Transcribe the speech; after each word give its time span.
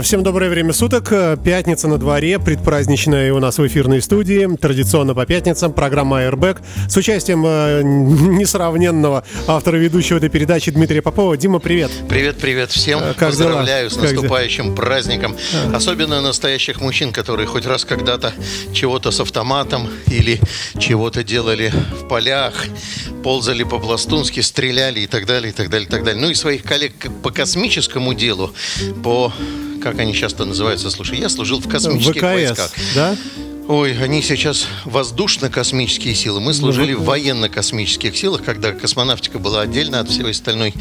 Всем 0.00 0.22
доброе 0.22 0.48
время 0.48 0.72
суток. 0.72 1.12
Пятница 1.44 1.88
на 1.88 1.98
дворе, 1.98 2.38
предпраздничная 2.38 3.34
у 3.34 3.38
нас 3.38 3.58
в 3.58 3.66
эфирной 3.66 4.00
студии. 4.00 4.56
Традиционно 4.56 5.14
по 5.14 5.26
пятницам 5.26 5.74
программа 5.74 6.22
Airbag 6.22 6.62
с 6.88 6.96
участием 6.96 7.44
э, 7.46 7.82
несравненного 7.82 9.24
автора 9.46 9.76
ведущего 9.76 10.16
этой 10.16 10.30
передачи 10.30 10.70
Дмитрия 10.70 11.02
Попова. 11.02 11.36
Дима, 11.36 11.58
привет. 11.58 11.90
Привет, 12.08 12.38
привет 12.38 12.70
всем. 12.70 12.98
Э, 12.98 13.12
как 13.12 13.36
дела? 13.36 13.48
Поздравляю 13.48 13.90
с 13.90 13.94
Как 13.94 14.04
дела? 14.04 14.12
наступающим 14.14 14.74
праздником. 14.74 15.36
Особенно 15.74 16.22
настоящих 16.22 16.80
мужчин, 16.80 17.12
которые 17.12 17.46
хоть 17.46 17.66
раз 17.66 17.84
когда-то 17.84 18.32
чего-то 18.72 19.10
с 19.10 19.20
автоматом 19.20 19.90
или 20.06 20.40
чего-то 20.78 21.22
делали 21.22 21.70
в 22.00 22.08
полях, 22.08 22.54
ползали 23.22 23.64
по-пластунски, 23.64 24.40
стреляли 24.40 25.00
и 25.00 25.06
так 25.06 25.26
далее, 25.26 25.50
и 25.50 25.54
так 25.54 25.68
далее, 25.68 25.86
и 25.86 25.90
так 25.90 26.04
далее. 26.04 26.22
Ну 26.22 26.30
и 26.30 26.34
своих 26.34 26.62
коллег 26.62 26.94
по 27.22 27.30
космическому 27.30 28.14
делу, 28.14 28.54
по 29.02 29.30
как 29.84 29.98
они 29.98 30.14
часто 30.14 30.46
называются, 30.46 30.90
слушай, 30.90 31.18
я 31.18 31.28
служил 31.28 31.60
в 31.60 31.68
космических 31.68 32.22
войсках. 32.22 32.70
ВКС, 32.70 32.94
да? 32.94 33.16
Ой, 33.66 33.96
они 33.98 34.20
сейчас 34.20 34.66
воздушно-космические 34.84 36.14
силы. 36.14 36.38
Мы 36.38 36.52
служили 36.52 36.92
Ну, 36.92 37.00
в 37.00 37.04
военно-космических 37.06 38.14
силах, 38.14 38.44
когда 38.44 38.72
космонавтика 38.72 39.38
была 39.38 39.62
отдельно 39.62 40.00
от 40.00 40.10
всей 40.10 40.30
остальной 40.30 40.74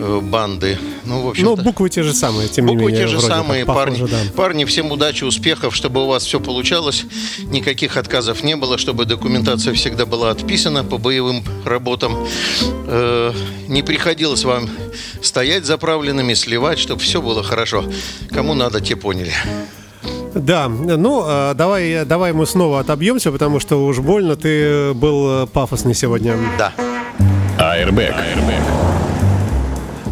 э, 0.00 0.20
банды. 0.20 0.76
Ну, 1.04 1.20
в 1.20 1.22
Ну, 1.24 1.30
общем-то, 1.30 1.62
буквы 1.62 1.90
те 1.90 2.02
же 2.02 2.12
самые, 2.12 2.48
тем 2.48 2.66
не 2.66 2.72
буквы 2.72 2.90
менее. 2.90 3.06
те 3.06 3.08
же 3.08 3.20
самые, 3.20 3.64
как 3.64 3.74
парни. 3.76 3.94
похоже, 3.94 4.12
да. 4.12 4.32
Парни, 4.34 4.64
всем 4.64 4.90
удачи, 4.90 5.22
успехов, 5.22 5.76
чтобы 5.76 6.02
у 6.02 6.06
вас 6.08 6.24
все 6.24 6.40
получалось, 6.40 7.04
никаких 7.44 7.96
отказов 7.96 8.42
не 8.42 8.56
было, 8.56 8.78
чтобы 8.78 9.04
документация 9.04 9.72
всегда 9.72 10.04
была 10.04 10.30
отписана 10.32 10.82
по 10.82 10.98
боевым 10.98 11.44
работам. 11.64 12.16
Э, 12.88 13.32
не 13.68 13.82
приходилось 13.84 14.42
вам 14.42 14.68
стоять 15.22 15.66
заправленными, 15.66 16.34
сливать, 16.34 16.80
чтобы 16.80 17.00
все 17.00 17.22
было 17.22 17.44
хорошо. 17.44 17.84
Кому 18.30 18.54
надо, 18.54 18.80
те 18.80 18.96
поняли. 18.96 19.32
Да, 20.34 20.68
ну, 20.68 21.24
э, 21.26 21.54
давай, 21.54 22.04
давай 22.04 22.32
мы 22.32 22.46
снова 22.46 22.80
отобьемся, 22.80 23.30
потому 23.30 23.60
что 23.60 23.84
уж 23.84 24.00
больно 24.00 24.36
ты 24.36 24.92
был 24.94 25.44
э, 25.44 25.46
пафосный 25.46 25.94
сегодня. 25.94 26.36
Да. 26.58 26.72
Airbag. 27.58 28.14
А, 28.14 28.93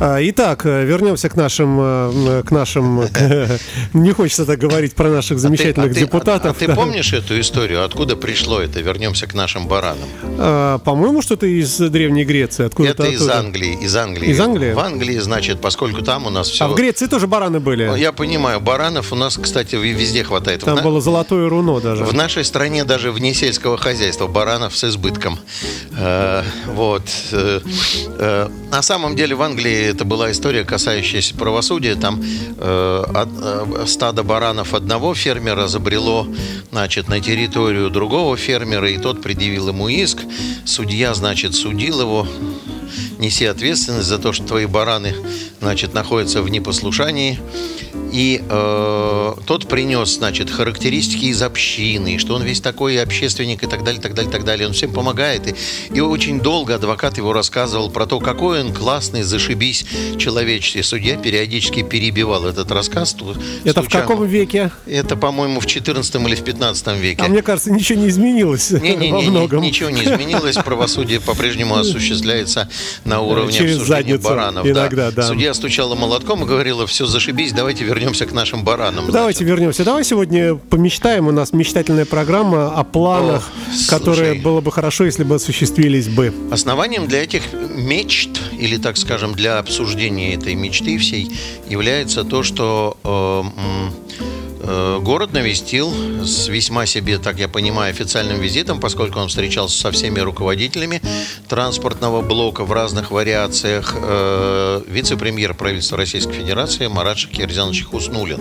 Итак, 0.05 0.67
э, 0.67 0.85
вернемся 0.85 1.29
к 1.29 1.37
нашим, 1.37 1.79
э, 1.81 2.43
к 2.45 2.51
нашим, 2.51 3.05
не 3.93 4.11
хочется 4.11 4.45
так 4.45 4.59
говорить 4.59 4.95
про 4.97 5.09
наших 5.09 5.39
замечательных 5.39 5.93
а 5.93 5.95
ты, 5.95 6.01
депутатов. 6.01 6.57
А, 6.57 6.59
ты 6.59 6.75
помнишь 6.75 7.13
эту 7.13 7.39
историю? 7.39 7.85
Откуда 7.85 8.17
пришло 8.17 8.61
это? 8.61 8.81
Вернемся 8.81 9.29
к 9.29 9.35
нашим 9.35 9.69
баранам. 9.69 10.09
А, 10.39 10.79
По-моему, 10.79 11.23
что-то 11.23 11.47
из 11.47 11.79
Древней 11.79 12.25
Греции. 12.25 12.67
Откуда-то 12.67 13.05
это 13.05 13.13
из 13.13 13.21
оттуда. 13.21 13.39
Англии, 13.39 13.79
из 13.81 13.95
Англии. 13.95 14.29
Из 14.29 14.41
Англии? 14.41 14.73
В 14.73 14.81
Англии, 14.81 15.19
значит, 15.21 15.61
поскольку 15.61 16.03
там 16.03 16.27
у 16.27 16.31
нас 16.31 16.49
все. 16.49 16.65
А 16.65 16.69
в 16.69 16.75
Греции 16.75 17.07
тоже 17.07 17.29
бараны 17.29 17.61
были. 17.61 17.97
Я 17.97 18.11
понимаю, 18.11 18.61
баранов 18.61 19.13
у 19.13 19.15
нас, 19.15 19.39
кстати, 19.41 19.77
везде 19.77 20.25
хватает. 20.25 20.63
В 20.63 20.65
Там 20.65 20.77
на- 20.77 20.83
было 20.83 21.01
золотое 21.01 21.49
руно 21.49 21.81
даже. 21.81 22.05
В 22.05 22.13
нашей 22.13 22.45
стране 22.45 22.83
даже 22.83 23.13
вне 23.13 23.35
сельского 23.35 23.79
хозяйства 23.79 24.27
баранов 24.27 24.77
с 24.77 24.83
избытком. 24.83 25.39
Э, 25.97 26.43
вот. 26.67 27.05
Э, 27.31 27.61
э, 28.19 28.49
на 28.73 28.83
самом 28.83 29.15
деле 29.15 29.37
в 29.37 29.43
Англии 29.43 29.92
это 29.93 30.05
была 30.05 30.31
история, 30.31 30.65
касающаяся 30.65 31.35
правосудия. 31.35 31.95
Там 31.95 32.21
э, 32.23 33.05
э, 33.15 33.85
стадо 33.87 34.23
баранов 34.23 34.75
одного 34.75 35.15
фермера 35.15 35.67
забрело 35.69 36.27
значит, 36.71 37.09
на 37.09 37.21
территорию 37.21 37.91
другого 37.91 38.37
фермера, 38.37 38.91
и 38.91 38.99
тот 38.99 39.23
предъявил 39.23 39.69
ему 39.69 39.89
иск. 39.89 40.19
Судья, 40.65 41.15
значит, 41.15 41.55
судил 41.55 42.01
его 42.01 42.27
неси 43.19 43.47
ответственность 43.47 44.09
за 44.09 44.19
то, 44.19 44.33
что 44.33 44.45
твои 44.45 44.67
бараны, 44.67 45.15
значит, 45.61 45.95
находятся 45.95 46.43
в 46.43 46.49
непослушании. 46.49 47.39
И 48.13 48.43
э, 48.47 49.35
тот 49.47 49.69
принес, 49.69 50.17
значит, 50.17 50.51
характеристики 50.51 51.27
из 51.27 51.41
общины, 51.41 52.19
что 52.19 52.35
он 52.35 52.43
весь 52.43 52.61
такой 52.61 53.01
общественник 53.01 53.63
и 53.63 53.67
так 53.67 53.85
далее, 53.85 54.03
так 54.03 54.15
далее, 54.15 54.31
так 54.31 54.45
далее. 54.45 54.67
Он 54.67 54.75
всем 54.75 54.93
помогает. 54.93 55.47
И, 55.47 55.55
и 55.95 56.01
очень 56.01 56.41
долго 56.41 56.75
адвокат 56.75 57.17
его 57.17 57.33
рассказывал 57.33 57.91
про 57.91 58.07
то, 58.07 58.21
какой 58.21 58.61
он 58.61 58.75
классный, 58.75 59.23
зашибись 59.23 59.82
человеческий. 60.19 60.83
Судья 60.83 61.17
периодически 61.17 61.83
перебивал 61.83 62.47
этот 62.47 62.71
рассказ. 62.71 63.15
Это 63.65 63.83
в 63.83 63.87
стуча- 63.87 64.01
каком 64.01 64.25
веке? 64.27 64.71
Это, 64.87 65.17
по-моему, 65.17 65.61
в 65.61 65.67
14 65.67 66.15
или 66.27 66.35
в 66.35 66.43
15 66.45 66.97
веке. 66.99 67.23
А 67.25 67.29
мне 67.29 67.43
кажется, 67.43 67.71
ничего 67.71 68.01
не 68.01 68.09
изменилось 68.09 68.71
Не-не-не, 68.71 69.13
во 69.13 69.21
многом. 69.23 69.63
ничего 69.63 69.91
не 69.91 70.03
изменилось. 70.03 70.57
Правосудие 70.57 71.21
по-прежнему 71.21 71.77
осуществляется 71.77 72.69
на 73.05 73.21
уровне 73.21 73.53
Через 73.53 73.77
обсуждения 73.81 74.19
баранов. 74.19 74.67
иногда, 74.67 75.11
да. 75.11 75.23
Судья 75.23 75.55
стучала 75.55 75.95
молотком 75.95 76.43
и 76.43 76.47
говорила, 76.47 76.87
все, 76.87 77.07
зашибись, 77.07 77.53
давайте 77.53 77.85
вернемся 77.85 78.27
к 78.27 78.33
нашим 78.33 78.65
баранам. 78.65 79.11
Давайте 79.11 79.39
значит. 79.39 79.51
вернемся. 79.53 79.85
Давай 79.85 80.05
сегодня 80.05 80.55
помечтаем. 80.57 81.27
У 81.29 81.31
нас 81.33 81.53
мечтательная 81.53 82.05
программа 82.05 82.73
о 82.75 82.85
планах, 82.85 83.49
Ох, 83.69 83.89
которые 83.89 84.33
слушай. 84.33 84.41
было 84.43 84.61
бы 84.61 84.73
хорошо, 84.73 85.05
если 85.05 85.25
бы 85.25 85.35
осуществились 85.37 86.09
бы. 86.09 86.33
Основанием 86.51 87.07
для 87.07 87.23
этих 87.23 87.43
мечт, 87.53 88.31
или, 88.59 88.77
так 88.77 88.97
скажем, 88.97 89.35
для 89.35 89.59
обсуждения 89.73 90.35
этой 90.35 90.55
мечты 90.55 90.99
всей, 90.99 91.31
является 91.67 92.25
то, 92.25 92.43
что 92.43 92.99
э, 93.03 94.23
город 95.01 95.33
навестил 95.33 95.93
с 96.25 96.49
весьма 96.49 96.87
себе, 96.87 97.19
так 97.19 97.39
я 97.39 97.49
понимаю, 97.49 97.91
официальным 97.91 98.41
визитом, 98.41 98.81
поскольку 98.81 99.19
он 99.19 99.29
встречался 99.29 99.79
со 99.79 99.91
всеми 99.91 100.21
руководителями 100.21 101.01
транспортного 101.49 102.23
блока 102.23 102.65
в 102.65 102.73
разных 102.73 103.11
вариациях, 103.11 103.95
э, 103.97 104.83
вице-премьер 104.87 105.55
правительства 105.55 105.99
Российской 105.99 106.33
Федерации 106.33 106.87
Марат 106.87 107.19
Шакирзянович 107.19 107.85
Хуснулин. 107.85 108.41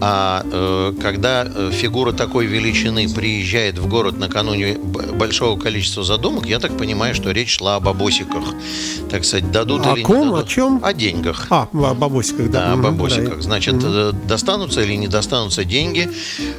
А 0.00 0.42
э, 0.44 0.92
когда 1.00 1.44
э, 1.46 1.70
фигура 1.72 2.12
такой 2.12 2.46
величины 2.46 3.08
приезжает 3.08 3.78
в 3.78 3.86
город 3.86 4.18
накануне 4.18 4.74
большого 4.74 5.58
количества 5.58 6.02
задумок, 6.02 6.46
я 6.46 6.58
так 6.58 6.76
понимаю, 6.76 7.14
что 7.14 7.30
речь 7.30 7.56
шла 7.58 7.76
об 7.76 7.88
обосиках. 7.88 8.44
Так 9.10 9.24
сказать, 9.24 9.50
дадут 9.52 9.86
О 9.86 9.94
или 9.94 10.02
ком? 10.02 10.18
не 10.18 10.24
дадут. 10.30 10.46
О 10.46 10.48
чем? 10.48 10.80
О 10.82 10.92
деньгах. 10.92 11.46
А, 11.50 11.68
о 11.72 11.94
бабосиках, 11.94 12.50
да. 12.50 12.66
Да, 12.66 12.72
о 12.72 12.76
бабосиках. 12.76 13.36
да. 13.36 13.42
Значит, 13.42 13.76
э, 13.82 14.12
достанутся 14.26 14.82
или 14.82 14.94
не 14.94 15.06
достанутся 15.06 15.27
деньги. 15.64 16.08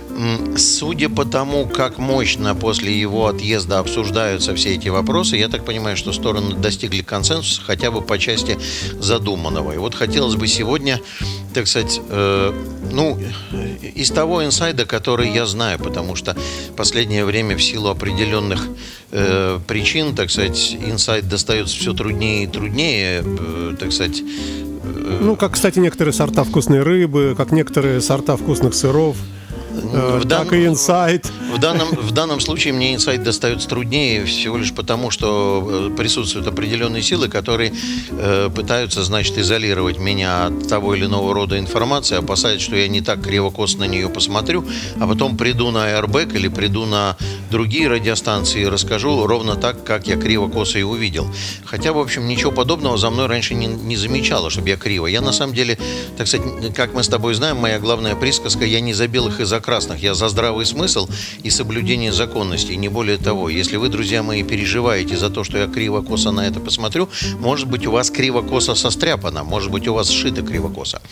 М, 0.10 0.58
Судя 0.58 1.10
по 1.10 1.26
тому, 1.26 1.66
как 1.68 1.98
мощно 1.98 2.56
после 2.56 3.00
его 3.00 3.28
отъезда 3.28 3.80
обсуждаются 3.80 4.54
все 4.56 4.76
эти 4.76 4.90
вопросы, 4.90 5.38
я 5.38 5.48
так 5.48 5.66
понимаю, 5.66 5.98
что 5.98 6.14
стороны 6.14 6.56
достигли 6.56 7.02
консенсуса 7.02 7.62
хотя 7.62 7.92
бы 7.92 8.02
по 8.02 8.18
части 8.20 8.58
задуманного. 9.00 9.72
И 9.74 9.78
вот 9.78 9.96
хотелось 9.96 10.36
бы 10.36 10.48
сегодня, 10.48 11.00
так 11.54 11.68
сказать, 11.68 12.02
э, 12.10 12.54
ну, 12.92 13.18
из 13.96 14.12
того 14.12 14.44
инсайда, 14.46 14.86
который 14.86 15.30
я 15.32 15.46
знаю, 15.46 15.80
потому 15.80 16.16
что 16.16 16.36
последнее 16.76 17.26
время 17.26 17.56
в 17.58 17.64
силу 17.64 17.90
определенных 17.90 18.68
э, 19.12 19.60
причин, 19.68 20.16
так 20.16 20.30
сказать, 20.30 20.76
инсайд 20.86 21.28
достается 21.28 21.78
все 21.78 21.94
труднее 21.94 22.44
и 22.44 22.48
труднее, 22.48 23.24
э, 23.26 23.76
так 23.80 23.92
сказать, 23.92 24.22
Ну, 25.22 25.36
как, 25.36 25.54
кстати, 25.54 25.80
некоторые 25.80 26.14
сорта 26.14 26.44
вкусной 26.44 26.82
рыбы, 26.84 27.34
как 27.36 27.52
некоторые 27.52 28.00
сорта 28.02 28.38
вкусных 28.60 28.74
сыров. 28.74 29.16
Э, 29.82 30.20
В 30.20 30.28
так 30.28 30.50
данном- 30.50 30.56
и 30.56 30.66
инсайт. 30.66 31.32
В 31.54 31.58
данном, 31.60 31.88
в 31.90 32.12
данном 32.12 32.40
случае 32.40 32.74
мне 32.74 32.94
инсайт 32.96 33.24
достается 33.24 33.68
труднее 33.68 34.26
всего 34.26 34.58
лишь 34.58 34.74
потому, 34.74 35.12
что 35.12 35.90
э, 35.92 35.96
присутствуют 35.98 36.48
определенные 36.48 37.02
силы, 37.02 37.28
которые 37.30 37.74
э, 38.12 38.50
пытаются, 38.54 39.04
значит, 39.04 39.38
изолировать 39.38 40.00
меня 40.00 40.48
от 40.48 40.68
того 40.68 40.96
или 40.96 41.06
иного 41.06 41.34
рода 41.34 41.58
информации, 41.60 42.18
опасаясь, 42.18 42.62
что 42.62 42.76
я 42.76 42.88
не 42.88 43.02
так 43.02 43.22
криво-косо 43.22 43.78
на 43.80 43.86
нее 43.86 44.10
посмотрю, 44.10 44.66
а 45.00 45.08
потом 45.08 45.38
приду 45.38 45.72
на 45.72 45.90
Airbag 45.90 46.36
или 46.36 46.48
приду 46.48 46.86
на 46.86 47.18
другие 47.52 47.88
радиостанции 47.88 48.62
и 48.62 48.66
расскажу 48.68 49.26
ровно 49.26 49.56
так, 49.56 49.84
как 49.84 50.08
я 50.08 50.18
криво-косо 50.18 50.80
и 50.80 50.84
увидел. 50.84 51.28
Хотя, 51.66 51.94
в 51.94 52.00
общем, 52.00 52.28
ничего 52.28 52.52
подобного 52.52 52.98
за 52.98 53.10
мной 53.10 53.28
раньше 53.28 53.54
не, 53.56 53.68
не 53.68 53.96
замечало, 53.96 54.50
чтобы 54.50 54.70
я 54.70 54.78
криво. 54.78 55.08
Я, 55.08 55.22
на 55.22 55.32
самом 55.32 55.54
деле, 55.54 55.78
так 56.18 56.28
сказать, 56.28 56.74
как 56.76 56.94
мы 56.94 57.04
с 57.04 57.08
тобой 57.08 57.34
знаем, 57.34 57.58
моя 57.58 57.80
главная 57.80 58.16
присказка, 58.16 58.66
я 58.66 58.80
не 58.82 58.94
за 58.94 59.08
белых 59.08 59.40
и 59.40 59.46
за 59.46 59.60
красных, 59.70 60.02
я 60.02 60.16
за 60.16 60.30
здравый 60.30 60.66
смысл 60.66 61.08
и 61.44 61.52
соблюдение 61.52 62.12
законности, 62.12 62.74
не 62.74 62.90
более 62.90 63.18
того. 63.18 63.50
Если 63.50 63.78
вы, 63.78 63.90
друзья 63.90 64.24
мои, 64.24 64.42
переживаете 64.42 65.16
за 65.16 65.30
то, 65.30 65.44
что 65.44 65.60
я 65.60 65.68
криво-косо 65.68 66.32
на 66.32 66.48
это 66.48 66.60
посмотрю, 66.60 67.08
может 67.38 67.68
быть, 67.68 67.86
у 67.86 67.92
вас 67.92 68.10
криво-косо 68.10 68.74
состряпано, 68.74 69.44
может 69.44 69.70
быть, 69.70 69.88
у 69.88 69.94
вас 69.94 70.10
сшито 70.10 70.42
криво-косо. 70.42 71.04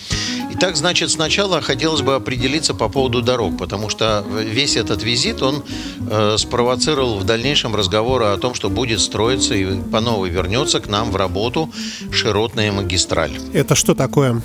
Итак, 0.56 0.75
значит, 0.75 1.12
сначала 1.12 1.62
хотелось 1.62 2.01
бы 2.01 2.15
определиться 2.15 2.74
по 2.74 2.89
поводу 2.89 3.21
дорог, 3.21 3.59
потому 3.59 3.89
что 3.89 4.25
весь 4.27 4.75
этот 4.75 5.04
визит, 5.04 5.44
он 5.44 5.63
э, 6.09 6.38
спровоцировал 6.39 7.19
в 7.19 7.25
дальнейшем 7.25 7.75
разговоры 7.75 8.25
о 8.25 8.38
том, 8.38 8.56
что 8.56 8.71
будет 8.71 9.01
строиться 9.01 9.54
и 9.54 9.80
по 9.92 10.01
новой 10.01 10.31
вернется 10.31 10.80
к 10.80 10.89
нам 10.89 11.12
в 11.12 11.15
работу 11.15 11.69
широтная 12.12 12.71
магистраль. 12.71 13.38
Это 13.54 13.75
что 13.75 13.94
такое? 13.94 14.42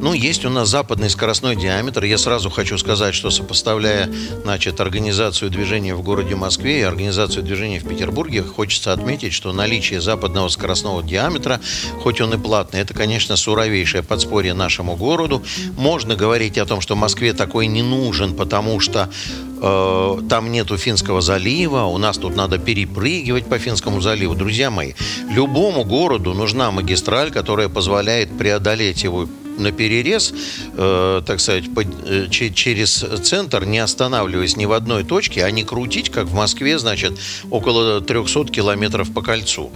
Ну, 0.00 0.12
есть 0.12 0.44
у 0.44 0.50
нас 0.50 0.68
западный 0.68 1.10
скоростной 1.10 1.56
диаметр. 1.56 2.04
Я 2.04 2.18
сразу 2.18 2.50
хочу 2.50 2.78
сказать, 2.78 3.14
что 3.14 3.30
сопоставляя, 3.30 4.10
значит, 4.42 4.80
организацию 4.80 5.50
движения 5.50 5.94
в 5.94 6.02
городе 6.02 6.34
Москве 6.34 6.80
и 6.80 6.82
организацию 6.82 7.42
движения 7.42 7.80
в 7.80 7.88
Петербурге, 7.88 8.42
хочется 8.42 8.92
отметить, 8.92 9.32
что 9.32 9.52
наличие 9.52 10.00
западного 10.00 10.48
скоростного 10.48 11.02
диаметра, 11.02 11.60
хоть 12.02 12.20
он 12.20 12.34
и 12.34 12.38
платный, 12.38 12.80
это, 12.80 12.94
конечно, 12.94 13.36
суровейшее 13.36 14.02
подспорье 14.02 14.54
нашему 14.54 14.96
городу. 14.96 15.42
Можно 15.76 16.16
говорить 16.16 16.58
о 16.58 16.66
том, 16.66 16.80
что 16.80 16.96
Москве 16.96 17.32
такой 17.32 17.66
не 17.66 17.82
нужен, 17.82 18.34
потому 18.34 18.80
что 18.80 19.10
э, 19.60 20.18
там 20.28 20.52
нету 20.52 20.76
Финского 20.76 21.20
залива, 21.20 21.84
у 21.84 21.98
нас 21.98 22.18
тут 22.18 22.36
надо 22.36 22.58
перепрыгивать 22.58 23.46
по 23.46 23.58
Финскому 23.58 24.00
заливу. 24.00 24.34
Друзья 24.34 24.70
мои, 24.70 24.92
любому 25.30 25.84
городу 25.84 26.34
нужна 26.34 26.70
магистраль, 26.70 27.30
которая 27.30 27.68
позволяет 27.68 28.36
преодолеть 28.36 29.02
его 29.04 29.28
на 29.58 29.72
перерез, 29.72 30.34
э, 30.76 31.22
так 31.26 31.40
сказать, 31.40 31.72
по, 31.74 31.82
э, 31.82 32.28
через 32.28 33.04
центр, 33.22 33.64
не 33.64 33.78
останавливаясь 33.78 34.56
ни 34.56 34.66
в 34.66 34.72
одной 34.72 35.04
точке, 35.04 35.44
а 35.44 35.50
не 35.50 35.64
крутить, 35.64 36.10
как 36.10 36.26
в 36.26 36.34
Москве, 36.34 36.78
значит, 36.78 37.18
около 37.50 38.00
300 38.00 38.52
километров 38.52 39.12
по 39.12 39.22
кольцу. 39.22 39.70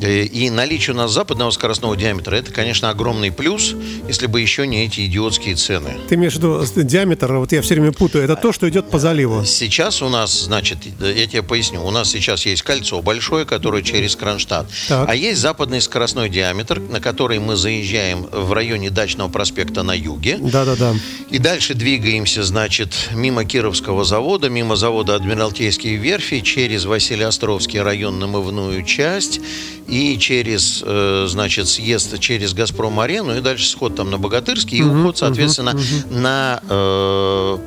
Э, 0.00 0.24
и 0.24 0.50
наличие 0.50 0.94
у 0.94 0.96
нас 0.96 1.12
западного 1.12 1.50
скоростного 1.50 1.96
диаметра, 1.96 2.36
это, 2.36 2.52
конечно, 2.52 2.90
огромный 2.90 3.30
плюс, 3.30 3.74
если 4.08 4.26
бы 4.26 4.40
еще 4.40 4.66
не 4.66 4.84
эти 4.84 5.06
идиотские 5.06 5.54
цены. 5.54 5.98
Ты 6.08 6.14
имеешь 6.14 6.34
в 6.34 6.36
виду 6.36 6.64
диаметр, 6.82 7.32
вот 7.34 7.52
я 7.52 7.62
все 7.62 7.74
время 7.74 7.92
путаю, 7.92 8.24
это 8.24 8.36
то, 8.36 8.52
что 8.52 8.68
идет 8.68 8.90
по 8.90 8.98
заливу? 8.98 9.19
Сейчас 9.44 10.02
у 10.02 10.08
нас, 10.08 10.42
значит, 10.42 10.78
я 11.00 11.26
тебе 11.26 11.42
поясню, 11.42 11.84
у 11.84 11.90
нас 11.90 12.10
сейчас 12.10 12.46
есть 12.46 12.62
кольцо 12.62 13.02
большое, 13.02 13.44
которое 13.44 13.82
через 13.82 14.16
Кронштадт, 14.16 14.68
так. 14.88 15.08
а 15.08 15.14
есть 15.14 15.40
западный 15.40 15.80
скоростной 15.80 16.28
диаметр, 16.28 16.80
на 16.80 17.00
который 17.00 17.38
мы 17.38 17.56
заезжаем 17.56 18.26
в 18.30 18.52
районе 18.52 18.90
дачного 18.90 19.28
проспекта 19.28 19.82
на 19.82 19.92
юге. 19.92 20.38
Да-да-да. 20.40 20.94
И 21.30 21.38
дальше 21.38 21.74
двигаемся, 21.74 22.42
значит, 22.42 23.10
мимо 23.12 23.44
Кировского 23.44 24.04
завода, 24.04 24.48
мимо 24.48 24.76
завода 24.76 25.14
Адмиралтейские 25.16 25.96
верфи, 25.96 26.40
через 26.40 26.84
Василиостровский 26.84 27.80
район 27.80 28.18
намывную 28.18 28.84
часть 28.84 29.40
и 29.86 30.18
через, 30.18 30.82
э, 30.84 31.26
значит, 31.28 31.68
съезд 31.68 32.18
через 32.20 32.54
Газпром-арену, 32.54 33.36
и 33.36 33.40
дальше 33.40 33.68
сход 33.68 33.96
там 33.96 34.10
на 34.10 34.18
Богатырский, 34.18 34.78
и 34.78 34.82
уход, 34.82 35.18
соответственно, 35.18 35.76
на 36.10 36.60
Э, 36.68 37.58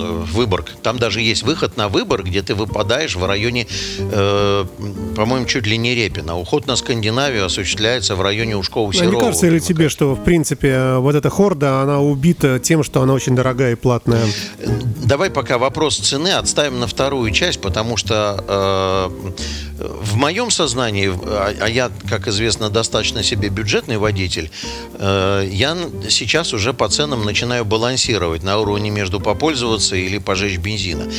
Выборг. 0.00 0.72
Там 0.82 0.98
даже 0.98 1.20
есть 1.20 1.42
выход 1.42 1.76
на 1.76 1.88
Выборг, 1.88 2.26
где 2.26 2.42
ты 2.42 2.54
выпадаешь 2.54 3.16
в 3.16 3.24
районе, 3.24 3.66
э, 3.98 4.64
по-моему, 5.16 5.46
чуть 5.46 5.66
ли 5.66 5.76
не 5.76 5.94
Репина. 5.94 6.38
Уход 6.38 6.66
на 6.66 6.76
Скандинавию 6.76 7.44
осуществляется 7.44 8.16
в 8.16 8.22
районе 8.22 8.56
Ушкова-Серова. 8.56 9.10
А 9.10 9.14
не 9.14 9.20
кажется 9.20 9.48
ли 9.48 9.60
тебе, 9.60 9.88
что, 9.88 10.14
в 10.14 10.24
принципе, 10.24 10.96
вот 10.96 11.14
эта 11.14 11.30
хорда, 11.30 11.82
она 11.82 12.00
убита 12.00 12.58
тем, 12.58 12.82
что 12.82 13.02
она 13.02 13.12
очень 13.12 13.34
дорогая 13.34 13.72
и 13.72 13.76
платная? 13.76 14.24
Давай 15.04 15.30
пока 15.30 15.58
вопрос 15.58 15.96
цены 15.96 16.28
отставим 16.28 16.80
на 16.80 16.86
вторую 16.86 17.30
часть, 17.30 17.60
потому 17.60 17.96
что 17.96 18.44
э, 18.46 19.30
в 19.80 20.16
моем 20.16 20.50
сознании, 20.50 21.10
а, 21.24 21.54
а 21.60 21.68
я, 21.68 21.90
как 22.08 22.28
известно, 22.28 22.70
достаточно 22.70 23.22
себе 23.22 23.48
бюджетный 23.48 23.98
водитель, 23.98 24.50
э, 24.94 25.48
я 25.50 25.76
сейчас 26.08 26.52
уже 26.52 26.72
по 26.72 26.88
ценам 26.88 27.24
начинаю 27.24 27.64
балансировать 27.64 28.42
на 28.42 28.58
уровне 28.58 28.90
между 28.90 29.20
попользоваться 29.20 29.96
или 29.96 30.18
пожечь 30.18 30.58
бензина. 30.58 31.10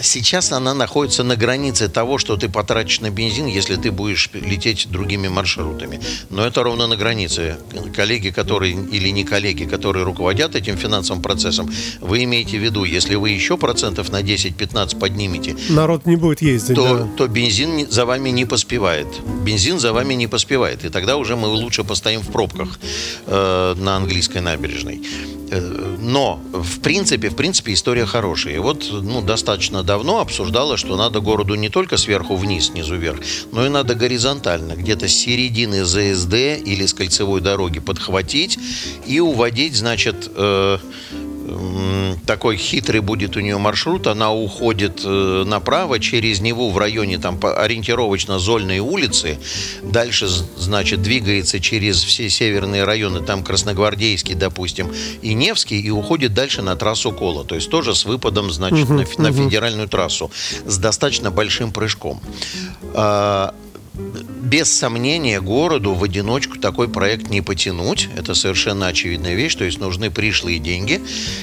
Сейчас 0.00 0.52
она 0.52 0.74
находится 0.74 1.22
на 1.22 1.36
границе 1.36 1.88
того, 1.88 2.18
что 2.18 2.36
ты 2.36 2.48
потратишь 2.48 3.00
на 3.00 3.10
бензин, 3.10 3.46
если 3.46 3.76
ты 3.76 3.90
будешь 3.90 4.30
лететь 4.32 4.88
другими 4.90 5.28
маршрутами. 5.28 6.00
Но 6.30 6.44
это 6.44 6.62
ровно 6.62 6.86
на 6.86 6.96
границе. 6.96 7.58
Коллеги, 7.94 8.30
которые 8.30 8.72
или 8.72 9.08
не 9.10 9.24
коллеги, 9.24 9.64
которые 9.64 10.04
руководят 10.04 10.54
этим 10.54 10.76
финансовым 10.76 11.22
процессом, 11.22 11.70
вы 12.00 12.24
имеете 12.24 12.58
в 12.58 12.62
виду, 12.62 12.84
если 12.84 13.14
вы 13.14 13.30
еще 13.30 13.56
процентов 13.56 14.10
на 14.10 14.22
10-15 14.22 14.98
поднимете, 14.98 15.56
народ 15.68 16.06
не 16.06 16.16
будет 16.16 16.42
ездить, 16.42 16.76
то, 16.76 16.98
да. 16.98 17.08
то 17.16 17.28
бензин 17.28 17.90
за 17.90 18.07
вами 18.08 18.30
не 18.30 18.46
поспевает. 18.46 19.06
Бензин 19.44 19.78
за 19.78 19.92
вами 19.92 20.14
не 20.14 20.26
поспевает. 20.26 20.84
И 20.84 20.88
тогда 20.88 21.16
уже 21.16 21.36
мы 21.36 21.46
лучше 21.48 21.84
постоим 21.84 22.20
в 22.20 22.32
пробках 22.32 22.80
э, 23.26 23.74
на 23.76 23.96
английской 23.96 24.40
набережной. 24.40 25.02
Э, 25.50 25.96
но, 26.00 26.40
в 26.52 26.80
принципе, 26.80 27.28
в 27.28 27.36
принципе, 27.36 27.72
история 27.72 28.06
хорошая. 28.06 28.54
И 28.54 28.58
вот, 28.58 28.88
ну, 28.90 29.20
достаточно 29.20 29.82
давно 29.82 30.20
обсуждала, 30.20 30.76
что 30.76 30.96
надо 30.96 31.20
городу 31.20 31.54
не 31.54 31.68
только 31.68 31.96
сверху 31.96 32.36
вниз, 32.36 32.66
снизу 32.66 32.96
вверх, 32.96 33.20
но 33.52 33.66
и 33.66 33.68
надо 33.68 33.94
горизонтально, 33.94 34.72
где-то 34.72 35.06
с 35.06 35.12
середины 35.12 35.84
ЗСД 35.84 36.34
или 36.66 36.86
с 36.86 36.94
кольцевой 36.94 37.40
дороги 37.40 37.80
подхватить 37.80 38.58
и 39.06 39.20
уводить, 39.20 39.76
значит, 39.76 40.30
э, 40.34 40.78
такой 42.26 42.56
хитрый 42.56 43.00
будет 43.00 43.36
у 43.36 43.40
нее 43.40 43.58
маршрут. 43.58 44.06
Она 44.06 44.32
уходит 44.32 45.02
э, 45.04 45.44
направо 45.46 45.98
через 45.98 46.40
него 46.40 46.70
в 46.70 46.78
районе 46.78 47.18
там 47.18 47.38
ориентировочно 47.42 48.38
Зольной 48.38 48.78
улицы. 48.78 49.38
Дальше, 49.82 50.28
значит, 50.28 51.02
двигается 51.02 51.60
через 51.60 52.02
все 52.02 52.28
северные 52.28 52.84
районы, 52.84 53.20
там 53.20 53.42
Красногвардейский, 53.42 54.34
допустим, 54.34 54.92
и 55.22 55.34
Невский, 55.34 55.80
и 55.80 55.90
уходит 55.90 56.34
дальше 56.34 56.62
на 56.62 56.76
трассу 56.76 57.12
Кола. 57.12 57.44
То 57.44 57.54
есть 57.54 57.70
тоже 57.70 57.94
с 57.94 58.04
выпадом, 58.04 58.50
значит, 58.50 58.88
uh-huh, 58.88 59.18
на, 59.18 59.30
на 59.30 59.32
федеральную 59.32 59.88
трассу 59.88 60.30
с 60.66 60.78
достаточно 60.78 61.30
большим 61.30 61.72
прыжком. 61.72 62.20
Без 63.98 64.72
сомнения 64.72 65.40
городу 65.40 65.92
в 65.92 66.04
одиночку 66.04 66.58
такой 66.58 66.88
проект 66.88 67.28
не 67.28 67.42
потянуть. 67.42 68.08
Это 68.16 68.34
совершенно 68.34 68.86
очевидная 68.86 69.34
вещь, 69.34 69.56
то 69.56 69.64
есть 69.64 69.78
нужны 69.78 70.10
пришлые 70.10 70.58
деньги. 70.58 71.02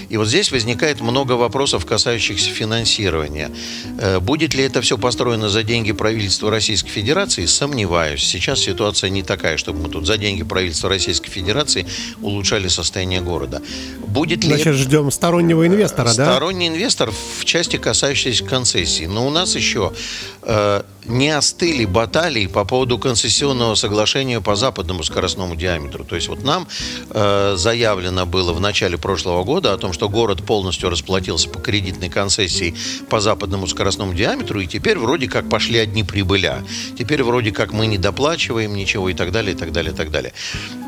И 0.10 0.18
вот 0.18 0.28
здесь 0.28 0.52
возникает 0.52 1.02
много 1.02 1.34
вопросов, 1.34 1.86
касающихся 1.86 2.50
финансирования. 2.50 3.52
Э, 4.00 4.20
будет 4.20 4.56
ли 4.56 4.64
это 4.64 4.82
все 4.82 4.98
построено 4.98 5.50
за 5.50 5.62
деньги 5.62 5.92
правительства 5.92 6.50
Российской 6.50 6.90
Федерации? 6.90 7.46
Сомневаюсь. 7.46 8.24
Сейчас 8.24 8.62
ситуация 8.62 9.10
не 9.12 9.22
такая, 9.22 9.58
чтобы 9.58 9.84
мы 9.84 9.90
тут 9.90 10.08
за 10.08 10.18
деньги 10.18 10.44
правительства 10.44 10.90
Российской 10.90 11.30
Федерации 11.30 11.86
улучшали 12.22 12.70
состояние 12.70 13.22
города. 13.22 13.62
Будет 14.08 14.44
ли 14.44 14.50
Значит, 14.50 14.68
это... 14.68 14.78
ждем 14.78 15.12
стороннего 15.12 15.68
инвестора, 15.68 16.08
Сторонний 16.08 16.18
да? 16.18 16.36
Сторонний 16.36 16.68
инвестор 16.70 17.12
в 17.12 17.46
части, 17.46 17.78
касающейся 17.78 18.44
концессии. 18.46 19.06
Но 19.06 19.28
у 19.28 19.30
нас 19.30 19.56
еще 19.56 19.94
э, 20.42 20.82
не 21.06 21.30
остыли 21.30 21.86
баталии 21.86 22.45
по 22.48 22.66
поводу 22.66 22.98
концессионного 22.98 23.76
соглашения 23.76 24.42
по 24.42 24.56
западному 24.56 25.04
скоростному 25.04 25.56
диаметру. 25.56 26.04
То 26.04 26.16
есть 26.16 26.28
вот 26.28 26.44
нам 26.44 26.68
э, 27.10 27.56
заявлено 27.58 28.26
было 28.26 28.54
в 28.54 28.60
начале 28.60 28.98
прошлого 28.98 29.44
года 29.44 29.74
о 29.74 29.78
том, 29.78 29.94
что 29.94 30.10
город 30.10 30.44
полностью 30.44 30.90
расплатился 30.90 31.50
по 31.50 31.60
кредитной 31.60 32.10
концессии 32.10 32.76
по 33.10 33.20
западному 33.20 33.68
скоростному 33.68 34.14
диаметру, 34.14 34.60
и 34.60 34.68
теперь 34.68 34.98
вроде 34.98 35.28
как 35.28 35.50
пошли 35.50 35.80
одни 35.80 36.04
прибыля. 36.04 36.64
Теперь 36.98 37.24
вроде 37.24 37.52
как 37.52 37.72
мы 37.72 37.88
не 37.88 37.98
доплачиваем 37.98 38.76
ничего 38.76 39.10
и 39.10 39.14
так 39.14 39.32
далее, 39.32 39.54
и 39.54 39.58
так 39.58 39.72
далее, 39.72 39.94
и 39.94 39.96
так 39.96 40.12
далее. 40.12 40.34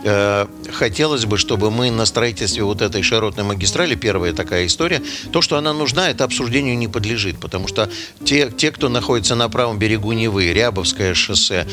Э, 0.10 0.48
хотелось 0.72 1.26
бы, 1.26 1.38
чтобы 1.38 1.70
мы 1.70 1.92
на 1.92 2.06
строительстве 2.06 2.64
вот 2.64 2.82
этой 2.82 3.04
широтной 3.04 3.44
магистрали, 3.44 3.96
первая 3.96 4.32
такая 4.32 4.66
история, 4.66 5.02
то, 5.34 5.42
что 5.42 5.58
она 5.58 5.74
нужна, 5.74 6.10
это 6.10 6.24
обсуждению 6.24 6.78
не 6.78 6.88
подлежит, 6.88 7.42
потому 7.42 7.68
что 7.68 7.90
те, 8.24 8.50
те 8.50 8.72
кто 8.72 8.88
находится 8.88 9.36
на 9.36 9.50
правом 9.50 9.78
берегу 9.78 10.08
Гуневы, 10.08 10.54
Рябовское 10.54 11.14
шоссе, 11.14 11.68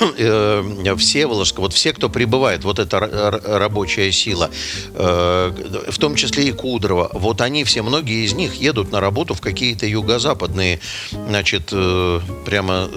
э, 0.18 0.94
Всеволожска, 0.96 1.60
вот 1.60 1.72
все, 1.72 1.92
кто 1.92 2.08
прибывает, 2.08 2.64
вот 2.64 2.78
эта 2.78 3.00
рабочая 3.00 4.12
сила, 4.12 4.50
э, 4.94 5.52
в 5.90 5.98
том 5.98 6.14
числе 6.14 6.48
и 6.48 6.52
Кудрово, 6.52 7.10
вот 7.14 7.40
они 7.40 7.64
все, 7.64 7.82
многие 7.82 8.24
из 8.24 8.34
них 8.34 8.54
едут 8.54 8.92
на 8.92 9.00
работу 9.00 9.34
в 9.34 9.40
какие-то 9.40 9.86
юго-западные, 9.86 10.80
значит, 11.10 11.70
э, 11.72 12.20
прямо 12.44 12.88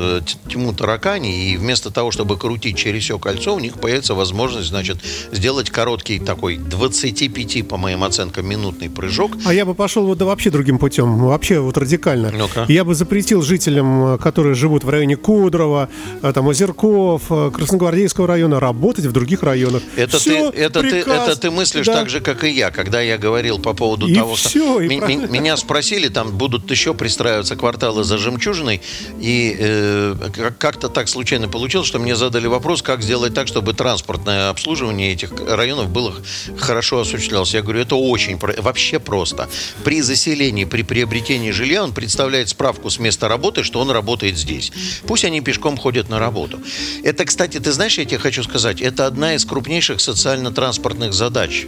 тьму 0.49 0.73
таракани, 0.73 1.51
и 1.51 1.57
вместо 1.57 1.91
того, 1.91 2.11
чтобы 2.11 2.37
крутить 2.37 2.77
через 2.77 3.03
все 3.03 3.17
кольцо, 3.17 3.55
у 3.55 3.59
них 3.59 3.79
появится 3.79 4.15
возможность, 4.15 4.69
значит, 4.69 4.97
сделать 5.31 5.69
короткий 5.69 6.19
такой 6.19 6.57
25, 6.57 7.67
по 7.67 7.77
моим 7.77 8.03
оценкам, 8.03 8.47
минутный 8.47 8.89
прыжок. 8.89 9.31
А 9.45 9.53
я 9.53 9.65
бы 9.65 9.73
пошел 9.73 10.05
вот 10.05 10.17
да, 10.17 10.25
вообще 10.25 10.49
другим 10.49 10.77
путем, 10.77 11.17
вообще 11.17 11.59
вот 11.59 11.77
радикально. 11.77 12.31
ну 12.31 12.45
-ка. 12.45 12.65
Я 12.67 12.83
бы 12.83 12.95
запретил 12.95 13.41
жителям, 13.41 14.17
которые 14.19 14.41
которые 14.41 14.55
живут 14.55 14.83
в 14.83 14.89
районе 14.89 15.15
Кудрова, 15.17 15.87
э, 16.23 16.33
там, 16.33 16.47
Озерков, 16.47 16.90
э, 17.29 17.51
Красногвардейского 17.53 18.27
района, 18.27 18.59
работать 18.59 19.05
в 19.05 19.11
других 19.11 19.43
районах. 19.43 19.83
Это, 19.95 20.19
все, 20.19 20.51
ты, 20.51 20.57
это, 20.57 20.81
ты, 20.81 20.97
это 20.97 21.35
ты 21.35 21.51
мыслишь 21.51 21.85
да. 21.85 21.93
так 21.93 22.09
же, 22.09 22.21
как 22.21 22.43
и 22.43 22.49
я, 22.49 22.71
когда 22.71 23.01
я 23.01 23.17
говорил 23.17 23.59
по 23.59 23.73
поводу 23.73 24.07
и 24.07 24.15
того, 24.15 24.35
все, 24.35 24.49
что... 24.49 24.81
И 24.81 24.87
ми- 24.87 25.27
меня 25.27 25.57
спросили, 25.57 26.07
там 26.07 26.37
будут 26.37 26.69
еще 26.71 26.93
пристраиваться 26.93 27.55
кварталы 27.55 28.03
за 28.03 28.17
жемчужиной, 28.17 28.81
и 29.19 29.55
э, 29.59 30.15
как-то 30.57 30.89
так 30.89 31.09
случайно 31.09 31.47
получилось, 31.47 31.87
что 31.87 31.99
мне 31.99 32.15
задали 32.15 32.47
вопрос, 32.47 32.81
как 32.81 33.01
сделать 33.01 33.33
так, 33.33 33.47
чтобы 33.47 33.73
транспортное 33.73 34.49
обслуживание 34.49 35.13
этих 35.13 35.31
районов 35.47 35.89
было 35.89 36.13
хорошо 36.57 36.99
осуществлялось. 36.99 37.53
Я 37.53 37.61
говорю, 37.61 37.81
это 37.81 37.95
очень, 37.95 38.37
вообще 38.37 38.99
просто. 38.99 39.49
При 39.83 40.01
заселении, 40.01 40.65
при 40.65 40.83
приобретении 40.83 41.51
жилья 41.51 41.83
он 41.83 41.93
представляет 41.93 42.49
справку 42.49 42.89
с 42.89 42.99
места 42.99 43.27
работы, 43.27 43.63
что 43.63 43.79
он 43.79 43.91
работает 43.91 44.37
здесь. 44.37 44.71
Пусть 45.07 45.25
они 45.25 45.41
пешком 45.41 45.77
ходят 45.77 46.09
на 46.09 46.19
работу. 46.19 46.59
Это, 47.03 47.25
кстати, 47.25 47.59
ты 47.59 47.71
знаешь, 47.71 47.97
я 47.97 48.05
тебе 48.05 48.19
хочу 48.19 48.43
сказать, 48.43 48.81
это 48.81 49.05
одна 49.05 49.35
из 49.35 49.45
крупнейших 49.45 49.99
социально-транспортных 49.99 51.13
задач. 51.13 51.67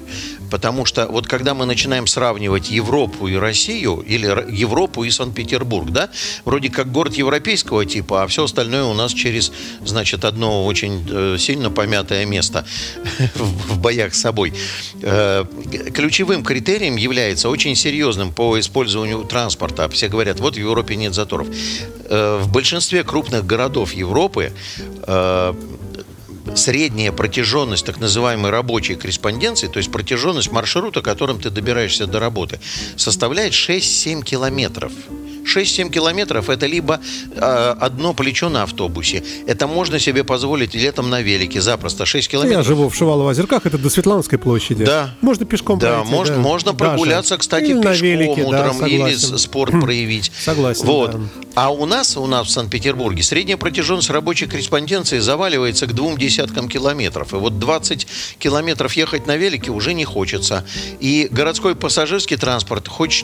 Потому 0.52 0.86
что 0.86 1.08
вот 1.08 1.28
когда 1.28 1.54
мы 1.54 1.66
начинаем 1.66 2.06
сравнивать 2.08 2.70
Европу 2.70 3.28
и 3.28 3.36
Россию, 3.36 4.04
или 4.08 4.28
Европу 4.56 5.04
и 5.04 5.10
Санкт-Петербург, 5.10 5.90
да, 5.90 6.10
вроде 6.46 6.70
как 6.70 6.92
город 6.92 7.16
европейского 7.16 7.86
типа, 7.86 8.24
а 8.24 8.28
все 8.28 8.44
остальное 8.44 8.84
у 8.84 8.94
нас 8.94 9.14
через, 9.14 9.52
значит, 9.84 10.26
одно 10.26 10.66
очень 10.66 11.06
э, 11.10 11.38
сильно 11.40 11.72
помятое 11.72 12.26
место 12.26 12.66
в 13.36 13.80
боях 13.80 14.14
с 14.14 14.22
собой. 14.22 14.54
Э, 15.02 15.46
ключевым 15.94 16.44
критерием 16.44 16.96
является 16.96 17.50
очень 17.50 17.76
серьезным 17.76 18.32
по 18.32 18.60
использованию 18.60 19.24
транспорта. 19.24 19.90
Все 19.90 20.08
говорят, 20.08 20.40
вот 20.40 20.56
в 20.56 20.60
Европе 20.60 20.96
нет 20.96 21.14
заторов. 21.14 21.48
Э, 22.10 22.40
в 22.42 22.52
большинстве 22.52 23.04
крупных 23.04 23.46
городов 23.46 23.94
Европы 23.94 24.54
средняя 26.56 27.12
протяженность 27.12 27.86
так 27.86 28.00
называемой 28.00 28.52
рабочей 28.52 28.96
корреспонденции, 28.96 29.68
то 29.68 29.78
есть 29.78 29.92
протяженность 29.92 30.52
маршрута, 30.52 31.02
которым 31.02 31.40
ты 31.40 31.50
добираешься 31.50 32.06
до 32.06 32.20
работы, 32.20 32.60
составляет 32.96 33.54
6-7 33.54 34.24
километров. 34.24 34.92
6-7 35.44 35.90
километров 35.90 36.50
это 36.50 36.66
либо 36.66 37.00
э, 37.36 37.76
одно 37.80 38.14
плечо 38.14 38.50
на 38.50 38.64
автобусе. 38.64 39.24
Это 39.48 39.68
можно 39.68 40.00
себе 40.00 40.24
позволить 40.24 40.74
летом 40.74 41.10
на 41.10 41.22
велике 41.22 41.62
запросто. 41.62 42.06
6 42.06 42.30
километров. 42.30 42.60
Я 42.60 42.64
живу 42.64 42.90
в 42.90 42.94
Шувалово-Озерках, 42.94 43.62
это 43.66 43.78
до 43.78 43.90
Светлановской 43.90 44.40
площади. 44.40 44.86
Да. 44.86 45.16
Можно 45.22 45.46
пешком 45.46 45.80
да, 45.80 45.96
пройти. 45.96 46.12
Можно, 46.12 46.36
да, 46.36 46.42
можно 46.42 46.74
прогуляться, 46.74 47.38
кстати, 47.38 47.66
или 47.66 47.82
пешком 47.82 47.92
на 47.92 47.96
велике, 47.96 48.44
утром, 48.44 48.80
да, 48.80 48.88
или 48.88 49.16
спорт 49.16 49.72
проявить. 49.80 50.32
Согласен, 50.40 50.86
Вот. 50.86 51.12
да. 51.12 51.20
А 51.56 51.72
у 51.72 51.86
нас, 51.86 52.18
у 52.18 52.26
нас 52.26 52.48
в 52.48 52.50
Санкт-Петербурге 52.50 53.22
средняя 53.22 53.58
протяженность 53.58 54.10
рабочей 54.10 54.48
корреспонденции 54.48 55.20
заваливается 55.20 55.86
к 55.86 55.94
двум 55.94 56.18
десяткам 56.18 56.68
километров. 56.68 57.34
И 57.34 57.36
вот 57.36 57.60
20 57.60 58.08
километров 58.40 58.94
ехать 58.94 59.28
на 59.28 59.36
велике 59.36 59.72
уже 59.72 59.94
не 59.94 60.06
хочется. 60.06 60.66
И 61.00 61.28
городской 61.30 61.76
пассажирский 61.76 62.38
транспорт, 62.38 62.88
хочешь 62.88 63.24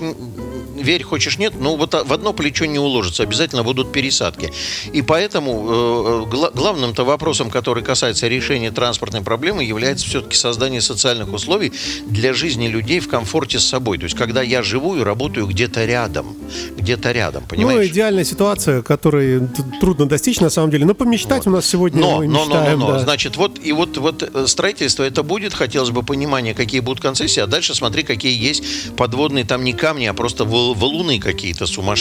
верь, 0.79 1.03
хочешь 1.03 1.38
нет, 1.38 1.53
но 1.59 1.75
вот 1.75 1.93
в 2.10 2.13
одно 2.13 2.34
плечо 2.34 2.66
не 2.66 2.80
уложится. 2.80 3.24
Обязательно 3.24 3.63
будут 3.63 3.92
пересадки. 3.92 4.51
И 4.92 5.01
поэтому 5.01 5.51
э, 5.70 6.25
гла- 6.30 6.51
главным-то 6.51 7.06
вопросом, 7.06 7.50
который 7.51 7.84
касается 7.84 8.28
решения 8.28 8.72
транспортной 8.72 9.22
проблемы, 9.22 9.63
является 9.63 10.06
все-таки 10.08 10.36
создание 10.36 10.82
социальных 10.82 11.32
условий 11.32 11.72
для 12.08 12.34
жизни 12.34 12.68
людей 12.68 13.00
в 13.00 13.08
комфорте 13.08 13.60
с 13.60 13.66
собой. 13.66 13.98
То 14.00 14.06
есть, 14.06 14.16
когда 14.18 14.42
я 14.42 14.63
живу 14.63 14.98
и 14.98 15.04
работаю 15.04 15.46
где-то 15.48 15.86
рядом. 15.86 16.36
Где-то 16.78 17.12
рядом, 17.12 17.44
понимаешь? 17.48 17.80
Ну, 17.80 17.86
идеальная 17.86 18.24
ситуация, 18.24 18.82
которой 18.82 19.48
трудно 19.80 20.08
достичь, 20.08 20.39
на 20.39 20.50
самом 20.50 20.72
деле. 20.72 20.86
Но 20.86 20.96
помечтать 20.96 21.46
у 21.46 21.51
нас 21.51 21.66
сегодня 21.66 22.01
Но, 22.01 22.18
мы 22.20 22.28
но, 22.28 22.32
но, 22.32 22.46
но, 22.46 22.56
мечтаем, 22.56 22.80
но, 22.80 22.92
да. 22.94 23.00
значит, 23.00 23.38
вот 23.38 23.60
и 23.63 23.72
вот, 23.72 23.98
вот 23.98 24.24
э, 24.24 24.48
строительство 24.48 25.04
это 25.04 25.22
будет, 25.22 25.54
хотелось 25.54 25.92
бы 25.92 26.01
понимания, 26.01 26.54
какие 26.56 26.80
будут 26.80 27.01
концессии, 27.01 27.39
а 27.42 27.48
дальше 27.48 27.75
смотри, 27.75 28.01
какие 28.04 28.36
есть 28.50 28.63
подводные 28.96 29.46
там 29.46 29.63
не 29.63 29.74
камни, 29.74 30.06
а 30.06 30.13
просто 30.13 30.44
вал- 30.46 30.74
валуны 30.74 31.20
какие-то 31.20 31.68
сумасшедшие. 31.68 31.99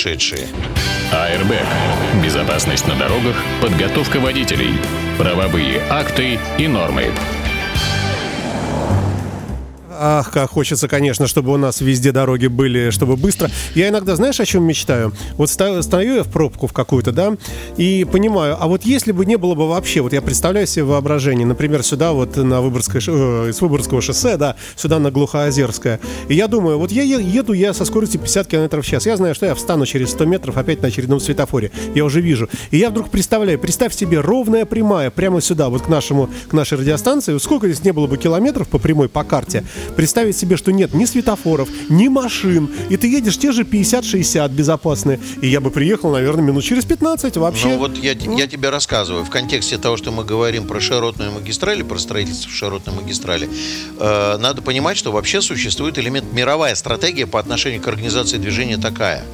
АРБ. 1.12 2.22
Безопасность 2.22 2.86
на 2.86 2.94
дорогах, 2.94 3.34
подготовка 3.60 4.20
водителей, 4.20 4.74
правовые 5.18 5.82
акты 5.90 6.38
и 6.56 6.68
нормы. 6.68 7.06
Ах, 10.00 10.30
как 10.30 10.50
хочется, 10.50 10.86
конечно, 10.86 11.26
чтобы 11.26 11.52
у 11.52 11.56
нас 11.56 11.80
везде 11.80 12.12
дороги 12.12 12.46
были, 12.46 12.90
чтобы 12.90 13.16
быстро. 13.16 13.50
Я 13.74 13.88
иногда, 13.88 14.14
знаешь, 14.14 14.38
о 14.38 14.46
чем 14.46 14.62
мечтаю? 14.64 15.12
Вот 15.32 15.50
ста- 15.50 15.82
стою 15.82 16.14
я 16.16 16.22
в 16.22 16.28
пробку 16.28 16.68
в 16.68 16.72
какую-то, 16.72 17.10
да, 17.10 17.36
и 17.76 18.06
понимаю, 18.10 18.56
а 18.60 18.68
вот 18.68 18.84
если 18.84 19.10
бы 19.10 19.26
не 19.26 19.36
было 19.36 19.56
бы 19.56 19.68
вообще, 19.68 20.00
вот 20.00 20.12
я 20.12 20.22
представляю 20.22 20.68
себе 20.68 20.84
воображение, 20.84 21.46
например, 21.46 21.82
сюда 21.82 22.12
вот 22.12 22.36
на 22.36 22.60
Выборгское, 22.60 23.02
э, 23.04 23.52
с 23.52 23.60
Выборгского 23.60 24.00
шоссе, 24.00 24.36
да, 24.36 24.54
сюда 24.76 25.00
на 25.00 25.10
Глухоозерское, 25.10 25.98
и 26.28 26.34
я 26.34 26.46
думаю, 26.46 26.78
вот 26.78 26.92
я 26.92 27.02
еду 27.02 27.52
я 27.52 27.74
со 27.74 27.84
скоростью 27.84 28.20
50 28.20 28.46
км 28.46 28.80
в 28.80 28.86
час, 28.86 29.04
я 29.04 29.16
знаю, 29.16 29.34
что 29.34 29.46
я 29.46 29.56
встану 29.56 29.84
через 29.84 30.10
100 30.10 30.24
метров 30.26 30.56
опять 30.56 30.80
на 30.80 30.88
очередном 30.88 31.18
светофоре, 31.18 31.72
я 31.96 32.04
уже 32.04 32.20
вижу, 32.20 32.48
и 32.70 32.76
я 32.78 32.90
вдруг 32.90 33.10
представляю, 33.10 33.58
представь 33.58 33.94
себе 33.94 34.20
ровная 34.20 34.64
прямая 34.64 35.10
прямо 35.10 35.40
сюда, 35.40 35.68
вот 35.70 35.82
к 35.82 35.88
нашему, 35.88 36.30
к 36.48 36.52
нашей 36.52 36.78
радиостанции, 36.78 37.36
сколько 37.38 37.66
здесь 37.66 37.84
не 37.84 37.92
было 37.92 38.06
бы 38.06 38.16
километров 38.16 38.68
по 38.68 38.78
прямой, 38.78 39.08
по 39.08 39.24
карте, 39.24 39.64
представить 39.96 40.36
себе, 40.36 40.56
что 40.56 40.72
нет 40.72 40.94
ни 40.94 41.04
светофоров, 41.04 41.68
ни 41.88 42.08
машин, 42.08 42.70
и 42.88 42.96
ты 42.96 43.08
едешь 43.08 43.38
те 43.38 43.52
же 43.52 43.62
50-60 43.62 44.48
безопасные, 44.50 45.20
и 45.40 45.48
я 45.48 45.60
бы 45.60 45.70
приехал, 45.70 46.10
наверное, 46.10 46.44
минут 46.44 46.64
через 46.64 46.84
15 46.84 47.36
вообще. 47.36 47.68
Ну 47.68 47.78
вот 47.78 47.96
я, 47.98 48.12
я 48.12 48.46
тебе 48.46 48.70
рассказываю, 48.70 49.24
в 49.24 49.30
контексте 49.30 49.78
того, 49.78 49.96
что 49.96 50.10
мы 50.10 50.24
говорим 50.24 50.66
про 50.66 50.80
широтную 50.80 51.32
магистраль, 51.32 51.84
про 51.84 51.98
строительство 51.98 52.50
широтной 52.50 52.94
магистрали, 52.94 53.48
э, 53.98 54.36
надо 54.38 54.62
понимать, 54.62 54.96
что 54.96 55.12
вообще 55.12 55.40
существует 55.40 55.98
элемент, 55.98 56.32
мировая 56.32 56.74
стратегия 56.74 57.26
по 57.26 57.38
отношению 57.40 57.80
к 57.80 57.88
организации 57.88 58.38
движения 58.38 58.78
такая. 58.78 59.24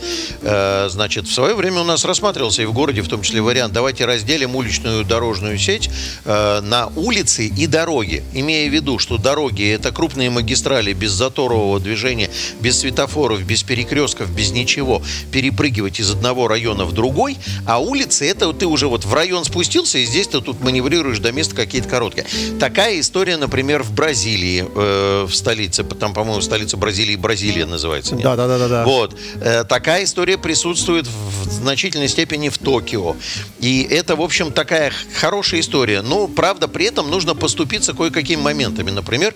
Э, 0.42 0.88
значит, 0.90 1.26
в 1.26 1.32
свое 1.32 1.54
время 1.54 1.80
у 1.80 1.84
нас 1.84 2.04
рассматривался 2.04 2.62
и 2.62 2.66
в 2.66 2.72
городе, 2.72 3.02
в 3.02 3.08
том 3.08 3.22
числе 3.22 3.40
вариант, 3.40 3.72
давайте 3.72 4.04
разделим 4.04 4.56
уличную 4.56 5.04
дорожную 5.04 5.58
сеть 5.58 5.90
э, 6.24 6.60
на 6.60 6.88
улицы 6.96 7.46
и 7.46 7.66
дороги, 7.66 8.22
имея 8.32 8.68
в 8.68 8.72
виду, 8.72 8.98
что 8.98 9.18
дороги 9.18 9.68
это 9.70 9.92
крупные 9.92 10.30
магистрали 10.30 10.43
без 10.92 11.10
заторового 11.12 11.80
движения, 11.80 12.30
без 12.60 12.80
светофоров, 12.80 13.42
без 13.44 13.62
перекрестков, 13.62 14.30
без 14.30 14.50
ничего, 14.52 15.02
перепрыгивать 15.32 16.00
из 16.00 16.10
одного 16.10 16.48
района 16.48 16.84
в 16.84 16.92
другой, 16.92 17.36
а 17.66 17.80
улицы 17.80 18.28
это 18.28 18.52
ты 18.52 18.66
уже 18.66 18.88
вот 18.88 19.04
в 19.04 19.12
район 19.14 19.44
спустился, 19.44 19.98
и 19.98 20.04
здесь 20.04 20.28
ты 20.28 20.40
тут 20.40 20.60
маневрируешь 20.60 21.18
до 21.18 21.32
места 21.32 21.54
какие-то 21.54 21.88
короткие. 21.88 22.26
Такая 22.58 23.00
история, 23.00 23.36
например, 23.36 23.82
в 23.82 23.92
Бразилии, 23.92 24.64
э, 24.74 25.26
в 25.28 25.34
столице, 25.34 25.84
там, 25.84 26.12
по-моему, 26.12 26.40
столица 26.40 26.76
Бразилии 26.76 27.16
Бразилия 27.16 27.66
называется. 27.66 28.14
нет? 28.14 28.24
Да, 28.24 28.36
да, 28.36 28.46
да, 28.46 28.58
да, 28.58 28.68
да. 28.68 28.84
Вот. 28.84 29.16
Э, 29.40 29.64
Такая 29.64 30.04
история 30.04 30.38
присутствует 30.38 31.06
в 31.06 31.50
значительной 31.50 32.08
степени 32.08 32.48
в 32.48 32.58
Токио. 32.58 33.16
И 33.60 33.82
это, 33.90 34.16
в 34.16 34.22
общем, 34.22 34.52
такая 34.52 34.92
хорошая 35.18 35.60
история. 35.60 36.02
Но, 36.02 36.28
правда, 36.28 36.68
при 36.68 36.86
этом 36.86 37.10
нужно 37.10 37.34
поступиться 37.34 37.94
кое-какими 37.94 38.40
моментами. 38.40 38.90
Например, 38.90 39.34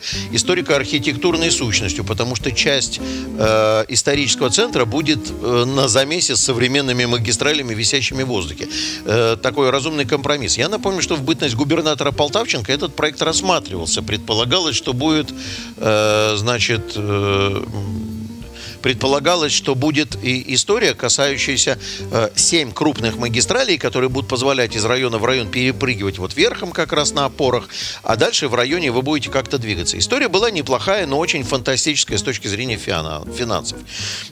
историко-архитектурной 0.98 1.50
сущностью, 1.50 2.04
потому 2.04 2.36
что 2.36 2.52
часть 2.52 3.00
э, 3.00 3.84
исторического 3.88 4.50
центра 4.50 4.84
будет 4.84 5.18
э, 5.30 5.64
на 5.64 5.88
замесе 5.88 6.36
с 6.36 6.40
современными 6.40 7.04
магистралями, 7.06 7.74
висящими 7.74 8.22
в 8.22 8.26
воздухе. 8.26 8.68
Э, 9.04 9.36
такой 9.40 9.70
разумный 9.70 10.04
компромисс. 10.04 10.58
Я 10.58 10.68
напомню, 10.68 11.02
что 11.02 11.16
в 11.16 11.22
бытность 11.22 11.54
губернатора 11.54 12.12
Полтавченко 12.12 12.72
этот 12.72 12.94
проект 12.94 13.22
рассматривался. 13.22 14.02
Предполагалось, 14.02 14.76
что 14.76 14.92
будет, 14.92 15.32
э, 15.76 16.34
значит, 16.36 16.92
э, 16.96 17.64
предполагалось, 18.80 19.52
что 19.52 19.74
будет 19.74 20.16
и 20.22 20.54
история, 20.54 20.94
касающаяся 20.94 21.78
э, 22.10 22.30
семь 22.34 22.72
крупных 22.72 23.16
магистралей, 23.16 23.78
которые 23.78 24.08
будут 24.08 24.28
позволять 24.28 24.76
из 24.76 24.84
района 24.84 25.18
в 25.18 25.24
район 25.24 25.48
перепрыгивать 25.48 26.18
вот 26.18 26.34
верхом 26.34 26.72
как 26.72 26.92
раз 26.92 27.12
на 27.12 27.24
опорах, 27.24 27.68
а 28.02 28.16
дальше 28.16 28.48
в 28.48 28.54
районе 28.54 28.90
вы 28.90 29.02
будете 29.02 29.30
как-то 29.30 29.58
двигаться. 29.58 29.98
История 29.98 30.28
была 30.28 30.50
неплохая, 30.50 31.06
но 31.06 31.18
очень 31.18 31.42
фантастическая 31.42 32.18
с 32.18 32.22
точки 32.22 32.48
зрения 32.48 32.76
финансов. 32.76 33.78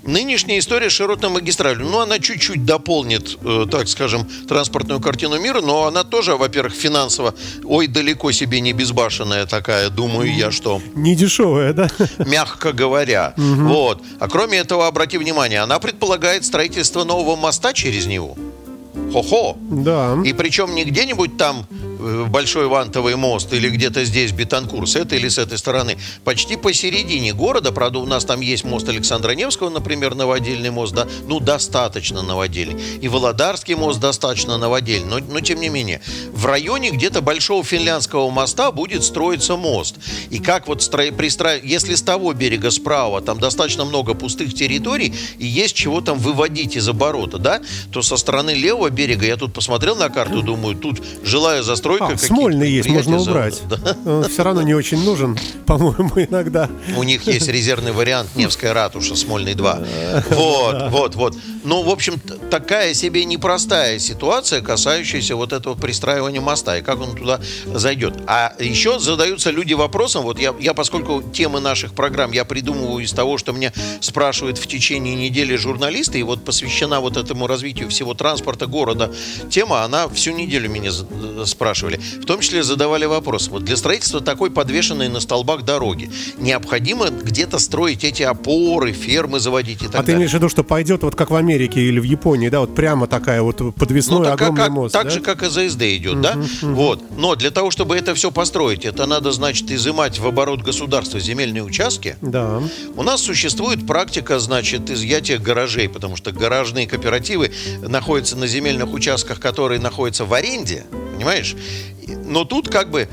Нынешняя 0.02 0.58
история 0.58 0.90
с 0.90 0.92
широтной 0.92 1.30
магистралью, 1.30 1.86
ну, 1.86 2.00
она 2.00 2.18
чуть-чуть 2.18 2.64
дополнит, 2.64 3.38
э, 3.42 3.66
так 3.70 3.88
скажем, 3.88 4.28
транспортную 4.48 5.00
картину 5.00 5.38
мира, 5.40 5.60
но 5.60 5.86
она 5.86 6.04
тоже, 6.04 6.36
во-первых, 6.36 6.74
финансово, 6.74 7.34
ой, 7.64 7.86
далеко 7.86 8.32
себе 8.32 8.60
не 8.60 8.72
безбашенная 8.72 9.46
такая, 9.46 9.90
думаю 9.90 10.34
я, 10.34 10.50
что 10.50 10.80
Не 10.94 11.14
дешевая, 11.14 11.72
да? 11.72 11.88
мягко 12.18 12.72
говоря. 12.72 13.34
Вот. 13.36 14.02
А 14.18 14.28
кроме 14.36 14.58
этого, 14.58 14.86
обрати 14.86 15.16
внимание, 15.16 15.60
она 15.60 15.78
предполагает 15.78 16.44
строительство 16.44 17.04
нового 17.04 17.36
моста 17.36 17.72
через 17.72 18.04
него. 18.04 18.36
Хо-хо. 19.10 19.56
Да. 19.70 20.18
И 20.26 20.34
причем 20.34 20.74
не 20.74 20.84
где-нибудь 20.84 21.38
там 21.38 21.64
Большой 21.98 22.66
Вантовый 22.66 23.16
мост 23.16 23.52
или 23.52 23.68
где-то 23.68 24.04
здесь 24.04 24.32
Бетанкур, 24.32 24.88
с 24.88 24.96
этой 24.96 25.18
или 25.18 25.28
с 25.28 25.38
этой 25.38 25.58
стороны. 25.58 25.96
Почти 26.24 26.56
посередине 26.56 27.32
города, 27.32 27.72
правда, 27.72 27.98
у 27.98 28.06
нас 28.06 28.24
там 28.24 28.40
есть 28.40 28.64
мост 28.64 28.88
Александра 28.88 29.32
Невского, 29.32 29.70
например, 29.70 30.14
новодельный 30.14 30.70
мост, 30.70 30.94
да, 30.94 31.06
ну, 31.26 31.40
достаточно 31.40 32.22
новодельный. 32.22 32.80
И 33.00 33.08
Володарский 33.08 33.74
мост 33.74 34.00
достаточно 34.00 34.58
новодельный, 34.58 35.08
но, 35.08 35.18
но 35.18 35.40
тем 35.40 35.60
не 35.60 35.68
менее. 35.68 36.00
В 36.32 36.46
районе 36.46 36.90
где-то 36.90 37.20
Большого 37.20 37.64
Финляндского 37.64 38.30
моста 38.30 38.72
будет 38.72 39.02
строиться 39.02 39.56
мост. 39.56 39.96
И 40.30 40.38
как 40.38 40.68
вот 40.68 40.82
стро... 40.82 41.04
пристра... 41.16 41.54
если 41.54 41.94
с 41.94 42.02
того 42.02 42.32
берега 42.32 42.70
справа 42.70 43.20
там 43.20 43.38
достаточно 43.38 43.84
много 43.84 44.14
пустых 44.14 44.54
территорий 44.54 45.14
и 45.38 45.46
есть 45.46 45.74
чего 45.74 46.00
там 46.00 46.18
выводить 46.18 46.76
из 46.76 46.88
оборота, 46.88 47.38
да, 47.38 47.60
то 47.90 48.02
со 48.02 48.16
стороны 48.16 48.50
левого 48.50 48.90
берега, 48.90 49.26
я 49.26 49.36
тут 49.36 49.52
посмотрел 49.52 49.96
на 49.96 50.08
карту, 50.08 50.42
думаю, 50.42 50.76
тут 50.76 51.00
жилая 51.24 51.62
застройка. 51.86 52.14
А, 52.14 52.18
Смольный 52.18 52.70
есть, 52.70 52.88
можно 52.88 53.20
убрать. 53.20 53.62
да. 53.68 53.96
Он 54.04 54.28
все 54.28 54.42
равно 54.42 54.62
не 54.62 54.74
очень 54.74 55.02
нужен, 55.04 55.38
по-моему, 55.66 56.12
иногда. 56.16 56.68
У 56.96 57.02
них 57.02 57.22
есть 57.26 57.48
резервный 57.48 57.92
вариант 57.92 58.30
Невская 58.34 58.74
ратуша, 58.74 59.16
Смольный 59.16 59.54
2. 59.54 59.80
Вот, 60.30 60.90
вот, 60.90 61.14
вот. 61.14 61.36
Ну, 61.64 61.82
в 61.82 61.90
общем, 61.90 62.20
такая 62.50 62.94
себе 62.94 63.24
непростая 63.24 63.98
ситуация, 63.98 64.60
касающаяся 64.60 65.36
вот 65.36 65.52
этого 65.52 65.74
пристраивания 65.74 66.40
моста 66.40 66.78
и 66.78 66.82
как 66.82 67.00
он 67.00 67.16
туда 67.16 67.40
зайдет. 67.66 68.14
А 68.26 68.54
еще 68.58 68.98
задаются 68.98 69.50
люди 69.50 69.74
вопросом, 69.74 70.22
вот 70.22 70.38
я, 70.38 70.54
я 70.60 70.74
поскольку 70.74 71.22
темы 71.22 71.60
наших 71.60 71.92
программ 71.92 72.32
я 72.32 72.44
придумываю 72.44 73.04
из 73.04 73.12
того, 73.12 73.38
что 73.38 73.52
мне 73.52 73.72
спрашивают 74.00 74.58
в 74.58 74.66
течение 74.66 75.14
недели 75.14 75.56
журналисты, 75.56 76.20
и 76.20 76.22
вот 76.22 76.44
посвящена 76.44 77.00
вот 77.00 77.16
этому 77.16 77.46
развитию 77.46 77.88
всего 77.88 78.14
транспорта 78.14 78.66
города 78.66 79.12
тема, 79.50 79.82
она 79.82 80.08
всю 80.08 80.32
неделю 80.32 80.70
меня 80.70 80.90
спрашивали. 81.76 82.00
В 82.22 82.24
том 82.24 82.40
числе 82.40 82.62
задавали 82.62 83.04
вопрос. 83.04 83.48
Вот 83.48 83.64
для 83.64 83.76
строительства 83.76 84.20
такой 84.20 84.50
подвешенной 84.50 85.08
на 85.08 85.20
столбах 85.20 85.62
дороги 85.64 86.10
необходимо 86.38 87.08
где-то 87.10 87.58
строить 87.58 88.04
эти 88.04 88.22
опоры, 88.22 88.92
фермы 88.92 89.40
заводить 89.40 89.82
и 89.82 89.86
так 89.86 89.88
а 89.88 89.98
далее. 89.98 90.02
А 90.02 90.06
ты 90.06 90.12
имеешь 90.12 90.30
в 90.30 90.34
виду, 90.34 90.48
что 90.48 90.64
пойдет 90.64 91.02
вот 91.02 91.14
как 91.14 91.30
в 91.30 91.34
Америке 91.34 91.80
или 91.80 92.00
в 92.00 92.04
Японии, 92.04 92.48
да, 92.48 92.60
вот 92.60 92.74
прямо 92.74 93.06
такая 93.06 93.42
вот 93.42 93.74
подвесной 93.74 94.18
ну, 94.18 94.24
так, 94.24 94.34
огромный 94.34 94.62
как, 94.62 94.70
мост, 94.70 94.92
Так 94.92 95.04
да? 95.04 95.10
же, 95.10 95.20
как 95.20 95.42
и 95.42 95.48
ЗСД 95.48 95.82
идет, 95.82 96.20
да? 96.20 96.38
Вот. 96.62 97.02
Но 97.16 97.34
для 97.34 97.50
того, 97.50 97.70
чтобы 97.70 97.96
это 97.96 98.14
все 98.14 98.30
построить, 98.30 98.84
это 98.84 99.06
надо, 99.06 99.32
значит, 99.32 99.70
изымать 99.70 100.18
в 100.18 100.26
оборот 100.26 100.62
государства 100.62 101.20
земельные 101.20 101.62
участки. 101.62 102.16
Да. 102.20 102.62
У 102.96 103.02
нас 103.02 103.22
существует 103.22 103.86
практика, 103.86 104.38
значит, 104.38 104.90
изъятия 104.90 105.38
гаражей, 105.38 105.88
потому 105.88 106.16
что 106.16 106.32
гаражные 106.32 106.86
кооперативы 106.86 107.52
находятся 107.80 108.36
на 108.36 108.46
земельных 108.46 108.92
участках, 108.92 109.40
которые 109.40 109.80
находятся 109.80 110.24
в 110.24 110.32
аренде, 110.32 110.84
понимаешь? 111.16 111.56
Но 112.24 112.44
тут 112.44 112.68
как 112.68 112.90
бы 112.90 113.08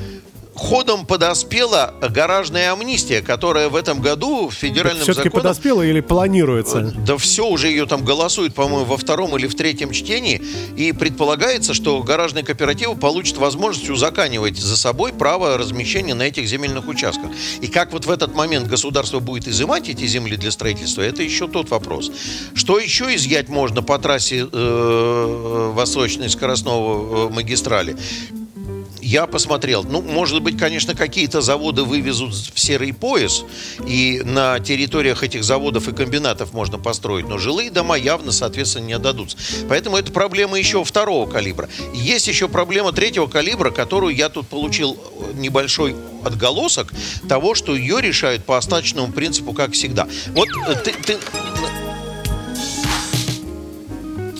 ходом 0.55 1.05
подоспела 1.05 1.93
гаражная 2.01 2.71
амнистия, 2.71 3.21
которая 3.21 3.69
в 3.69 3.75
этом 3.75 4.01
году 4.01 4.49
в 4.49 4.53
федеральном 4.53 5.03
Все-таки 5.03 5.29
законе... 5.29 5.41
подоспела 5.41 5.81
или 5.81 6.01
планируется? 6.01 6.93
Да 7.05 7.17
все, 7.17 7.47
уже 7.47 7.67
ее 7.67 7.85
там 7.85 8.03
голосуют, 8.03 8.53
по-моему, 8.53 8.85
во 8.85 8.97
втором 8.97 9.35
или 9.37 9.47
в 9.47 9.55
третьем 9.55 9.91
чтении. 9.91 10.41
И 10.75 10.91
предполагается, 10.91 11.73
что 11.73 12.01
гаражные 12.03 12.43
кооперативы 12.43 12.95
получат 12.95 13.37
возможность 13.37 13.89
узаканивать 13.89 14.57
за 14.57 14.77
собой 14.77 15.13
право 15.13 15.57
размещения 15.57 16.13
на 16.13 16.23
этих 16.23 16.47
земельных 16.47 16.87
участках. 16.87 17.31
И 17.61 17.67
как 17.67 17.91
вот 17.93 18.05
в 18.05 18.11
этот 18.11 18.35
момент 18.35 18.67
государство 18.67 19.19
будет 19.19 19.47
изымать 19.47 19.89
эти 19.89 20.05
земли 20.05 20.37
для 20.37 20.51
строительства, 20.51 21.01
это 21.01 21.23
еще 21.23 21.47
тот 21.47 21.69
вопрос. 21.69 22.11
Что 22.53 22.79
еще 22.79 23.15
изъять 23.15 23.49
можно 23.49 23.81
по 23.81 23.97
трассе 23.97 24.47
э, 24.51 25.71
восточной 25.73 26.29
скоростного 26.29 27.27
э, 27.27 27.33
магистрали? 27.33 27.97
Я 29.13 29.27
посмотрел. 29.27 29.83
Ну, 29.83 30.01
может 30.01 30.41
быть, 30.41 30.57
конечно, 30.57 30.95
какие-то 30.95 31.39
заводы 31.41 31.83
вывезут 31.83 32.33
в 32.33 32.59
серый 32.59 32.93
пояс, 32.93 33.43
и 33.85 34.23
на 34.25 34.59
территориях 34.59 35.21
этих 35.21 35.43
заводов 35.43 35.87
и 35.87 35.93
комбинатов 35.93 36.51
можно 36.51 36.79
построить, 36.79 37.27
но 37.27 37.37
жилые 37.37 37.69
дома 37.69 37.95
явно, 37.95 38.31
соответственно, 38.31 38.85
не 38.85 38.93
отдадутся. 38.93 39.37
Поэтому 39.69 39.97
это 39.97 40.11
проблема 40.11 40.57
еще 40.57 40.83
второго 40.83 41.29
калибра. 41.29 41.69
Есть 41.93 42.27
еще 42.27 42.49
проблема 42.49 42.91
третьего 42.91 43.27
калибра, 43.27 43.69
которую 43.69 44.15
я 44.15 44.29
тут 44.29 44.47
получил 44.47 44.97
небольшой 45.35 45.95
отголосок 46.23 46.91
того, 47.29 47.53
что 47.53 47.75
ее 47.75 48.01
решают 48.01 48.43
по 48.45 48.57
остаточному 48.57 49.13
принципу, 49.13 49.53
как 49.53 49.73
всегда. 49.73 50.07
Вот 50.29 50.47
э, 50.67 50.75
ты, 51.05 51.19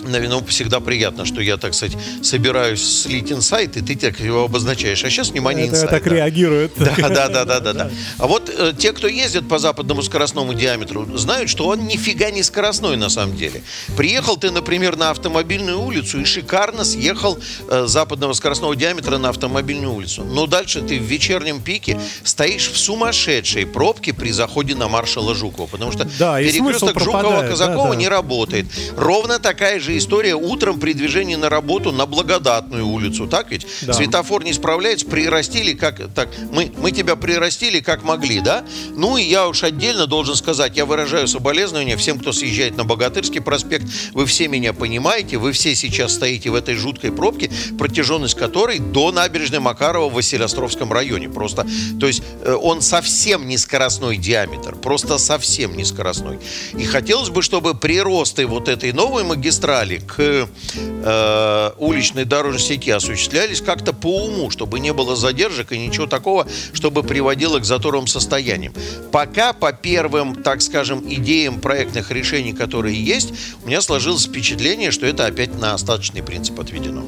наверное, 0.04 0.42
всегда 0.44 0.80
приятно, 0.80 1.24
что 1.24 1.40
я, 1.40 1.56
так 1.56 1.74
сказать, 1.74 1.96
собираюсь 2.22 3.02
слить 3.02 3.32
инсайт, 3.32 3.76
и 3.76 3.80
ты 3.80 3.96
так 3.96 4.20
его 4.20 4.44
обозначаешь. 4.44 5.04
А 5.04 5.10
сейчас, 5.10 5.30
внимание, 5.30 5.66
инсайт. 5.66 5.84
Это 5.84 5.92
так 5.92 6.04
да. 6.04 6.10
реагирует. 6.10 6.72
Да, 6.76 6.94
да, 6.96 7.28
да, 7.28 7.44
да, 7.44 7.60
да, 7.60 7.72
да. 7.72 7.90
А 8.18 8.26
вот 8.26 8.50
э, 8.56 8.72
те, 8.78 8.92
кто 8.92 9.08
ездит 9.08 9.48
по 9.48 9.58
западному 9.58 10.02
скоростному 10.02 10.54
диаметру, 10.54 11.06
знают, 11.16 11.50
что 11.50 11.66
он 11.66 11.86
нифига 11.86 12.30
не 12.30 12.42
скоростной 12.42 12.96
на 12.96 13.08
самом 13.08 13.36
деле. 13.36 13.62
Приехал 13.96 14.36
ты, 14.36 14.50
например, 14.50 14.96
на 14.96 15.10
автомобильную 15.10 15.80
улицу 15.80 16.20
и 16.20 16.24
шикарно 16.24 16.84
съехал 16.84 17.38
э, 17.68 17.86
западного 17.86 18.32
скоростного 18.32 18.76
диаметра 18.76 19.18
на 19.18 19.30
автомобильную 19.30 19.92
улицу. 19.92 20.24
Но 20.24 20.46
дальше 20.46 20.80
ты 20.80 20.98
в 20.98 21.02
вечернем 21.02 21.60
пике 21.60 22.00
стоишь 22.22 22.70
в 22.70 22.76
сумасшедшей 22.76 23.66
пробке 23.66 24.12
при 24.12 24.30
заходе 24.30 24.74
на 24.74 24.88
маршала 24.88 25.34
Жукова, 25.34 25.66
потому 25.66 25.92
что 25.92 26.08
да, 26.18 26.38
перекресток 26.38 26.96
Жукова-Казакова 27.00 27.84
да, 27.84 27.90
да. 27.90 27.96
не 27.96 28.08
работает. 28.08 28.66
Ровно 28.96 29.38
такая 29.38 29.80
же 29.80 29.93
история 29.98 30.34
утром 30.34 30.80
при 30.80 30.92
движении 30.92 31.34
на 31.34 31.48
работу 31.48 31.92
на 31.92 32.06
Благодатную 32.06 32.86
улицу, 32.86 33.26
так 33.26 33.50
ведь? 33.50 33.66
Да. 33.82 33.92
Светофор 33.92 34.44
не 34.44 34.52
справляется, 34.52 35.06
прирастили 35.06 35.74
как... 35.74 36.12
Так, 36.14 36.28
мы, 36.50 36.72
мы 36.78 36.92
тебя 36.92 37.16
прирастили 37.16 37.80
как 37.80 38.02
могли, 38.02 38.40
да? 38.40 38.64
Ну 38.94 39.16
и 39.16 39.22
я 39.22 39.48
уж 39.48 39.62
отдельно 39.62 40.06
должен 40.06 40.36
сказать, 40.36 40.76
я 40.76 40.86
выражаю 40.86 41.28
соболезнования 41.28 41.96
всем, 41.96 42.18
кто 42.18 42.32
съезжает 42.32 42.76
на 42.76 42.84
Богатырский 42.84 43.40
проспект. 43.40 43.86
Вы 44.12 44.26
все 44.26 44.48
меня 44.48 44.72
понимаете, 44.72 45.36
вы 45.36 45.52
все 45.52 45.74
сейчас 45.74 46.14
стоите 46.14 46.50
в 46.50 46.54
этой 46.54 46.74
жуткой 46.76 47.12
пробке, 47.12 47.50
протяженность 47.78 48.34
которой 48.34 48.78
до 48.78 49.12
набережной 49.12 49.60
Макарова 49.60 50.08
в 50.08 50.14
Василиостровском 50.14 50.92
районе. 50.92 51.28
Просто, 51.28 51.66
то 52.00 52.06
есть 52.06 52.22
э, 52.42 52.54
он 52.54 52.80
совсем 52.80 53.46
не 53.48 53.58
скоростной 53.58 54.16
диаметр, 54.16 54.76
просто 54.76 55.18
совсем 55.18 55.76
не 55.76 55.84
скоростной. 55.84 56.38
И 56.78 56.84
хотелось 56.84 57.28
бы, 57.28 57.42
чтобы 57.42 57.74
приросты 57.74 58.46
вот 58.46 58.68
этой 58.68 58.92
новой 58.92 59.24
магистрали 59.24 59.83
переводы 59.84 60.00
к 60.06 60.48
э, 60.74 61.70
уличной 61.78 62.24
дорожной 62.24 62.60
сети 62.60 62.90
осуществлялись 62.90 63.60
как-то 63.60 63.92
по 63.92 64.24
уму, 64.24 64.50
чтобы 64.50 64.80
не 64.80 64.92
было 64.92 65.16
задержек 65.16 65.72
и 65.72 65.78
ничего 65.78 66.06
такого, 66.06 66.46
чтобы 66.72 67.02
приводило 67.02 67.58
к 67.58 67.64
заторовым 67.64 68.06
состояниям. 68.06 68.72
Пока 69.12 69.52
по 69.52 69.72
первым, 69.72 70.42
так 70.42 70.62
скажем, 70.62 71.02
идеям 71.06 71.60
проектных 71.60 72.10
решений, 72.10 72.52
которые 72.52 73.02
есть, 73.02 73.32
у 73.64 73.68
меня 73.68 73.80
сложилось 73.80 74.26
впечатление, 74.26 74.90
что 74.90 75.06
это 75.06 75.26
опять 75.26 75.58
на 75.58 75.74
остаточный 75.74 76.22
принцип 76.22 76.58
отведено. 76.60 77.04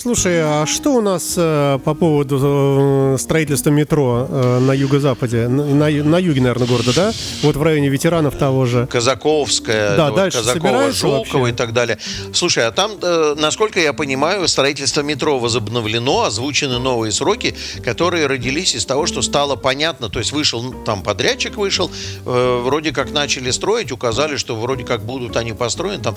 Слушай, 0.00 0.40
а 0.42 0.64
что 0.64 0.94
у 0.94 1.02
нас 1.02 1.34
э, 1.36 1.78
по 1.84 1.92
поводу 1.92 2.38
э, 2.40 3.18
строительства 3.18 3.68
метро 3.68 4.26
э, 4.30 4.58
на 4.58 4.72
юго-западе? 4.72 5.46
На, 5.46 5.62
на, 5.62 5.90
на 5.90 6.16
юге, 6.16 6.40
наверное, 6.40 6.66
города, 6.66 6.94
да? 6.94 7.12
Вот 7.42 7.56
в 7.56 7.62
районе 7.62 7.90
ветеранов 7.90 8.34
того 8.38 8.64
же. 8.64 8.86
Казаковская, 8.86 9.98
да, 9.98 10.06
вот 10.06 10.16
дальше 10.16 10.38
Казакова, 10.38 10.90
Жукова 10.90 11.48
и 11.48 11.52
так 11.52 11.74
далее. 11.74 11.98
Слушай, 12.32 12.66
а 12.66 12.70
там, 12.70 12.92
э, 13.02 13.34
насколько 13.36 13.78
я 13.78 13.92
понимаю, 13.92 14.48
строительство 14.48 15.02
метро 15.02 15.38
возобновлено, 15.38 16.22
озвучены 16.22 16.78
новые 16.78 17.12
сроки, 17.12 17.54
которые 17.84 18.26
родились 18.26 18.74
из 18.74 18.86
того, 18.86 19.04
что 19.04 19.20
стало 19.20 19.56
понятно. 19.56 20.08
То 20.08 20.18
есть 20.18 20.32
вышел, 20.32 20.62
ну, 20.62 20.82
там 20.82 21.02
подрядчик 21.02 21.58
вышел, 21.58 21.90
э, 22.24 22.62
вроде 22.64 22.92
как 22.92 23.12
начали 23.12 23.50
строить, 23.50 23.92
указали, 23.92 24.36
что 24.36 24.56
вроде 24.56 24.84
как 24.84 25.04
будут 25.04 25.36
они 25.36 25.52
построены. 25.52 26.02
Там 26.02 26.16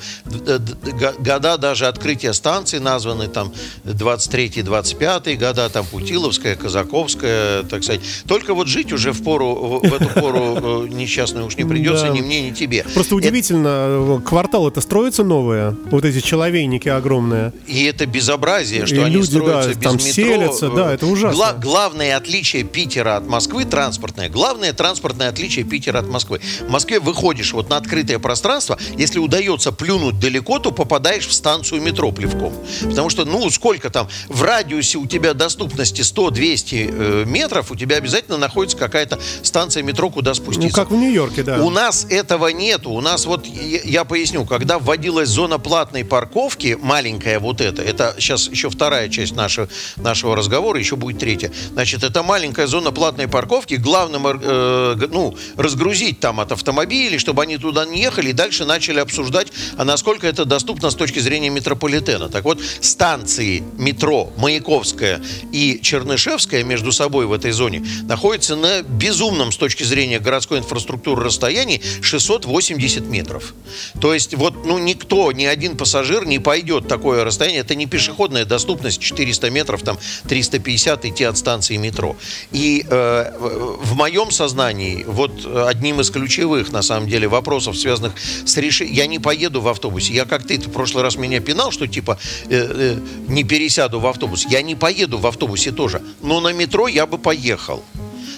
года 1.19 1.58
даже 1.58 1.88
открытия 1.88 2.32
станций 2.32 2.80
названы, 2.80 3.28
там 3.28 3.52
23-25 3.83 5.36
года, 5.36 5.69
там 5.69 5.86
Путиловская, 5.86 6.55
Казаковская, 6.55 7.63
так 7.63 7.83
сказать. 7.83 8.01
Только 8.27 8.53
вот 8.53 8.67
жить 8.67 8.91
уже 8.91 9.12
в 9.12 9.23
пору, 9.23 9.81
в 9.83 9.93
эту 9.93 10.07
пору 10.19 10.86
э, 10.86 10.88
несчастную 10.89 11.45
уж 11.45 11.57
не 11.57 11.65
придется 11.65 12.07
да. 12.07 12.09
ни 12.09 12.21
мне, 12.21 12.49
ни 12.49 12.53
тебе. 12.53 12.86
Просто 12.93 13.15
удивительно, 13.15 14.15
это... 14.17 14.23
кварталы 14.23 14.69
это 14.69 14.81
строятся 14.81 15.23
новые, 15.23 15.75
вот 15.91 16.05
эти 16.05 16.21
человейники 16.21 16.89
огромные. 16.89 17.53
И 17.67 17.83
это 17.83 18.05
безобразие, 18.05 18.86
что 18.86 18.95
и 18.95 18.99
они 18.99 19.15
люди, 19.15 19.25
строятся 19.25 19.69
да, 19.69 19.75
без 19.75 19.83
там 19.83 19.95
метро. 19.95 20.12
селятся, 20.12 20.69
да, 20.69 20.93
это 20.93 21.05
ужасно. 21.05 21.38
Гла- 21.38 21.53
главное 21.53 22.17
отличие 22.17 22.63
Питера 22.63 23.17
от 23.17 23.27
Москвы 23.27 23.65
транспортное. 23.65 24.29
Главное 24.29 24.73
транспортное 24.73 25.29
отличие 25.29 25.65
Питера 25.65 25.99
от 25.99 26.07
Москвы. 26.07 26.41
В 26.62 26.69
Москве 26.69 26.99
выходишь 26.99 27.53
вот 27.53 27.69
на 27.69 27.77
открытое 27.77 28.19
пространство, 28.19 28.77
если 28.97 29.19
удается 29.19 29.71
плюнуть 29.71 30.19
далеко, 30.19 30.59
то 30.59 30.71
попадаешь 30.71 31.27
в 31.27 31.33
станцию 31.33 31.81
метро 31.81 32.12
плевком. 32.12 32.53
Потому 32.81 33.09
что, 33.09 33.25
ну, 33.25 33.49
сколько 33.63 33.89
там, 33.89 34.10
в 34.28 34.43
радиусе 34.43 34.97
у 34.97 35.08
тебя 35.08 35.34
доступности 35.34 36.02
100-200 36.02 36.34
э, 36.73 37.23
метров, 37.26 37.71
у 37.71 37.78
тебя 37.78 37.95
обязательно 37.95 38.36
находится 38.36 38.76
какая-то 38.76 39.19
станция 39.41 39.84
метро, 39.84 40.10
куда 40.10 40.34
спуститься. 40.34 40.67
Ну, 40.67 40.84
как 40.84 40.91
в 40.91 40.95
Нью-Йорке, 40.97 41.43
да. 41.43 41.63
У 41.63 41.69
нас 41.69 42.06
этого 42.10 42.49
нету. 42.49 42.89
У 42.89 42.99
нас 42.99 43.26
вот, 43.26 43.45
я, 43.45 43.80
я 43.86 44.04
поясню, 44.04 44.43
когда 44.43 44.80
вводилась 44.80 45.30
зона 45.30 45.60
платной 45.60 46.04
парковки, 46.04 46.78
маленькая 46.82 47.39
вот 47.39 47.62
эта, 47.62 47.82
это 47.82 48.13
сейчас 48.19 48.49
еще 48.49 48.69
вторая 48.69 49.08
часть 49.08 49.34
нашего, 49.34 49.69
нашего 49.95 50.36
разговора, 50.36 50.78
еще 50.78 50.97
будет 50.97 51.19
третья. 51.19 51.49
Значит, 51.71 52.04
это 52.04 52.21
маленькая 52.21 52.67
зона 52.67 52.91
платной 52.91 53.30
парковки, 53.30 53.76
главным, 53.76 54.28
э, 54.28 55.08
ну, 55.10 55.38
разгрузить 55.56 56.19
там 56.19 56.41
от 56.41 56.52
автомобилей, 56.52 57.17
чтобы 57.17 57.43
они 57.43 57.58
туда 57.58 57.86
не 57.86 58.02
ехали, 58.02 58.32
и 58.32 58.34
дальше 58.34 58.65
начали 58.65 58.99
обсуждать, 58.99 59.54
а 59.78 59.86
насколько 59.86 60.28
это 60.28 60.43
доступно 60.43 60.89
с 60.91 60.95
точки 60.95 61.19
зрения 61.19 61.49
метрополитена. 61.49 62.28
Так 62.28 62.43
вот, 62.43 62.60
станции 62.82 63.52
станции 63.53 63.63
метро 63.77 64.31
Маяковская 64.37 65.21
и 65.51 65.79
Чернышевская 65.81 66.63
между 66.63 66.91
собой 66.91 67.25
в 67.25 67.33
этой 67.33 67.51
зоне 67.51 67.83
находятся 68.03 68.55
на 68.55 68.81
безумном 68.81 69.51
с 69.51 69.57
точки 69.57 69.83
зрения 69.83 70.19
городской 70.19 70.59
инфраструктуры 70.59 71.23
расстоянии 71.23 71.81
680 72.01 73.03
метров. 73.03 73.53
То 73.99 74.13
есть 74.13 74.35
вот 74.35 74.65
ну 74.65 74.77
никто, 74.77 75.31
ни 75.31 75.45
один 75.45 75.77
пассажир 75.77 76.25
не 76.25 76.39
пойдет 76.39 76.87
такое 76.87 77.23
расстояние. 77.23 77.61
Это 77.61 77.75
не 77.75 77.85
пешеходная 77.85 78.45
доступность 78.45 79.01
400 79.01 79.49
метров, 79.49 79.81
там 79.81 79.97
350 80.27 81.05
идти 81.05 81.23
от 81.23 81.37
станции 81.37 81.77
метро. 81.77 82.15
И 82.51 82.85
э, 82.89 83.31
в 83.39 83.95
моем 83.95 84.31
сознании 84.31 85.03
вот 85.07 85.45
одним 85.67 85.99
из 85.99 86.09
ключевых 86.09 86.71
на 86.71 86.81
самом 86.81 87.09
деле 87.09 87.27
вопросов, 87.27 87.77
связанных 87.77 88.13
с 88.45 88.57
решением... 88.57 88.95
Я 88.95 89.07
не 89.07 89.19
поеду 89.19 89.61
в 89.61 89.67
автобусе. 89.67 90.13
Я 90.13 90.25
как 90.25 90.45
ты 90.45 90.57
в 90.57 90.71
прошлый 90.71 91.03
раз 91.03 91.17
меня 91.17 91.39
пинал, 91.39 91.71
что 91.71 91.87
типа 91.87 92.17
э, 92.49 92.95
э, 92.95 92.97
не 93.27 93.42
пересяду 93.43 93.99
в 93.99 94.08
автобус. 94.08 94.45
Я 94.49 94.62
не 94.62 94.75
поеду 94.75 95.17
в 95.17 95.27
автобусе 95.27 95.71
тоже. 95.71 96.01
Но 96.21 96.39
на 96.39 96.53
метро 96.53 96.88
я 96.88 97.06
бы 97.06 97.17
поехал 97.17 97.84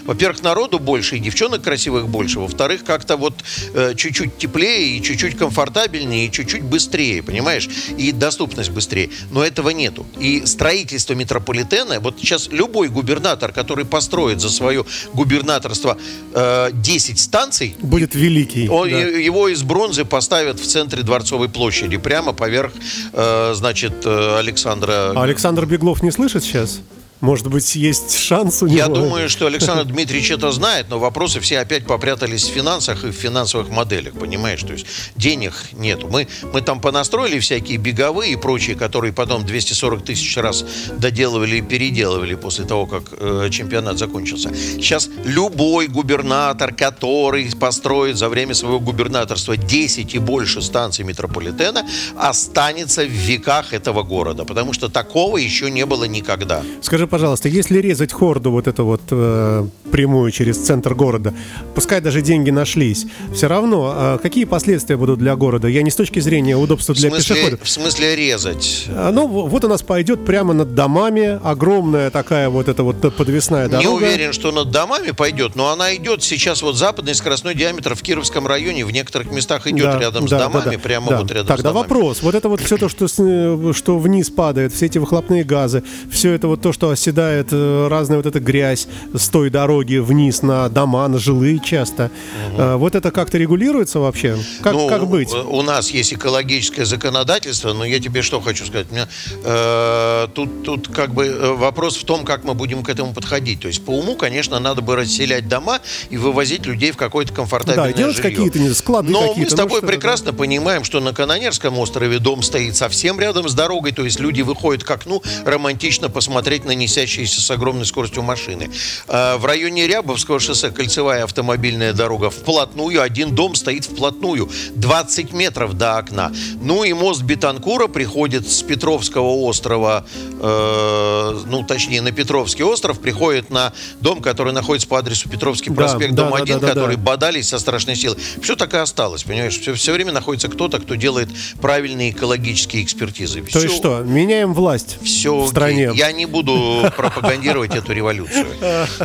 во-первых, 0.06 0.44
народу 0.44 0.80
больше, 0.80 1.18
и 1.18 1.20
девчонок 1.20 1.62
красивых 1.62 2.08
больше. 2.08 2.40
Во-вторых, 2.40 2.84
как-то 2.84 3.18
вот 3.18 3.34
э, 3.74 3.94
чуть-чуть 3.96 4.38
теплее, 4.38 4.98
и 4.98 5.02
чуть-чуть 5.02 5.38
комфортабельнее, 5.38 6.28
и 6.28 6.32
чуть-чуть 6.32 6.64
быстрее, 6.64 7.24
понимаешь? 7.24 7.70
И 7.98 8.12
доступность 8.12 8.70
быстрее. 8.70 9.10
Но 9.32 9.44
этого 9.44 9.70
нету. 9.70 10.06
И 10.20 10.46
строительство 10.46 11.14
метрополитена, 11.14 12.00
вот 12.00 12.18
сейчас 12.20 12.50
любой 12.52 12.90
губернатор, 12.90 13.52
который 13.52 13.86
построит 13.86 14.42
за 14.42 14.50
свое 14.50 14.86
губернаторство 15.14 15.98
э, 16.34 16.70
10 16.74 17.20
станций... 17.20 17.76
Будет 17.80 18.16
великий. 18.16 18.70
Он, 18.70 18.90
да. 18.90 18.98
Его 18.98 19.50
из 19.50 19.64
бронзы 19.64 20.06
поставят 20.06 20.60
в 20.60 20.66
центре 20.66 21.02
Дворцовой 21.04 21.50
площади, 21.50 21.98
прямо 21.98 22.34
поверх, 22.34 22.72
э, 23.14 23.54
значит, 23.56 24.06
э, 24.06 24.38
Александра... 24.38 25.14
А 25.16 25.24
Александр 25.24 25.66
Беглов 25.66 26.04
не 26.04 26.12
слышит 26.12 26.44
сейчас? 26.44 26.80
Может 27.26 27.48
быть, 27.48 27.76
есть 27.76 28.16
шанс 28.20 28.62
у 28.62 28.68
него? 28.68 28.78
Я 28.78 28.88
думаю, 28.88 29.30
что 29.30 29.48
Александр 29.48 29.86
Дмитриевич 29.86 30.30
это 30.30 30.52
знает, 30.52 30.90
но 30.90 31.00
вопросы 31.00 31.40
все 31.40 31.58
опять 31.60 31.88
попрятались 31.88 32.44
в 32.44 32.54
финансах 32.54 33.04
и 33.04 33.08
в 33.08 33.14
финансовых 33.14 33.70
моделях, 33.70 34.14
понимаешь? 34.14 34.62
То 34.62 34.74
есть 34.74 34.86
денег 35.16 35.54
нету. 35.74 36.08
Мы, 36.08 36.28
мы 36.54 36.62
там 36.62 36.80
понастроили 36.80 37.40
всякие 37.40 37.78
беговые 37.78 38.34
и 38.34 38.36
прочие, 38.36 38.76
которые 38.76 39.12
потом 39.12 39.44
240 39.44 40.06
тысяч 40.06 40.38
раз 40.38 40.64
доделывали 41.00 41.58
и 41.58 41.62
переделывали 41.62 42.36
после 42.36 42.66
того, 42.66 42.86
как 42.86 43.04
э, 43.14 43.50
чемпионат 43.50 43.98
закончился. 43.98 44.54
Сейчас 44.54 45.10
любой 45.26 45.88
губернатор, 45.88 46.76
который 46.76 47.50
построит 47.60 48.18
за 48.18 48.30
время 48.30 48.54
своего 48.54 48.80
губернаторства 48.80 49.58
10 49.58 50.14
и 50.14 50.20
больше 50.20 50.62
станций 50.62 51.04
метрополитена, 51.04 51.88
останется 52.18 53.04
в 53.04 53.10
веках 53.10 53.74
этого 53.74 54.04
города, 54.04 54.46
потому 54.46 54.74
что 54.74 54.90
такого 54.90 55.38
еще 55.38 55.72
не 55.72 55.88
было 55.88 56.04
никогда. 56.04 56.62
Скажи, 56.82 57.06
Скажи, 57.06 57.08
пожалуйста, 57.16 57.48
если 57.48 57.80
резать 57.80 58.12
хорду 58.12 58.52
вот 58.52 58.68
эту 58.68 58.84
вот 58.84 59.02
э, 59.10 59.66
прямую 59.90 60.32
через 60.32 60.58
центр 60.58 60.94
города, 60.96 61.34
пускай 61.74 62.02
даже 62.02 62.22
деньги 62.22 62.50
нашлись, 62.50 63.06
все 63.34 63.48
равно 63.48 63.96
э, 63.96 64.18
какие 64.22 64.44
последствия 64.44 64.98
будут 64.98 65.20
для 65.20 65.38
города? 65.38 65.70
Я 65.70 65.82
не 65.82 65.92
с 65.92 65.96
точки 65.96 66.20
зрения 66.20 66.58
удобства 66.58 66.94
для 66.94 67.10
в 67.10 67.14
смысле, 67.14 67.36
пешеходов. 67.36 67.64
В 67.64 67.70
смысле 67.70 68.18
резать? 68.18 68.88
А, 68.90 69.14
ну, 69.14 69.28
вот 69.28 69.64
у 69.64 69.70
нас 69.70 69.82
пойдет 69.82 70.26
прямо 70.26 70.54
над 70.54 70.76
домами 70.76 71.40
огромная 71.42 72.10
такая 72.10 72.50
вот 72.50 72.68
эта 72.68 72.84
вот 72.84 72.98
подвесная 73.16 73.70
дорога. 73.70 73.88
Не 73.88 73.96
уверен, 73.96 74.34
что 74.34 74.52
над 74.52 74.72
домами 74.72 75.12
пойдет, 75.12 75.56
но 75.56 75.70
она 75.70 75.96
идет 75.96 76.22
сейчас 76.22 76.62
вот 76.64 76.76
западный 76.76 77.16
скоростной 77.16 77.56
диаметр 77.56 77.96
в 77.96 78.02
Кировском 78.02 78.46
районе, 78.46 78.84
в 78.84 78.92
некоторых 78.92 79.32
местах 79.32 79.68
идет 79.68 79.86
да, 79.86 80.00
рядом 80.00 80.26
да, 80.26 80.38
с 80.38 80.42
домами, 80.42 80.66
да, 80.66 80.72
да, 80.72 80.80
прямо 80.80 81.10
да. 81.12 81.18
вот 81.20 81.32
рядом 81.32 81.48
Тогда 81.48 81.70
с 81.70 81.74
домами. 81.74 81.84
вопрос, 81.84 82.22
вот 82.22 82.36
это 82.36 82.50
вот 82.50 82.60
все 82.60 82.76
то, 82.76 82.90
что, 82.90 83.08
что 83.08 84.00
вниз 84.00 84.30
падает, 84.30 84.74
все 84.74 84.88
эти 84.88 84.98
выхлопные 84.98 85.46
газы, 85.46 85.82
все 86.12 86.34
это 86.34 86.50
вот 86.50 86.62
то, 86.62 86.74
что 86.74 86.95
оседает 86.96 87.50
э, 87.52 87.88
разная 87.90 88.18
вот 88.18 88.26
эта 88.26 88.40
грязь 88.40 88.88
с 89.14 89.28
той 89.28 89.50
дороги 89.50 89.98
вниз 89.98 90.42
на 90.42 90.70
дома, 90.70 91.08
на 91.08 91.20
жилые 91.20 91.60
часто. 91.60 92.10
Угу. 92.54 92.78
Вот 92.78 92.96
это 92.96 93.12
как-то 93.12 93.38
регулируется 93.38 94.00
вообще? 94.00 94.38
Как, 94.62 94.74
ну, 94.74 94.88
как 94.88 95.08
быть? 95.08 95.32
У 95.34 95.62
нас 95.62 95.92
есть 95.92 96.14
экологическое 96.14 96.86
законодательство, 96.86 97.74
но 97.74 97.86
я 97.86 98.00
тебе 98.00 98.22
что 98.22 98.42
хочу 98.42 98.66
сказать. 98.66 98.92
Меня, 98.92 99.08
э, 99.44 100.28
тут, 100.34 100.64
тут 100.64 100.88
как 100.88 101.14
бы 101.14 101.26
э, 101.26 101.54
вопрос 101.54 101.98
в 101.98 102.06
том, 102.06 102.26
как 102.26 102.44
мы 102.44 102.54
будем 102.54 102.84
к 102.84 102.90
этому 102.90 103.14
подходить. 103.14 103.62
То 103.62 103.68
есть 103.68 103.84
по 103.84 103.92
уму, 103.92 104.16
конечно, 104.16 104.60
надо 104.60 104.82
бы 104.82 104.96
расселять 104.96 105.48
дома 105.48 105.80
и 106.10 106.18
вывозить 106.18 106.66
людей 106.66 106.92
в 106.92 106.98
какое-то 106.98 107.34
комфортабельное 107.34 107.92
да, 107.92 107.98
делать 107.98 108.18
какие-то 108.18 108.74
склады 108.74 109.12
Но 109.12 109.34
мы 109.36 109.46
с 109.46 109.52
ну, 109.52 109.58
тобой 109.58 109.82
ну, 109.82 109.88
прекрасно 109.88 110.32
да. 110.32 110.38
понимаем, 110.38 110.84
что 110.84 111.00
на 111.00 111.14
Канонерском 111.14 111.78
острове 111.78 112.20
дом 112.20 112.42
стоит 112.42 112.76
совсем 112.76 113.20
рядом 113.20 113.50
с 113.50 113.54
дорогой, 113.54 113.92
то 113.92 114.04
есть 114.04 114.20
люди 114.20 114.42
выходят 114.42 114.84
к 114.84 114.92
окну 114.92 115.22
романтично 115.46 116.10
посмотреть 116.10 116.66
на 116.66 116.76
несящие 116.86 117.26
движущиеся 117.26 117.42
с 117.42 117.52
огромной 117.52 117.86
скоростью 117.86 118.24
машины. 118.24 118.70
А, 119.08 119.38
в 119.38 119.46
районе 119.46 119.88
Рябовского 119.88 120.40
шоссе 120.40 120.70
кольцевая 120.70 121.24
автомобильная 121.24 121.94
дорога 121.94 122.30
вплотную, 122.30 123.02
один 123.02 123.36
дом 123.36 123.56
стоит 123.56 123.86
вплотную, 123.86 124.50
20 124.76 125.34
метров 125.34 125.74
до 125.74 125.98
окна. 125.98 126.32
Ну 126.62 126.84
и 126.84 126.94
мост 126.94 127.24
Бетанкура 127.24 127.88
приходит 127.88 128.50
с 128.50 128.62
Петровского 128.62 129.30
острова, 129.46 130.06
э, 130.16 131.40
ну 131.48 131.64
точнее 131.64 132.02
на 132.02 132.12
Петровский 132.12 132.64
остров, 132.64 133.00
приходит 133.00 133.50
на 133.50 133.74
дом, 134.02 134.22
который 134.22 134.54
находится 134.54 134.88
по 134.88 135.00
адресу 135.00 135.30
Петровский 135.30 135.72
проспект, 135.72 136.14
да, 136.14 136.24
дом 136.24 136.32
да, 136.32 136.44
1, 136.44 136.60
да, 136.60 136.60
да, 136.60 136.74
который 136.74 136.96
да. 136.96 137.02
бодались 137.02 137.50
со 137.50 137.60
страшной 137.60 137.96
силой. 137.96 138.18
Все 138.42 138.56
так 138.56 138.74
и 138.74 138.78
осталось, 138.78 139.24
понимаешь? 139.24 139.60
Все, 139.60 139.74
все 139.74 139.94
время 139.94 140.12
находится 140.12 140.48
кто-то, 140.48 140.80
кто 140.80 140.96
делает 140.96 141.30
правильные 141.62 142.12
экологические 142.12 142.84
экспертизы. 142.84 143.42
То 143.42 143.48
все, 143.48 143.64
есть 143.64 143.76
что, 143.76 144.00
меняем 144.02 144.54
власть 144.54 144.98
все 145.04 145.36
в 145.36 145.50
стране? 145.50 145.92
Я 145.96 146.12
не 146.12 146.26
буду 146.26 146.75
пропагандировать 146.96 147.76
эту 147.76 147.94
революцию. 147.94 148.48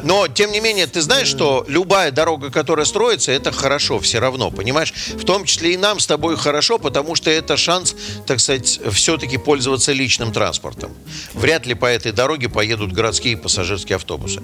Но, 0.03 0.29
тем 0.29 0.53
не 0.53 0.61
менее, 0.61 0.87
ты 0.87 1.01
знаешь, 1.01 1.29
что 1.29 1.65
любая 1.69 2.11
дорога, 2.11 2.51
которая 2.51 2.87
строится, 2.87 3.33
это 3.33 3.53
хорошо 3.53 3.99
все 3.99 4.19
равно, 4.19 4.51
понимаешь? 4.51 4.93
В 5.15 5.25
том 5.25 5.45
числе 5.45 5.75
и 5.75 5.77
нам 5.77 6.01
с 6.01 6.07
тобой 6.07 6.37
хорошо, 6.37 6.79
потому 6.79 7.15
что 7.15 7.31
это 7.31 7.57
шанс, 7.57 7.95
так 8.27 8.41
сказать, 8.41 8.81
все-таки 8.93 9.39
пользоваться 9.39 9.93
личным 9.93 10.33
транспортом. 10.33 10.93
Вряд 11.35 11.67
ли 11.67 11.75
по 11.75 11.87
этой 11.87 12.13
дороге 12.13 12.49
поедут 12.49 12.93
городские 12.93 13.37
пассажирские 13.37 13.97
автобусы. 13.97 14.43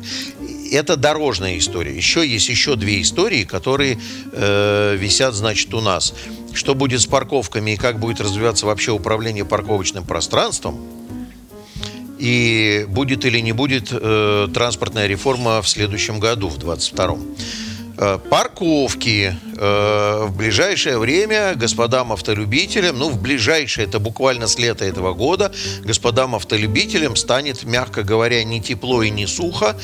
Это 0.73 0.97
дорожная 0.97 1.59
история. 1.59 1.97
Еще 1.97 2.27
есть 2.27 2.49
еще 2.49 2.77
две 2.77 3.03
истории, 3.03 3.45
которые 3.45 3.99
э, 4.33 4.97
висят, 4.99 5.35
значит, 5.35 5.73
у 5.75 5.81
нас. 5.81 6.15
Что 6.53 6.75
будет 6.75 7.01
с 7.01 7.07
парковками 7.07 7.73
и 7.73 7.77
как 7.77 7.99
будет 7.99 8.21
развиваться 8.21 8.67
вообще 8.67 8.93
управление 8.93 9.45
парковочным 9.45 10.05
пространством– 10.05 10.81
и 12.19 12.87
будет 12.89 13.25
или 13.25 13.41
не 13.41 13.53
будет 13.53 13.89
э, 13.93 14.49
транспортная 14.53 15.07
реформа 15.07 15.63
в 15.63 15.69
следующем 15.69 16.21
году, 16.21 16.49
в 16.49 16.59
2022. 16.59 17.17
Э, 17.99 18.19
парковки 18.31 19.35
э, 19.57 20.25
в 20.27 20.37
ближайшее 20.37 20.99
время 20.99 21.55
господам 21.55 22.13
автолюбителям, 22.13 22.99
ну, 22.99 23.09
в 23.09 23.21
ближайшее, 23.21 23.87
это 23.87 23.99
буквально 23.99 24.47
с 24.49 24.59
лета 24.59 24.85
этого 24.85 25.15
года, 25.15 25.53
господам 25.83 26.35
автолюбителям 26.35 27.17
станет, 27.17 27.65
мягко 27.65 28.03
говоря, 28.03 28.45
не 28.45 28.61
тепло 28.61 29.03
и 29.03 29.11
не 29.11 29.27
сухо. 29.27 29.77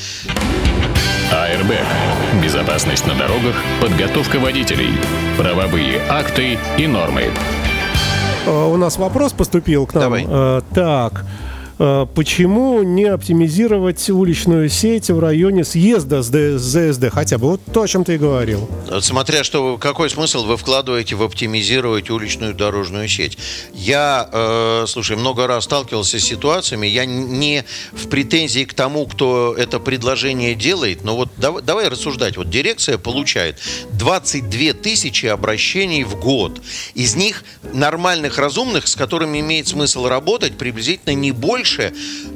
АРБ. 1.31 1.71
Безопасность 2.43 3.07
на 3.07 3.15
дорогах, 3.15 3.55
подготовка 3.81 4.37
водителей, 4.37 4.91
правовые 5.35 5.99
акты 6.07 6.59
и 6.77 6.85
нормы. 6.85 7.31
Э, 8.45 8.65
у 8.65 8.77
нас 8.77 8.97
вопрос 8.97 9.33
поступил 9.33 9.87
к 9.87 9.93
нам. 9.93 10.03
Давай. 10.03 10.25
Э, 10.27 10.61
так. 10.75 11.25
Э, 11.79 12.05
почему 12.13 12.83
не 12.83 13.05
оптимизировать 13.05 14.09
уличную 14.09 14.69
сеть 14.69 15.09
в 15.09 15.19
районе 15.19 15.63
съезда 15.63 16.21
с 16.21 16.27
ЗСД 16.27 17.09
хотя 17.11 17.37
бы? 17.37 17.51
Вот 17.51 17.61
то, 17.73 17.81
о 17.81 17.87
чем 17.87 18.03
ты 18.03 18.15
и 18.15 18.17
говорил. 18.17 18.69
Смотря 19.01 19.43
что, 19.43 19.77
какой 19.77 20.09
смысл 20.09 20.45
вы 20.45 20.57
вкладываете 20.57 21.15
в 21.15 21.23
оптимизировать 21.23 22.09
уличную 22.09 22.53
дорожную 22.53 23.07
сеть. 23.07 23.37
Я, 23.73 24.29
э, 24.31 24.85
слушай, 24.87 25.17
много 25.17 25.47
раз 25.47 25.63
сталкивался 25.63 26.19
с 26.19 26.23
ситуациями, 26.23 26.87
я 26.87 27.05
не 27.05 27.65
в 27.91 28.07
претензии 28.07 28.65
к 28.65 28.73
тому, 28.73 29.05
кто 29.07 29.55
это 29.57 29.79
предложение 29.79 30.55
делает, 30.55 31.03
но 31.03 31.15
вот 31.15 31.29
давай, 31.37 31.63
давай 31.63 31.87
рассуждать. 31.87 32.37
Вот 32.37 32.49
дирекция 32.49 32.97
получает 32.97 33.59
22 33.93 34.73
тысячи 34.73 35.25
обращений 35.25 36.03
в 36.03 36.19
год. 36.19 36.61
Из 36.93 37.15
них 37.15 37.43
нормальных, 37.73 38.37
разумных, 38.37 38.87
с 38.87 38.95
которыми 38.95 39.39
имеет 39.39 39.67
смысл 39.67 40.07
работать, 40.07 40.57
приблизительно 40.57 41.13
не 41.13 41.31
больше 41.31 41.62
больше 41.63 41.93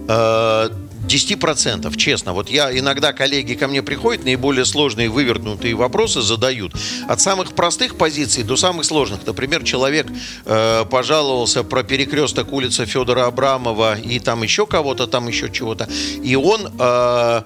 э, 0.07 0.69
10%, 1.07 1.97
честно. 1.97 2.33
Вот 2.33 2.49
я 2.49 2.77
иногда 2.77 3.13
коллеги 3.13 3.55
ко 3.55 3.67
мне 3.67 3.81
приходят, 3.81 4.25
наиболее 4.25 4.65
сложные 4.65 5.09
вывернутые 5.09 5.75
вопросы 5.75 6.21
задают. 6.21 6.73
От 7.09 7.19
самых 7.19 7.53
простых 7.53 7.97
позиций 7.97 8.43
до 8.43 8.55
самых 8.55 8.85
сложных. 8.85 9.25
Например, 9.25 9.63
человек 9.63 10.07
э, 10.45 10.85
пожаловался 10.89 11.63
про 11.63 11.83
перекресток 11.83 12.53
улицы 12.53 12.85
Федора 12.85 13.25
Абрамова 13.25 13.97
и 13.97 14.19
там 14.19 14.43
еще 14.43 14.65
кого-то, 14.65 15.07
там 15.07 15.27
еще 15.27 15.49
чего-то. 15.51 15.89
И 16.23 16.35
он 16.35 16.71
э, 16.79 17.41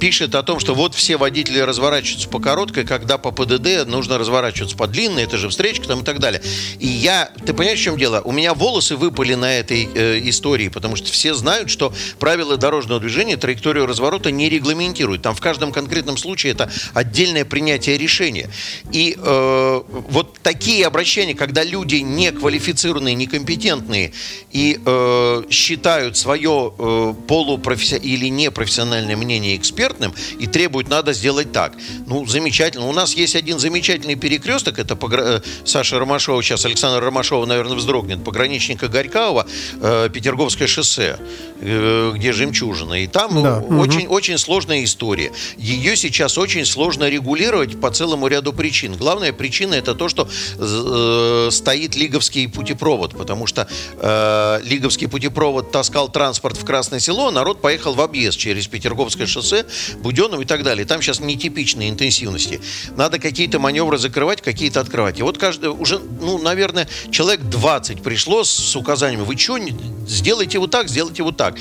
пишет 0.00 0.34
о 0.34 0.42
том, 0.42 0.60
что 0.60 0.74
вот 0.74 0.94
все 0.94 1.16
водители 1.16 1.58
разворачиваются 1.58 2.28
по 2.28 2.40
короткой, 2.40 2.84
когда 2.84 3.18
по 3.18 3.30
ПДД 3.30 3.86
нужно 3.86 4.18
разворачиваться 4.18 4.76
по 4.76 4.86
длинной, 4.86 5.24
это 5.24 5.36
же 5.36 5.48
встречка 5.48 5.86
там 5.86 6.00
и 6.00 6.04
так 6.04 6.18
далее. 6.18 6.42
И 6.78 6.86
я, 6.86 7.30
ты 7.44 7.54
понимаешь, 7.54 7.78
в 7.80 7.82
чем 7.82 7.96
дело? 7.96 8.20
У 8.24 8.32
меня 8.32 8.54
волосы 8.54 8.96
выпали 8.96 9.34
на 9.34 9.58
этой 9.58 9.88
э, 9.94 10.20
истории, 10.28 10.68
потому 10.68 10.96
что 10.96 11.10
все 11.10 11.34
знают, 11.34 11.70
что 11.70 11.92
правила 12.18 12.56
дорожного 12.56 13.00
движения 13.00 13.36
траекторию 13.36 13.86
разворота 13.86 14.30
не 14.30 14.48
регламентируют. 14.48 15.22
Там 15.22 15.34
в 15.34 15.40
каждом 15.40 15.72
конкретном 15.72 16.16
случае 16.16 16.52
это 16.52 16.70
отдельное 16.94 17.44
принятие 17.44 17.98
решения. 17.98 18.50
И 18.92 19.16
э, 19.18 19.82
вот 20.08 20.38
такие 20.42 20.86
обращения, 20.86 21.34
когда 21.34 21.64
люди 21.64 21.96
неквалифицированные, 21.96 23.14
некомпетентные 23.14 24.12
и 24.50 24.80
э, 24.84 25.42
считают 25.50 26.16
свое 26.16 26.72
э, 26.78 27.14
полупрофессиональное 27.26 28.12
или 28.12 28.28
непрофессиональное 28.28 29.16
мнение 29.16 29.56
экспертным 29.62 30.14
и 30.38 30.46
требуют, 30.46 30.88
надо 30.88 31.12
сделать 31.12 31.52
так. 31.52 31.72
Ну, 32.06 32.26
замечательно. 32.26 32.86
У 32.86 32.92
нас 32.92 33.14
есть 33.14 33.36
один 33.36 33.58
замечательный 33.58 34.16
перекресток, 34.16 34.78
это 34.78 34.96
погра... 34.96 35.22
Э, 35.22 35.40
Саша 35.64 35.98
Ромашова, 35.98 36.42
сейчас 36.42 36.64
Александр 36.66 37.02
Ромашова, 37.02 37.46
наверное, 37.46 37.76
вздрогнет, 37.76 38.24
пограничника 38.24 38.88
Горького, 38.88 39.46
э, 39.80 40.10
Петерговское 40.12 40.66
шоссе, 40.68 41.18
э, 41.60 42.12
где 42.14 42.32
жемчужина. 42.32 43.02
И 43.02 43.06
там 43.06 43.42
да. 43.42 43.58
очень, 43.58 44.06
угу. 44.06 44.14
очень 44.14 44.38
сложная 44.38 44.84
история. 44.84 45.32
Ее 45.56 45.96
сейчас 45.96 46.38
очень 46.38 46.66
сложно 46.66 47.08
регулировать 47.08 47.80
по 47.80 47.90
целому 47.90 48.26
ряду 48.26 48.52
причин. 48.52 48.96
Главная 48.96 49.32
причина 49.32 49.74
это 49.74 49.94
то, 49.94 50.08
что 50.08 50.28
э, 50.58 51.48
стоит 51.50 51.94
Лиговский 51.94 52.48
путепровод, 52.48 53.16
потому 53.16 53.46
что 53.46 53.68
э, 53.98 54.60
Лиговский 54.64 55.08
путепровод 55.08 55.70
таскал 55.70 56.08
транспорт 56.08 56.56
в 56.56 56.64
Красное 56.64 57.00
Село, 57.00 57.28
а 57.28 57.30
народ 57.30 57.60
поехал 57.60 57.94
в 57.94 58.00
объезд 58.00 58.38
через 58.38 58.66
Петерговское 58.66 59.26
шоссе, 59.26 59.51
Буденов 59.98 60.40
и 60.40 60.44
так 60.44 60.62
далее. 60.62 60.84
Там 60.84 61.02
сейчас 61.02 61.20
нетипичные 61.20 61.90
интенсивности. 61.90 62.60
Надо 62.96 63.18
какие-то 63.18 63.58
маневры 63.58 63.98
закрывать, 63.98 64.42
какие-то 64.42 64.80
открывать. 64.80 65.18
И 65.18 65.22
вот 65.22 65.38
каждый, 65.38 65.70
уже, 65.70 65.98
ну, 65.98 66.38
наверное, 66.38 66.88
человек 67.10 67.40
20 67.42 68.02
пришло 68.02 68.44
с 68.44 68.76
указаниями, 68.76 69.22
вы 69.22 69.36
что, 69.36 69.58
сделайте 70.06 70.58
вот 70.58 70.70
так, 70.70 70.88
сделайте 70.88 71.22
вот 71.22 71.36
так. 71.36 71.56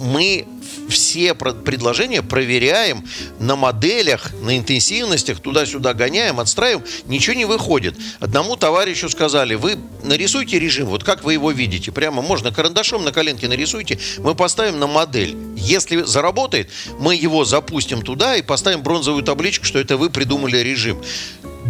Мы 0.00 0.46
все 0.88 1.34
предложения 1.34 2.22
проверяем 2.22 3.04
на 3.38 3.56
моделях, 3.56 4.32
на 4.42 4.56
интенсивностях, 4.56 5.40
туда-сюда 5.40 5.94
гоняем, 5.94 6.40
отстраиваем, 6.40 6.84
ничего 7.06 7.34
не 7.34 7.44
выходит. 7.44 7.96
Одному 8.20 8.56
товарищу 8.56 9.08
сказали, 9.08 9.54
вы 9.54 9.76
нарисуйте 10.02 10.58
режим, 10.58 10.86
вот 10.86 11.04
как 11.04 11.24
вы 11.24 11.34
его 11.34 11.50
видите, 11.50 11.92
прямо 11.92 12.22
можно 12.22 12.52
карандашом 12.52 13.04
на 13.04 13.12
коленке 13.12 13.48
нарисуйте, 13.48 13.98
мы 14.18 14.34
поставим 14.34 14.78
на 14.78 14.86
модель. 14.86 15.36
Если 15.56 16.02
заработает, 16.02 16.70
мы 16.98 17.14
его 17.14 17.44
запустим 17.44 18.02
туда 18.02 18.36
и 18.36 18.42
поставим 18.42 18.82
бронзовую 18.82 19.22
табличку, 19.22 19.64
что 19.64 19.78
это 19.78 19.96
вы 19.96 20.10
придумали 20.10 20.58
режим. 20.58 21.02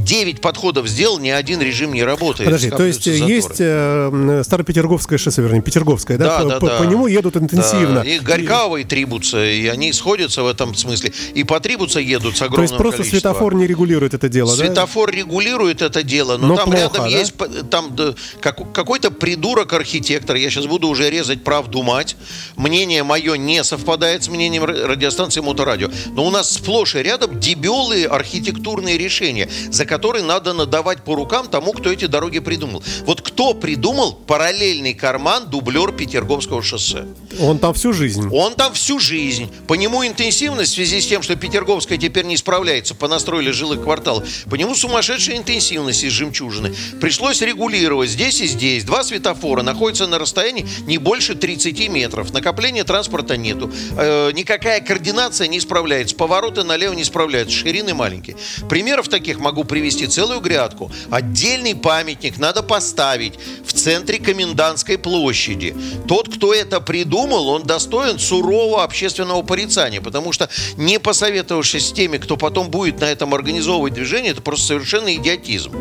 9 0.05 0.41
подходов 0.41 0.87
сделал, 0.89 1.19
ни 1.19 1.31
один 1.31 1.61
режим 1.61 1.93
не 1.93 2.05
работает. 2.05 2.47
Подожди, 2.47 2.71
то 2.71 2.85
есть 2.85 3.05
заторы. 3.05 3.33
есть 3.33 3.57
э, 3.59 4.43
Старопетерговское 4.45 5.19
шоссе, 5.19 5.43
вернее, 5.43 5.63
Петерговское, 5.63 6.19
да? 6.19 6.25
Да, 6.25 6.39
по, 6.39 6.49
да, 6.49 6.61
по, 6.61 6.67
да. 6.67 6.79
по 6.79 6.83
нему 6.85 7.07
едут 7.07 7.37
интенсивно. 7.37 8.03
Да. 8.03 8.03
И 8.03 8.19
Горьково 8.19 8.79
и 8.79 8.85
Трибуца, 8.85 9.45
и 9.45 9.67
они 9.67 9.93
сходятся 9.93 10.43
в 10.43 10.47
этом 10.47 10.75
смысле. 10.75 11.13
И 11.35 11.45
по 11.45 11.61
Трибуца 11.61 12.01
едут 12.01 12.37
с 12.37 12.43
огромным 12.43 12.57
То 12.57 12.63
есть 12.63 12.77
просто 12.77 12.99
количеством. 12.99 13.21
светофор 13.21 13.55
не 13.55 13.67
регулирует 13.67 14.15
это 14.15 14.29
дело, 14.29 14.55
Светофор 14.55 15.11
да? 15.11 15.17
регулирует 15.17 15.83
это 15.83 16.03
дело, 16.03 16.37
но, 16.37 16.49
но 16.49 16.57
там 16.57 16.65
плохо, 16.67 16.79
рядом 16.79 17.03
да? 17.03 17.09
есть 17.09 17.35
там 17.71 17.97
да, 17.97 18.15
как, 18.41 18.73
какой-то 18.73 19.11
придурок-архитектор, 19.11 20.37
я 20.37 20.51
сейчас 20.51 20.67
буду 20.67 20.89
уже 20.89 21.11
резать 21.11 21.43
правду 21.43 21.83
мать, 21.83 22.17
мнение 22.57 23.03
мое 23.03 23.37
не 23.37 23.65
совпадает 23.65 24.25
с 24.25 24.29
мнением 24.29 24.65
радиостанции 24.65 25.41
Моторадио, 25.41 25.91
но 26.13 26.27
у 26.27 26.31
нас 26.31 26.53
сплошь 26.53 26.95
и 26.95 26.99
рядом 27.03 27.39
дебелые 27.41 28.07
архитектурные 28.07 28.99
решения, 28.99 29.49
за 29.71 29.86
которые 29.87 30.25
надо 30.25 30.53
надавать 30.53 30.87
давать 30.87 31.03
по 31.05 31.15
рукам 31.15 31.49
тому, 31.49 31.73
кто 31.73 31.91
эти 31.91 32.05
дороги 32.05 32.39
придумал. 32.39 32.83
Вот 33.07 33.21
кто 33.21 33.55
придумал 33.55 34.13
параллельный 34.13 34.95
карман 34.95 35.49
дублер 35.49 35.91
Петерговского 35.91 36.63
шоссе? 36.63 37.07
Он 37.41 37.59
там 37.59 37.75
всю 37.75 37.93
жизнь. 37.93 38.29
Он 38.31 38.55
там 38.55 38.73
всю 38.75 39.01
жизнь. 39.01 39.51
По 39.67 39.75
нему 39.75 40.07
интенсивность 40.07 40.73
в 40.73 40.75
связи 40.75 41.01
с 41.01 41.07
тем, 41.07 41.23
что 41.23 41.35
Петерговская 41.35 41.99
теперь 41.99 42.25
не 42.25 42.37
справляется, 42.37 42.95
понастроили 42.95 43.51
жилых 43.51 43.83
кварталов. 43.83 44.29
По 44.51 44.55
нему 44.55 44.75
сумасшедшая 44.75 45.39
интенсивность 45.39 46.05
из 46.05 46.13
жемчужины. 46.13 46.75
Пришлось 47.01 47.41
регулировать 47.41 48.11
здесь 48.11 48.41
и 48.41 48.47
здесь. 48.47 48.85
Два 48.85 49.03
светофора 49.03 49.63
находятся 49.63 50.07
на 50.07 50.19
расстоянии 50.19 50.67
не 50.87 50.99
больше 50.99 51.35
30 51.35 51.89
метров. 51.89 52.33
Накопления 52.33 52.85
транспорта 52.85 53.37
нету. 53.37 53.73
Э, 53.97 54.31
никакая 54.33 54.81
координация 54.81 55.49
не 55.49 55.59
справляется. 55.59 56.15
Повороты 56.15 56.63
налево 56.63 56.93
не 56.93 57.05
справляются. 57.05 57.57
Ширины 57.57 57.95
маленькие. 57.95 58.37
Примеров 58.69 59.09
таких 59.09 59.41
могу 59.41 59.65
привести 59.65 59.76
целую 60.07 60.41
грязь 60.41 60.57
порядку. 60.57 60.91
Отдельный 61.11 61.75
памятник 61.75 62.39
надо 62.39 62.63
поставить 62.63 63.35
в 63.65 63.73
центре 63.73 64.19
комендантской 64.19 64.97
площади. 64.99 65.77
Тот, 66.09 66.35
кто 66.35 66.55
это 66.55 66.81
придумал, 66.81 67.49
он 67.49 67.63
достоин 67.63 68.19
сурового 68.19 68.83
общественного 68.83 69.43
порицания, 69.43 70.01
потому 70.01 70.33
что 70.33 70.49
не 70.77 70.99
посоветовавшись 70.99 71.89
с 71.89 71.93
теми, 71.93 72.19
кто 72.19 72.37
потом 72.37 72.71
будет 72.71 73.01
на 73.01 73.05
этом 73.05 73.35
организовывать 73.35 73.95
движение, 73.95 74.33
это 74.33 74.41
просто 74.41 74.67
совершенно 74.67 75.15
идиотизм. 75.15 75.73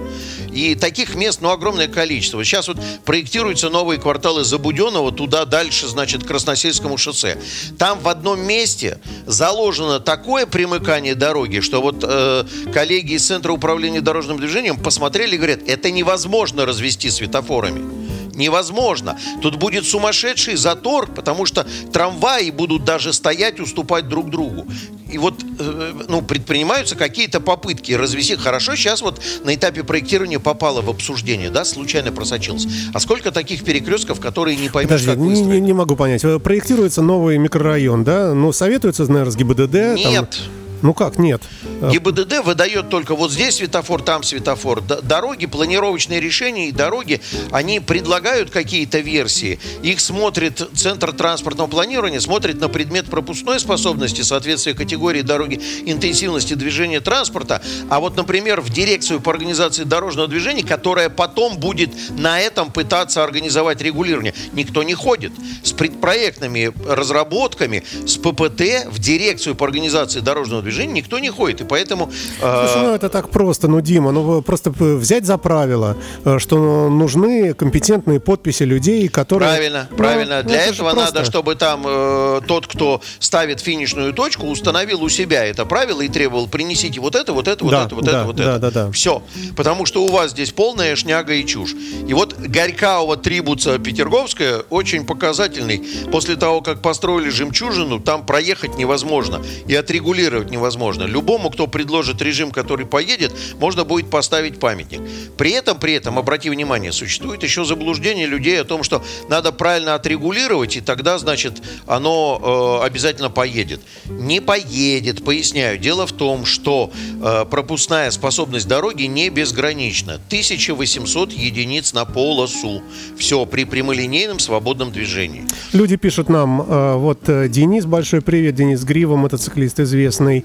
И 0.53 0.75
таких 0.75 1.15
мест, 1.15 1.39
ну, 1.41 1.49
огромное 1.49 1.87
количество. 1.87 2.43
Сейчас 2.43 2.67
вот 2.67 2.77
проектируются 3.03 3.69
новые 3.69 3.99
кварталы 3.99 4.43
Забуденного, 4.45 5.11
туда 5.11 5.45
дальше, 5.45 5.87
значит, 5.87 6.23
к 6.23 6.27
Красносельскому 6.27 6.97
шоссе. 6.97 7.37
Там 7.77 7.99
в 7.99 8.07
одном 8.07 8.39
месте 8.39 8.99
заложено 9.25 9.99
такое 9.99 10.45
примыкание 10.45 11.13
дороги, 11.15 11.59
что 11.59 11.81
вот 11.81 11.97
э, 12.03 12.45
коллеги 12.73 13.13
из 13.13 13.25
Центра 13.25 13.51
управления 13.51 13.84
дорожным 14.01 14.37
движением 14.37 14.77
посмотрели 14.77 15.35
и 15.35 15.37
говорят, 15.37 15.59
это 15.67 15.91
невозможно 15.91 16.65
развести 16.65 17.09
светофорами. 17.09 18.05
Невозможно. 18.35 19.17
Тут 19.41 19.55
будет 19.55 19.85
сумасшедший 19.85 20.55
затор, 20.55 21.07
потому 21.07 21.45
что 21.45 21.65
трамваи 21.93 22.49
будут 22.49 22.83
даже 22.83 23.13
стоять, 23.13 23.59
уступать 23.59 24.09
друг 24.09 24.29
другу. 24.29 24.67
И 25.09 25.17
вот 25.17 25.35
э, 25.59 25.93
ну, 26.09 26.21
предпринимаются 26.21 26.95
какие-то 26.95 27.39
попытки 27.39 27.93
развести. 27.93 28.35
Хорошо, 28.35 28.75
сейчас 28.75 29.01
вот 29.01 29.21
на 29.45 29.55
этапе 29.55 29.83
проектирования 29.83 30.39
попало 30.39 30.81
в 30.81 30.89
обсуждение, 30.89 31.49
да, 31.49 31.63
случайно 31.63 32.11
просочилось. 32.11 32.67
А 32.93 32.99
сколько 32.99 33.31
таких 33.31 33.63
перекрестков, 33.63 34.19
которые 34.19 34.57
не 34.57 34.67
поймешь, 34.67 34.89
Подожди, 34.89 35.07
как 35.07 35.17
не, 35.17 35.41
не, 35.41 35.61
не 35.61 35.73
могу 35.73 35.95
понять. 35.95 36.23
Проектируется 36.43 37.01
новый 37.01 37.37
микрорайон, 37.37 38.03
да? 38.03 38.33
Ну, 38.33 38.51
советуется, 38.51 39.03
наверное, 39.03 39.31
с 39.31 39.35
ГИБДД? 39.37 39.73
Нет. 39.95 40.29
Там... 40.29 40.64
Ну 40.81 40.93
как, 40.93 41.17
нет? 41.17 41.41
Э, 41.81 41.89
ГИБДД 41.91 42.43
выдает 42.43 42.89
только 42.89 43.15
вот 43.15 43.31
здесь 43.31 43.55
светофор, 43.55 44.01
там 44.01 44.23
светофор. 44.23 44.81
Дороги, 44.81 45.45
планировочные 45.45 46.19
решения 46.19 46.69
и 46.69 46.71
дороги, 46.71 47.21
они 47.51 47.79
предлагают 47.79 48.49
какие-то 48.49 48.99
версии. 48.99 49.59
Их 49.83 49.99
смотрит 49.99 50.61
Центр 50.73 51.13
транспортного 51.13 51.67
планирования, 51.67 52.19
смотрит 52.19 52.59
на 52.59 52.69
предмет 52.69 53.07
пропускной 53.07 53.59
способности, 53.59 54.21
соответствия 54.21 54.73
категории 54.73 55.21
дороги, 55.21 55.61
интенсивности 55.85 56.53
движения 56.53 56.99
транспорта. 56.99 57.61
А 57.89 57.99
вот, 57.99 58.15
например, 58.15 58.61
в 58.61 58.69
дирекцию 58.69 59.19
по 59.21 59.31
организации 59.31 59.83
дорожного 59.83 60.27
движения, 60.27 60.63
которая 60.63 61.09
потом 61.09 61.57
будет 61.57 61.91
на 62.17 62.39
этом 62.39 62.71
пытаться 62.71 63.23
организовать 63.23 63.81
регулирование, 63.81 64.33
никто 64.53 64.83
не 64.83 64.93
ходит. 64.93 65.31
С 65.63 65.71
предпроектными 65.71 66.71
разработками, 66.87 67.83
с 68.05 68.17
ППТ 68.17 68.87
в 68.91 68.99
дирекцию 68.99 69.55
по 69.55 69.65
организации 69.65 70.19
дорожного 70.19 70.61
движения 70.65 70.93
никто 70.93 71.19
не 71.19 71.29
ходит. 71.29 71.61
И 71.61 71.63
поэтому... 71.63 72.11
Э, 72.41 72.67
Слушай, 72.67 72.87
ну 72.87 72.93
это 72.93 73.09
так 73.09 73.29
просто, 73.29 73.67
ну, 73.67 73.81
Дима, 73.81 74.11
ну 74.11 74.41
просто 74.41 74.71
взять 74.71 75.25
за 75.25 75.37
правило, 75.37 75.97
э, 76.25 76.39
что 76.39 76.89
нужны 76.89 77.53
компетентные 77.53 78.19
подписи 78.19 78.63
людей, 78.63 79.07
которые... 79.07 79.49
Правильно, 79.49 79.87
ну, 79.89 79.97
правильно. 79.97 80.41
Ну, 80.43 80.49
Для 80.49 80.61
это 80.61 80.73
этого 80.73 80.93
надо, 80.93 81.23
чтобы 81.23 81.55
там 81.55 81.83
э, 81.85 82.41
тот, 82.47 82.67
кто 82.67 83.01
ставит 83.19 83.59
финишную 83.59 84.13
точку, 84.13 84.47
установил 84.47 85.03
у 85.03 85.09
себя 85.09 85.45
это 85.45 85.65
правило 85.65 86.01
и 86.01 86.09
требовал, 86.09 86.47
принесите 86.47 86.99
вот 86.99 87.15
это, 87.15 87.33
вот 87.33 87.47
это, 87.47 87.63
вот 87.63 87.71
да, 87.71 87.85
это, 87.85 87.95
вот 87.95 88.05
да, 88.05 88.11
это, 88.11 88.25
вот 88.25 88.35
да, 88.35 88.43
это. 88.43 88.59
Да, 88.59 88.71
да, 88.71 88.85
да. 88.85 88.91
Все. 88.91 89.21
Потому 89.55 89.85
что 89.85 90.03
у 90.03 90.11
вас 90.11 90.31
здесь 90.31 90.51
полная 90.51 90.95
шняга 90.95 91.33
и 91.33 91.45
чушь. 91.45 91.75
И 92.07 92.13
вот 92.13 92.35
Горькаова, 92.37 93.17
Трибуца, 93.17 93.77
Петерговская 93.77 94.63
очень 94.69 95.05
показательный. 95.05 95.83
После 96.11 96.35
того, 96.35 96.61
как 96.61 96.81
построили 96.81 97.29
жемчужину, 97.29 97.99
там 97.99 98.25
проехать 98.25 98.77
невозможно 98.77 99.41
и 99.67 99.75
отрегулировать 99.75 100.49
невозможно. 100.55 101.03
Любому, 101.03 101.49
кто 101.49 101.67
предложит 101.67 102.21
режим, 102.21 102.51
который 102.51 102.85
поедет, 102.85 103.31
можно 103.59 103.83
будет 103.83 104.09
поставить 104.09 104.59
памятник. 104.59 105.01
При 105.37 105.51
этом, 105.51 105.77
при 105.77 105.93
этом, 105.93 106.17
обрати 106.17 106.49
внимание, 106.49 106.91
существует 106.91 107.43
еще 107.43 107.65
заблуждение 107.65 108.25
людей 108.25 108.59
о 108.61 108.63
том, 108.63 108.83
что 108.83 109.03
надо 109.29 109.51
правильно 109.51 109.95
отрегулировать, 109.95 110.77
и 110.77 110.81
тогда, 110.81 111.17
значит, 111.17 111.61
оно 111.87 112.79
э, 112.81 112.85
обязательно 112.85 113.29
поедет. 113.29 113.81
Не 114.05 114.41
поедет, 114.41 115.23
поясняю. 115.23 115.77
Дело 115.77 116.07
в 116.07 116.11
том, 116.11 116.45
что 116.45 116.91
э, 117.21 117.45
пропускная 117.49 118.11
способность 118.11 118.67
дороги 118.67 119.03
не 119.03 119.29
безгранична. 119.29 120.13
1800 120.27 121.31
единиц 121.33 121.93
на 121.93 122.05
полосу. 122.05 122.81
Все 123.17 123.45
при 123.45 123.65
прямолинейном 123.65 124.39
свободном 124.39 124.91
движении. 124.91 125.45
Люди 125.73 125.97
пишут 125.97 126.29
нам, 126.29 126.61
э, 126.61 126.95
вот 126.95 127.27
э, 127.27 127.49
Денис, 127.49 127.85
большой 127.85 128.21
привет, 128.21 128.55
Денис 128.55 128.83
Грива, 128.83 129.15
мотоциклист 129.15 129.79
известный, 129.79 130.44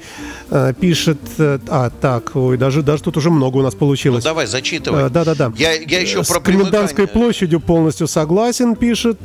э, 0.50 0.72
пишет, 0.80 1.18
а, 1.38 1.90
так, 1.90 2.34
ой, 2.34 2.56
даже, 2.56 2.82
даже 2.82 3.02
тут 3.02 3.16
уже 3.16 3.30
много 3.30 3.58
у 3.58 3.62
нас 3.62 3.74
получилось. 3.74 4.24
Ну, 4.24 4.30
давай, 4.30 4.46
зачитывай. 4.46 5.10
Да-да-да. 5.10 5.52
Я, 5.56 5.72
я 5.72 6.00
еще 6.00 6.24
С 6.24 6.28
про 6.28 6.40
комендантской 6.40 7.06
примыкание. 7.06 7.24
площадью 7.24 7.60
полностью 7.60 8.06
согласен, 8.06 8.76
пишет. 8.76 9.18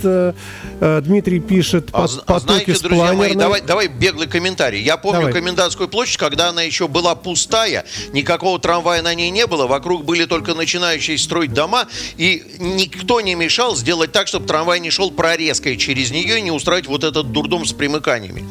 Дмитрий 0.81 1.39
пишет, 1.39 1.89
А, 1.93 2.07
а 2.27 2.39
знаете, 2.39 2.75
с 2.75 2.81
друзья 2.81 3.13
мои, 3.13 3.33
давай, 3.33 3.61
давай 3.61 3.87
беглый 3.87 4.27
комментарий. 4.27 4.81
Я 4.81 4.97
помню 4.97 5.19
Давай. 5.21 5.33
комендантскую 5.33 5.87
площадь, 5.89 6.17
когда 6.17 6.49
она 6.49 6.61
еще 6.61 6.87
была 6.87 7.15
пустая, 7.15 7.85
никакого 8.13 8.59
трамвая 8.59 9.01
на 9.01 9.13
ней 9.13 9.29
не 9.31 9.47
было, 9.47 9.67
вокруг 9.67 10.05
были 10.05 10.25
только 10.25 10.53
начинающие 10.53 11.17
строить 11.17 11.53
дома, 11.53 11.87
и 12.17 12.43
никто 12.59 13.21
не 13.21 13.35
мешал 13.35 13.75
сделать 13.75 14.11
так, 14.11 14.27
чтобы 14.27 14.45
трамвай 14.47 14.79
не 14.79 14.89
шел 14.89 15.11
прорезкой 15.11 15.77
через 15.77 16.11
нее 16.11 16.39
и 16.39 16.41
не 16.41 16.51
устраивать 16.51 16.87
вот 16.87 17.03
этот 17.03 17.31
дурдом 17.31 17.65
с 17.65 17.73
примыканиями. 17.73 18.43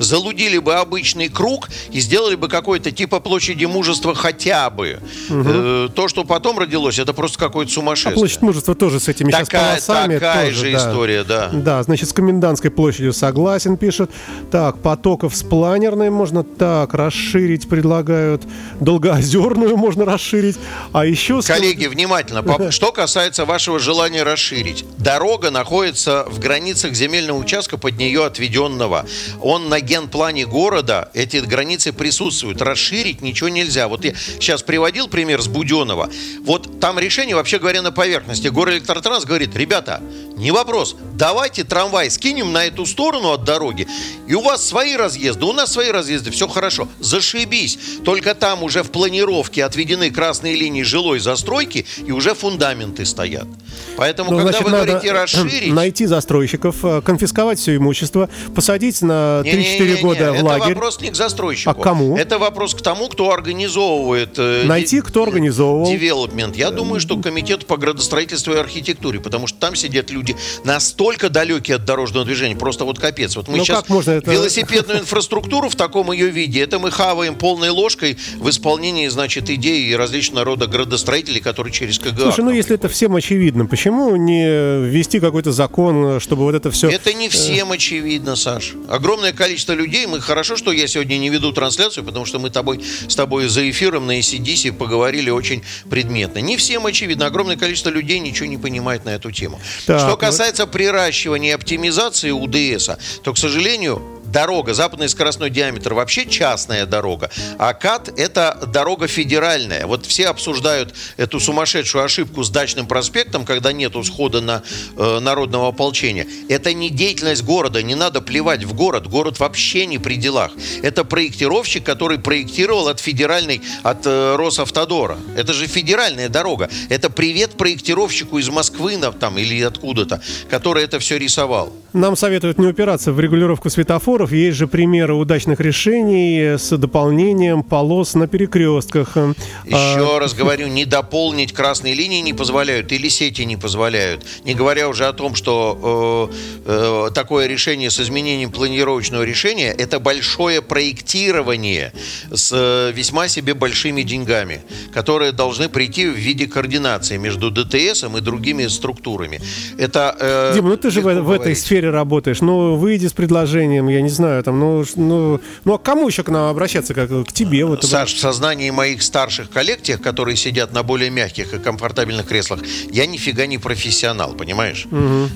Залудили 0.00 0.58
бы 0.58 0.74
обычный 0.74 1.28
круг 1.28 1.68
и 1.92 2.00
сделали 2.00 2.34
бы 2.34 2.48
какой-то 2.48 2.90
типа 2.90 3.20
площади 3.20 3.66
мужества 3.66 4.14
хотя 4.14 4.70
бы. 4.70 4.98
Э, 5.28 5.88
то, 5.94 6.08
что 6.08 6.24
потом 6.24 6.58
родилось, 6.58 6.98
это 6.98 7.12
просто 7.12 7.38
какое-то 7.38 7.70
А 7.70 7.74
сумасшествие. 7.74 8.14
площадь 8.16 8.42
мужества 8.42 8.74
тоже 8.74 8.98
с 8.98 9.08
этими 9.08 9.30
сейчас 9.30 9.48
Такая, 9.48 9.68
полосами. 9.70 10.14
такая 10.14 10.46
тоже, 10.46 10.58
же 10.66 10.72
да. 10.72 10.78
история, 10.78 11.24
да. 11.24 11.50
Да, 11.52 11.82
значит, 11.82 12.08
с 12.08 12.12
комендантской 12.12 12.70
площадью 12.70 13.12
согласен, 13.12 13.76
пишет. 13.76 14.10
Так, 14.50 14.78
потоков 14.78 15.36
с 15.36 15.42
планерной 15.42 16.10
можно 16.10 16.42
так 16.42 16.94
расширить, 16.94 17.68
предлагают. 17.68 18.42
Долгоозерную 18.80 19.76
можно 19.76 20.04
расширить. 20.04 20.56
А 20.92 21.04
еще... 21.04 21.42
Коллеги, 21.42 21.86
внимательно. 21.86 22.70
Что 22.70 22.92
касается 22.92 23.44
вашего 23.44 23.78
желания 23.78 24.22
расширить. 24.22 24.84
Дорога 24.98 25.50
находится 25.50 26.24
в 26.28 26.38
границах 26.38 26.94
земельного 26.94 27.36
участка 27.38 27.76
под 27.76 27.98
нее 27.98 28.24
отведенного. 28.24 29.06
Он 29.40 29.68
на 29.68 29.80
генплане 29.90 30.46
города, 30.46 31.10
эти 31.14 31.38
границы 31.38 31.92
присутствуют. 31.92 32.62
Расширить 32.62 33.22
ничего 33.22 33.48
нельзя. 33.48 33.88
Вот 33.88 34.04
я 34.04 34.14
сейчас 34.14 34.62
приводил 34.62 35.08
пример 35.08 35.42
с 35.42 35.48
Буденова. 35.48 36.08
Вот 36.42 36.78
там 36.78 36.98
решение, 37.00 37.34
вообще 37.34 37.58
говоря, 37.58 37.82
на 37.82 37.90
поверхности. 37.90 38.46
Горэлектротранс 38.46 39.24
говорит, 39.24 39.56
ребята, 39.56 40.00
не 40.36 40.52
вопрос, 40.52 40.96
давайте 41.14 41.64
трамвай 41.64 42.08
скинем 42.08 42.52
на 42.52 42.64
эту 42.64 42.86
сторону 42.86 43.32
от 43.32 43.44
дороги, 43.44 43.86
и 44.26 44.34
у 44.34 44.40
вас 44.40 44.66
свои 44.66 44.96
разъезды, 44.96 45.44
у 45.44 45.52
нас 45.52 45.72
свои 45.72 45.90
разъезды, 45.90 46.30
все 46.30 46.46
хорошо. 46.48 46.88
Зашибись. 47.00 47.78
Только 48.04 48.34
там 48.34 48.62
уже 48.62 48.82
в 48.82 48.90
планировке 48.90 49.64
отведены 49.64 50.10
красные 50.10 50.54
линии 50.54 50.82
жилой 50.82 51.18
застройки, 51.18 51.84
и 52.06 52.12
уже 52.12 52.34
фундаменты 52.34 53.04
стоят. 53.04 53.48
Поэтому, 53.96 54.30
Ну, 54.30 54.36
когда 54.38 54.52
значит, 54.52 54.64
вы 54.64 54.70
надо 54.70 54.86
говорите 54.86 55.12
расширить... 55.12 55.74
найти 55.74 56.06
застройщиков, 56.06 56.76
э, 56.84 57.02
конфисковать 57.02 57.58
все 57.58 57.76
имущество, 57.76 58.30
посадить 58.54 59.02
на 59.02 59.42
3-4 59.44 59.79
Не-не-не-не, 59.84 60.02
года 60.02 60.32
в 60.32 60.34
это 60.36 60.44
лагерь. 60.44 60.74
вопрос 60.74 61.00
не 61.00 61.10
к 61.10 61.14
застройщику. 61.16 61.70
А 61.70 61.74
к 61.74 61.80
кому? 61.82 62.16
Это 62.16 62.38
вопрос 62.38 62.74
к 62.74 62.80
тому, 62.82 63.08
кто 63.08 63.30
организовывает... 63.32 64.34
э, 64.38 64.64
Найти, 64.64 65.00
кто 65.00 65.22
организовывал. 65.24 65.86
Development. 65.90 66.56
Я 66.56 66.70
думаю, 66.70 67.00
что 67.00 67.16
комитет 67.18 67.66
по 67.66 67.76
градостроительству 67.76 68.52
и 68.54 68.56
архитектуре, 68.56 69.20
потому 69.20 69.46
что 69.46 69.58
там 69.58 69.74
сидят 69.76 70.10
люди 70.10 70.36
настолько 70.64 71.28
далекие 71.30 71.76
от 71.76 71.84
дорожного 71.84 72.24
движения, 72.24 72.56
просто 72.56 72.84
вот 72.84 72.98
капец. 72.98 73.36
Вот 73.36 73.48
мы 73.48 73.58
Ну, 73.58 73.64
сейчас 73.64 73.80
как 73.80 73.88
можно 73.90 74.12
это- 74.12 74.30
велосипедную 74.30 75.00
инфраструктуру 75.00 75.68
в 75.68 75.76
таком 75.76 76.10
ее 76.12 76.28
виде, 76.30 76.60
это 76.60 76.78
мы 76.78 76.90
хаваем 76.90 77.34
полной 77.34 77.70
ложкой 77.70 78.16
в 78.38 78.48
исполнении, 78.48 79.08
значит, 79.08 79.50
идей 79.50 79.94
различного 79.96 80.44
рода 80.44 80.66
градостроителей, 80.66 81.40
которые 81.40 81.72
через 81.72 81.98
КГА. 81.98 82.22
Слушай, 82.22 82.44
ну 82.44 82.50
если 82.50 82.74
это 82.74 82.88
всем 82.88 83.14
очевидно, 83.16 83.66
почему 83.66 84.16
не 84.16 84.44
ввести 84.88 85.20
какой-то 85.20 85.52
закон, 85.52 86.20
чтобы 86.20 86.42
вот 86.44 86.54
это 86.54 86.70
все... 86.70 86.88
Это 86.90 87.12
не 87.12 87.28
всем 87.28 87.72
очевидно, 87.72 88.36
Саш. 88.36 88.72
Огромное 88.88 89.32
количество 89.32 89.59
людей. 89.68 90.06
Мы 90.06 90.20
хорошо, 90.20 90.56
что 90.56 90.72
я 90.72 90.86
сегодня 90.86 91.18
не 91.18 91.30
веду 91.30 91.52
трансляцию, 91.52 92.04
потому 92.04 92.24
что 92.24 92.38
мы 92.38 92.50
тобой, 92.50 92.82
с 93.08 93.14
тобой 93.14 93.48
за 93.48 93.68
эфиром 93.70 94.06
на 94.06 94.18
ACDC 94.18 94.72
поговорили 94.72 95.30
очень 95.30 95.62
предметно. 95.88 96.38
Не 96.38 96.56
всем 96.56 96.86
очевидно. 96.86 97.26
Огромное 97.26 97.56
количество 97.56 97.90
людей 97.90 98.18
ничего 98.18 98.46
не 98.46 98.58
понимает 98.58 99.04
на 99.04 99.10
эту 99.10 99.30
тему. 99.30 99.60
Так, 99.86 100.00
что 100.00 100.16
касается 100.16 100.66
приращивания 100.66 101.50
и 101.50 101.54
оптимизации 101.54 102.30
УДС, 102.30 102.90
то, 103.22 103.32
к 103.32 103.38
сожалению, 103.38 104.19
дорога, 104.30 104.74
западный 104.74 105.08
скоростной 105.08 105.50
диаметр 105.50 105.94
вообще 105.94 106.26
частная 106.26 106.86
дорога, 106.86 107.30
а 107.58 107.74
КАТ 107.74 108.18
это 108.18 108.58
дорога 108.72 109.08
федеральная. 109.08 109.86
Вот 109.86 110.06
все 110.06 110.28
обсуждают 110.28 110.94
эту 111.16 111.40
сумасшедшую 111.40 112.04
ошибку 112.04 112.42
с 112.42 112.50
дачным 112.50 112.86
проспектом, 112.86 113.44
когда 113.44 113.72
нету 113.72 114.04
схода 114.04 114.40
на 114.40 114.62
э, 114.96 115.18
народного 115.20 115.68
ополчения. 115.68 116.26
Это 116.48 116.72
не 116.72 116.90
деятельность 116.90 117.42
города, 117.42 117.82
не 117.82 117.94
надо 117.94 118.20
плевать 118.20 118.64
в 118.64 118.74
город. 118.74 119.06
Город 119.06 119.38
вообще 119.40 119.86
не 119.86 119.98
при 119.98 120.16
делах. 120.16 120.52
Это 120.82 121.04
проектировщик, 121.04 121.84
который 121.84 122.18
проектировал 122.18 122.88
от 122.88 123.00
федеральной, 123.00 123.60
от 123.82 124.06
э, 124.06 124.36
Росавтодора. 124.36 125.18
Это 125.36 125.52
же 125.52 125.66
федеральная 125.66 126.28
дорога. 126.28 126.70
Это 126.88 127.10
привет 127.10 127.52
проектировщику 127.52 128.38
из 128.38 128.48
Москвы 128.48 128.90
там, 129.18 129.38
или 129.38 129.62
откуда-то, 129.62 130.20
который 130.50 130.84
это 130.84 130.98
все 130.98 131.18
рисовал. 131.18 131.72
Нам 131.92 132.14
советуют 132.14 132.58
не 132.58 132.68
упираться 132.68 133.12
в 133.12 133.18
регулировку 133.18 133.68
светофоров. 133.68 134.30
Есть 134.30 134.56
же 134.56 134.68
примеры 134.68 135.14
удачных 135.14 135.58
решений 135.58 136.56
с 136.56 136.76
дополнением 136.76 137.64
полос 137.64 138.14
на 138.14 138.28
перекрестках. 138.28 139.16
А, 139.16 139.32
Еще 139.64 140.18
раз 140.18 140.34
говорю, 140.34 140.68
не 140.68 140.84
дополнить 140.84 141.52
красные 141.52 141.94
линии 141.94 142.20
не 142.20 142.32
позволяют, 142.32 142.92
или 142.92 143.08
сети 143.08 143.42
не 143.42 143.56
позволяют. 143.56 144.24
Не 144.44 144.54
говоря 144.54 144.88
уже 144.88 145.06
о 145.06 145.12
том, 145.12 145.34
что 145.34 146.30
э, 146.66 147.08
э, 147.08 147.10
такое 147.12 147.48
решение 147.48 147.90
с 147.90 147.98
изменением 147.98 148.52
планировочного 148.52 149.24
решения 149.24 149.72
это 149.72 149.98
большое 149.98 150.62
проектирование 150.62 151.92
с 152.32 152.52
э, 152.52 152.92
весьма 152.94 153.26
себе 153.26 153.54
большими 153.54 154.02
деньгами, 154.02 154.62
которые 154.92 155.32
должны 155.32 155.68
прийти 155.68 156.06
в 156.06 156.14
виде 156.14 156.46
координации 156.46 157.16
между 157.16 157.50
ДТС 157.50 158.04
и 158.04 158.20
другими 158.20 158.68
структурами. 158.68 159.40
Это 159.76 160.16
э, 160.20 160.52
Дима, 160.54 160.68
ну 160.68 160.76
ты 160.76 160.90
же 160.90 161.00
в, 161.00 161.04
в 161.04 161.08
этой 161.08 161.22
говорить. 161.22 161.58
Сфере 161.80 161.90
работаешь. 161.90 162.40
Ну, 162.42 162.76
выйди 162.76 163.06
с 163.06 163.12
предложением, 163.12 163.88
я 163.88 164.02
не 164.02 164.10
знаю, 164.10 164.42
там, 164.42 164.60
ну, 164.60 164.84
ну, 164.96 165.40
ну 165.64 165.74
а 165.74 165.78
кому 165.78 166.08
еще 166.08 166.22
к 166.22 166.28
нам 166.28 166.50
обращаться, 166.50 166.92
как 166.92 167.08
к 167.08 167.32
тебе? 167.32 167.64
Вот, 167.64 167.84
Саш, 167.84 168.12
в 168.12 168.18
сознании 168.18 168.70
моих 168.70 169.02
старших 169.02 169.50
коллег, 169.50 169.82
тех, 169.82 170.02
которые 170.02 170.36
сидят 170.36 170.72
на 170.72 170.82
более 170.82 171.08
мягких 171.10 171.54
и 171.54 171.58
комфортабельных 171.58 172.26
креслах, 172.26 172.60
я 172.90 173.06
нифига 173.06 173.46
не 173.46 173.56
профессионал, 173.58 174.34
понимаешь? 174.34 174.86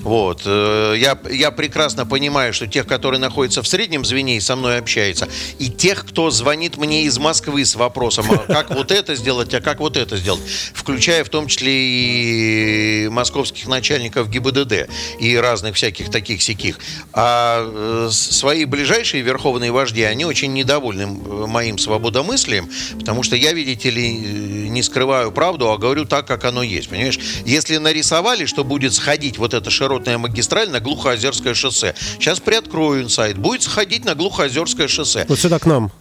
Вот. 0.03 0.43
э, 0.45 0.95
Я, 0.97 1.17
я 1.31 1.51
прекрасно 1.51 2.05
понимаю, 2.05 2.53
что 2.53 2.67
тех, 2.67 2.85
которые 2.85 3.19
находятся 3.19 3.63
в 3.63 3.67
среднем 3.67 4.05
звене 4.05 4.37
и 4.37 4.39
со 4.39 4.55
мной 4.55 4.77
общаются, 4.77 5.27
и 5.57 5.69
тех, 5.69 6.05
кто 6.05 6.29
звонит 6.29 6.77
мне 6.77 7.05
из 7.05 7.17
Москвы 7.17 7.65
с 7.65 7.75
вопросом, 7.75 8.25
а 8.29 8.37
как 8.37 8.69
вот 8.69 8.91
это 8.91 9.15
сделать, 9.15 9.53
а 9.53 9.61
как 9.61 9.79
вот 9.79 9.97
это 9.97 10.17
сделать, 10.17 10.43
включая 10.73 11.23
в 11.23 11.29
том 11.29 11.47
числе 11.47 11.71
и 11.73 13.09
московских 13.09 13.67
начальников 13.67 14.29
ГИБДД 14.29 14.87
и 15.19 15.35
разных 15.35 15.75
всяких 15.75 16.11
таких 16.11 16.34
сяких. 16.41 16.79
А 17.13 17.61
э, 18.07 18.09
свои 18.11 18.65
ближайшие 18.65 19.23
верховные 19.23 19.71
вожди, 19.71 20.03
они 20.03 20.25
очень 20.25 20.53
недовольны 20.53 21.03
м- 21.03 21.49
моим 21.49 21.77
свободомыслием, 21.77 22.69
потому 22.99 23.23
что 23.23 23.35
я, 23.35 23.53
видите 23.53 23.89
ли, 23.89 24.05
э, 24.05 24.67
не 24.67 24.83
скрываю 24.83 25.31
правду, 25.31 25.71
а 25.71 25.77
говорю 25.77 26.05
так, 26.05 26.27
как 26.27 26.45
оно 26.45 26.63
есть. 26.63 26.89
Понимаешь? 26.89 27.19
Если 27.45 27.77
нарисовали, 27.77 28.45
что 28.45 28.63
будет 28.63 28.93
сходить 28.93 29.37
вот 29.37 29.53
эта 29.53 29.69
широтная 29.69 30.17
магистраль 30.17 30.69
на 30.69 30.79
Глухоозерское 30.79 31.53
шоссе, 31.53 31.95
сейчас 32.19 32.39
приоткрою 32.39 33.03
инсайт, 33.03 33.37
будет 33.37 33.63
сходить 33.63 34.05
на 34.05 34.15
Глухоозерское 34.15 34.87
шоссе. 34.87 35.25
Вот 35.27 35.39
сюда 35.39 35.59
к 35.59 35.65
нам. 35.65 35.91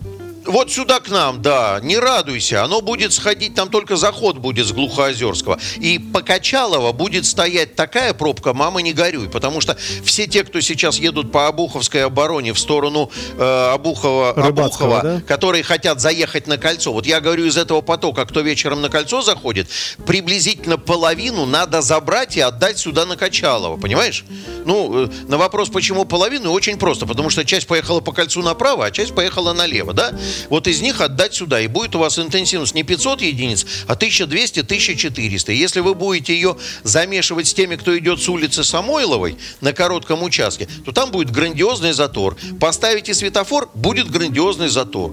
Вот 0.47 0.71
сюда 0.71 1.01
к 1.01 1.09
нам, 1.09 1.41
да, 1.43 1.81
не 1.83 1.99
радуйся. 1.99 2.65
Оно 2.65 2.81
будет 2.81 3.13
сходить, 3.13 3.55
там 3.55 3.71
только 3.71 3.97
заход 3.97 4.39
будет 4.39 4.67
с 4.67 4.73
Глухоозерского. 4.73 5.59
И 5.77 5.99
по 5.99 6.23
Качалово 6.23 6.93
будет 6.93 7.27
стоять 7.27 7.75
такая 7.75 8.15
пробка, 8.15 8.53
мама, 8.53 8.83
не 8.83 8.93
горюй. 8.93 9.29
Потому 9.29 9.61
что 9.61 9.77
все 10.05 10.27
те, 10.27 10.45
кто 10.45 10.61
сейчас 10.61 10.99
едут 10.99 11.33
по 11.33 11.47
Обуховской 11.47 12.05
обороне 12.05 12.53
в 12.53 12.59
сторону 12.59 13.11
э, 13.39 13.71
Обухова, 13.75 14.31
Обухова 14.31 15.01
да? 15.03 15.21
которые 15.27 15.63
хотят 15.63 16.01
заехать 16.01 16.47
на 16.47 16.59
кольцо. 16.59 16.93
Вот 16.93 17.07
я 17.07 17.21
говорю, 17.21 17.47
из 17.47 17.57
этого 17.57 17.81
потока, 17.81 18.27
кто 18.27 18.41
вечером 18.41 18.83
на 18.83 18.89
кольцо 18.89 19.23
заходит, 19.23 19.69
приблизительно 20.07 20.79
половину 20.79 21.47
надо 21.47 21.81
забрать 21.81 22.37
и 22.37 22.41
отдать 22.41 22.79
сюда 22.79 23.07
на 23.07 23.17
Качалово, 23.17 23.77
понимаешь? 23.77 24.25
Ну, 24.65 25.07
э, 25.07 25.09
на 25.29 25.39
вопрос, 25.39 25.71
почему 25.71 26.05
половину, 26.05 26.53
очень 26.53 26.79
просто. 26.79 27.07
Потому 27.07 27.31
что 27.31 27.45
часть 27.45 27.67
поехала 27.67 28.01
по 28.01 28.13
кольцу 28.13 28.43
направо, 28.43 28.87
а 28.87 28.91
часть 28.91 29.15
поехала 29.15 29.53
налево, 29.53 29.93
да? 29.93 30.13
Вот 30.49 30.67
из 30.67 30.81
них 30.81 31.01
отдать 31.01 31.35
сюда. 31.35 31.61
И 31.61 31.67
будет 31.67 31.95
у 31.95 31.99
вас 31.99 32.19
интенсивность 32.19 32.75
не 32.75 32.83
500 32.83 33.23
единиц, 33.23 33.67
а 33.87 33.95
1200-1400. 33.95 35.53
Если 35.53 35.81
вы 35.81 35.95
будете 35.95 36.35
ее 36.35 36.57
замешивать 36.83 37.49
с 37.49 37.55
теми, 37.55 37.77
кто 37.77 37.97
идет 37.99 38.21
с 38.21 38.29
улицы 38.29 38.65
Самойловой 38.65 39.37
на 39.61 39.73
коротком 39.73 40.23
участке, 40.23 40.69
то 40.85 40.93
там 40.93 41.11
будет 41.11 41.31
грандиозный 41.31 41.93
затор. 41.93 42.37
Поставите 42.61 43.15
светофор, 43.15 43.71
будет 43.75 44.11
грандиозный 44.11 44.69
затор. 44.69 45.13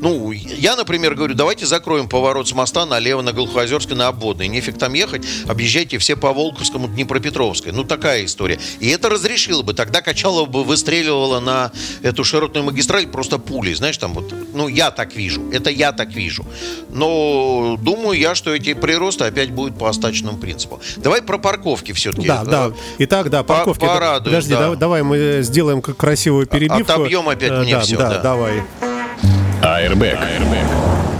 Ну, 0.00 0.32
я, 0.32 0.76
например, 0.76 1.14
говорю, 1.14 1.34
давайте 1.34 1.66
закроем 1.66 2.08
поворот 2.08 2.46
с 2.48 2.52
моста 2.52 2.84
налево 2.84 3.22
на 3.22 3.32
Голхозерской 3.32 3.96
на 3.96 4.08
обводной. 4.08 4.48
Нефиг 4.48 4.78
там 4.78 4.92
ехать, 4.92 5.24
объезжайте 5.48 5.98
все 5.98 6.14
по 6.16 6.32
Волковскому, 6.32 6.88
Днепропетровской. 6.88 7.72
Ну, 7.72 7.84
такая 7.84 8.24
история. 8.24 8.58
И 8.80 8.88
это 8.88 9.08
разрешило 9.08 9.62
бы. 9.62 9.72
Тогда 9.72 10.02
Качалова 10.02 10.46
бы 10.46 10.62
выстреливала 10.64 11.40
на 11.40 11.72
эту 12.02 12.22
широтную 12.24 12.64
магистраль 12.64 13.06
просто 13.06 13.38
пулей. 13.38 13.74
Знаешь, 13.74 13.96
там 13.96 14.12
вот, 14.12 14.32
ну, 14.52 14.68
я 14.68 14.90
так 14.90 15.14
вижу. 15.16 15.42
Это 15.52 15.70
я 15.70 15.92
так 15.92 16.10
вижу. 16.12 16.44
Но 16.90 17.78
думаю 17.80 18.18
я, 18.18 18.34
что 18.34 18.54
эти 18.54 18.74
приросты 18.74 19.24
опять 19.24 19.50
будут 19.50 19.78
по 19.78 19.88
остаточному 19.88 20.36
принципу. 20.38 20.80
Давай 20.96 21.22
про 21.22 21.38
парковки 21.38 21.92
все-таки. 21.92 22.26
Да, 22.28 22.44
да. 22.44 22.72
Итак, 22.98 23.30
да, 23.30 23.42
парковки. 23.42 23.84
Порадуем, 23.86 24.24
Подожди, 24.24 24.52
да. 24.52 24.74
давай, 24.74 25.02
мы 25.02 25.38
сделаем 25.42 25.80
красивую 25.80 26.46
перебивку. 26.46 26.92
Отобьем 26.92 27.28
опять 27.28 27.50
Э, 27.50 27.62
мне 27.62 27.72
да, 27.74 27.80
всё, 27.80 27.96
да, 27.98 28.08
да. 28.10 28.18
давай. 28.20 28.62
Airbag. 29.64 31.13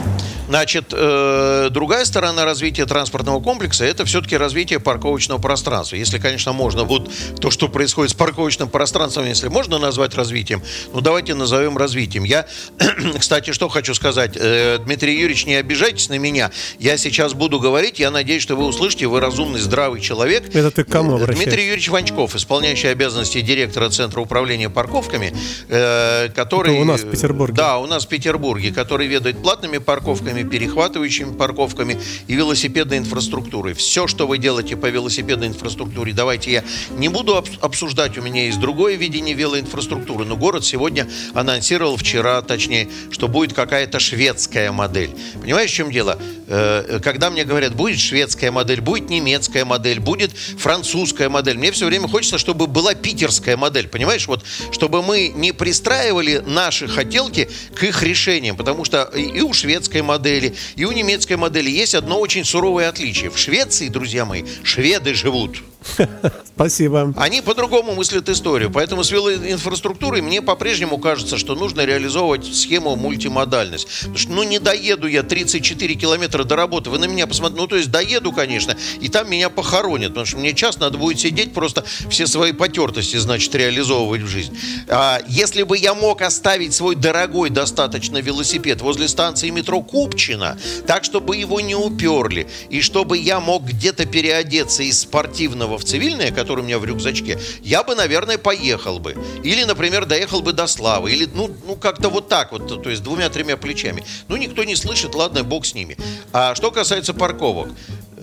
Значит, 0.54 0.92
э, 0.92 1.68
другая 1.72 2.04
сторона 2.04 2.44
развития 2.44 2.86
транспортного 2.86 3.40
комплекса– 3.40 3.84
это 3.86 4.04
все-таки 4.04 4.36
развитие 4.36 4.78
парковочного 4.78 5.40
пространства. 5.40 5.96
Если, 5.96 6.20
конечно, 6.20 6.52
можно 6.52 6.84
вот 6.84 7.10
то, 7.40 7.50
что 7.50 7.66
происходит 7.66 8.12
с 8.12 8.14
парковочным 8.14 8.68
пространством, 8.68 9.26
если 9.26 9.48
можно 9.48 9.78
назвать 9.78 10.14
развитием, 10.14 10.62
ну 10.92 11.00
давайте 11.00 11.34
назовем 11.34 11.76
развитием. 11.76 12.22
Я, 12.22 12.46
кстати, 13.18 13.50
что 13.50 13.68
хочу 13.68 13.94
сказать. 13.94 14.36
Э, 14.36 14.78
Дмитрий 14.78 15.18
Юрьевич, 15.18 15.44
не 15.46 15.56
обижайтесь 15.56 16.08
на 16.08 16.18
меня. 16.18 16.52
Я 16.78 16.98
сейчас 16.98 17.34
буду 17.34 17.58
говорить, 17.58 17.98
я 17.98 18.12
надеюсь, 18.12 18.44
что 18.44 18.54
вы 18.54 18.66
услышите, 18.66 19.08
вы 19.08 19.18
разумный, 19.18 19.58
здравый 19.58 20.00
человек. 20.00 20.54
Это 20.54 20.70
ты 20.70 20.84
к 20.84 20.88
кому 20.88 21.16
обращаешься? 21.16 21.46
Дмитрий 21.46 21.64
Юрьевич 21.64 21.88
Ванчков, 21.88 22.36
исполняющий 22.36 22.86
обязанности 22.86 23.40
директора 23.40 23.90
Центра 23.90 24.20
управления 24.20 24.70
парковками, 24.70 25.34
э, 25.68 26.28
который... 26.28 26.74
Это 26.74 26.82
у 26.82 26.84
нас 26.84 27.00
в 27.00 27.10
Петербурге. 27.10 27.54
Да, 27.56 27.78
у 27.78 27.86
нас 27.88 28.04
в 28.04 28.08
Петербурге, 28.08 28.70
который 28.70 29.08
ведает 29.08 29.42
платными 29.42 29.78
парковками, 29.78 30.43
перехватывающими 30.44 31.34
парковками 31.34 31.98
и 32.26 32.34
велосипедной 32.34 32.98
инфраструктурой. 32.98 33.74
Все, 33.74 34.06
что 34.06 34.26
вы 34.26 34.38
делаете 34.38 34.76
по 34.76 34.86
велосипедной 34.86 35.48
инфраструктуре, 35.48 36.12
давайте 36.12 36.52
я 36.52 36.64
не 36.96 37.08
буду 37.08 37.34
обс- 37.34 37.58
обсуждать, 37.60 38.18
у 38.18 38.22
меня 38.22 38.44
есть 38.46 38.60
другое 38.60 38.96
видение 38.96 39.34
велоинфраструктуры, 39.34 40.24
но 40.24 40.36
город 40.36 40.64
сегодня 40.64 41.08
анонсировал 41.32 41.96
вчера, 41.96 42.42
точнее, 42.42 42.88
что 43.10 43.28
будет 43.28 43.52
какая-то 43.52 43.98
шведская 44.00 44.72
модель. 44.72 45.10
Понимаешь, 45.40 45.70
в 45.70 45.74
чем 45.74 45.90
дело? 45.90 46.18
Э, 46.48 47.00
Когда 47.02 47.30
мне 47.30 47.44
говорят, 47.44 47.74
будет 47.74 47.98
шведская 47.98 48.50
модель, 48.50 48.80
будет 48.80 49.10
немецкая 49.10 49.64
модель, 49.64 50.00
будет 50.00 50.32
французская 50.32 51.28
модель, 51.28 51.58
мне 51.58 51.72
все 51.72 51.86
время 51.86 52.08
хочется, 52.08 52.38
чтобы 52.38 52.66
была 52.66 52.94
питерская 52.94 53.56
модель, 53.56 53.88
понимаешь? 53.88 54.26
Вот, 54.26 54.44
чтобы 54.72 55.02
мы 55.02 55.28
не 55.34 55.52
пристраивали 55.52 56.42
наши 56.46 56.88
хотелки 56.88 57.48
к 57.74 57.82
их 57.82 58.02
решениям, 58.02 58.56
потому 58.56 58.84
что 58.84 59.04
и 59.04 59.40
у 59.40 59.52
шведской 59.52 60.02
модели, 60.02 60.33
и 60.76 60.84
у 60.84 60.92
немецкой 60.92 61.36
модели 61.36 61.70
есть 61.70 61.94
одно 61.94 62.18
очень 62.20 62.44
суровое 62.44 62.88
отличие. 62.88 63.30
В 63.30 63.38
Швеции, 63.38 63.88
друзья 63.88 64.24
мои, 64.24 64.44
шведы 64.62 65.14
живут. 65.14 65.62
Спасибо. 66.54 67.12
Они 67.16 67.40
по-другому 67.40 67.94
мыслят 67.94 68.28
историю. 68.28 68.70
Поэтому 68.70 69.04
с 69.04 69.10
велоинфраструктурой 69.10 70.22
мне 70.22 70.40
по-прежнему 70.40 70.98
кажется, 70.98 71.36
что 71.36 71.54
нужно 71.54 71.84
реализовывать 71.84 72.46
схему 72.46 72.96
мультимодальность. 72.96 73.88
Потому 74.00 74.18
что, 74.18 74.32
ну, 74.32 74.42
не 74.44 74.58
доеду 74.58 75.06
я 75.06 75.22
34 75.22 75.94
километра 75.94 76.44
до 76.44 76.56
работы. 76.56 76.90
Вы 76.90 76.98
на 76.98 77.06
меня 77.06 77.26
посмотрите. 77.26 77.60
Ну, 77.60 77.66
то 77.66 77.76
есть 77.76 77.90
доеду, 77.90 78.32
конечно, 78.32 78.76
и 79.00 79.08
там 79.08 79.30
меня 79.30 79.50
похоронят. 79.50 80.10
Потому 80.10 80.26
что 80.26 80.38
мне 80.38 80.54
час 80.54 80.78
надо 80.78 80.98
будет 80.98 81.18
сидеть, 81.18 81.52
просто 81.52 81.84
все 82.08 82.26
свои 82.26 82.52
потертости, 82.52 83.16
значит, 83.16 83.54
реализовывать 83.54 84.22
в 84.22 84.28
жизнь. 84.28 84.56
А 84.88 85.20
если 85.26 85.62
бы 85.62 85.76
я 85.76 85.94
мог 85.94 86.22
оставить 86.22 86.74
свой 86.74 86.94
дорогой 86.94 87.50
достаточно 87.50 88.18
велосипед 88.18 88.80
возле 88.80 89.08
станции 89.08 89.50
метро 89.50 89.82
Купчино, 89.82 90.58
так, 90.86 91.04
чтобы 91.04 91.36
его 91.36 91.60
не 91.60 91.74
уперли, 91.74 92.48
и 92.70 92.80
чтобы 92.80 93.18
я 93.18 93.40
мог 93.40 93.64
где-то 93.64 94.06
переодеться 94.06 94.82
из 94.82 95.00
спортивного 95.00 95.73
в 95.78 95.84
цивильное, 95.84 96.30
которое 96.30 96.62
у 96.62 96.64
меня 96.64 96.78
в 96.78 96.84
рюкзачке, 96.84 97.38
я 97.62 97.82
бы, 97.82 97.94
наверное, 97.94 98.38
поехал 98.38 98.98
бы. 98.98 99.16
Или, 99.42 99.64
например, 99.64 100.06
доехал 100.06 100.40
бы 100.40 100.52
до 100.52 100.66
Славы. 100.66 101.12
Или, 101.12 101.28
ну, 101.32 101.50
ну 101.66 101.76
как-то 101.76 102.08
вот 102.08 102.28
так 102.28 102.52
вот, 102.52 102.82
то 102.82 102.90
есть 102.90 103.02
двумя-тремя 103.02 103.56
плечами. 103.56 104.04
Ну, 104.28 104.36
никто 104.36 104.64
не 104.64 104.76
слышит, 104.76 105.14
ладно, 105.14 105.44
бог 105.44 105.66
с 105.66 105.74
ними. 105.74 105.96
А 106.32 106.54
что 106.54 106.70
касается 106.70 107.14
парковок, 107.14 107.68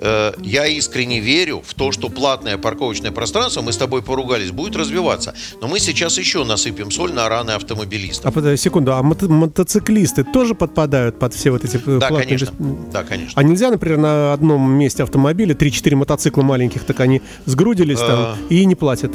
я 0.02 0.66
искренне 0.68 1.20
верю 1.20 1.62
в 1.66 1.74
то, 1.74 1.92
что 1.92 2.10
платное 2.10 2.58
парковочное 2.58 3.12
пространство, 3.12 3.62
мы 3.62 3.72
с 3.72 3.78
тобой 3.78 4.02
поругались, 4.02 4.52
будет 4.52 4.76
развиваться. 4.76 5.34
Но 5.62 5.68
мы 5.68 5.80
сейчас 5.80 6.18
еще 6.18 6.44
насыпем 6.44 6.92
соль 6.92 7.14
на 7.14 7.30
раны 7.30 7.52
автомобилистов. 7.52 8.26
А 8.26 8.32
подожди, 8.32 8.58
секунду, 8.58 8.94
а 8.94 9.02
мото- 9.02 9.30
мотоциклисты 9.30 10.24
тоже 10.24 10.56
подпадают 10.56 11.20
под 11.20 11.34
все 11.34 11.52
вот 11.52 11.64
эти 11.64 11.78
э, 11.78 12.00
Да, 12.00 12.08
платные 12.08 12.28
конечно. 12.28 12.54
Да, 12.92 13.04
конечно. 13.04 13.34
А 13.40 13.44
нельзя, 13.44 13.70
например, 13.70 13.98
на 13.98 14.34
одном 14.34 14.72
месте 14.72 15.04
автомобиля 15.04 15.54
3-4 15.54 15.96
мотоцикла 15.96 16.42
маленьких, 16.42 16.84
так 16.84 17.00
они 17.00 17.22
сгрудились 17.46 18.00
там 18.00 18.38
и 18.50 18.66
не 18.66 18.76
платят. 18.76 19.12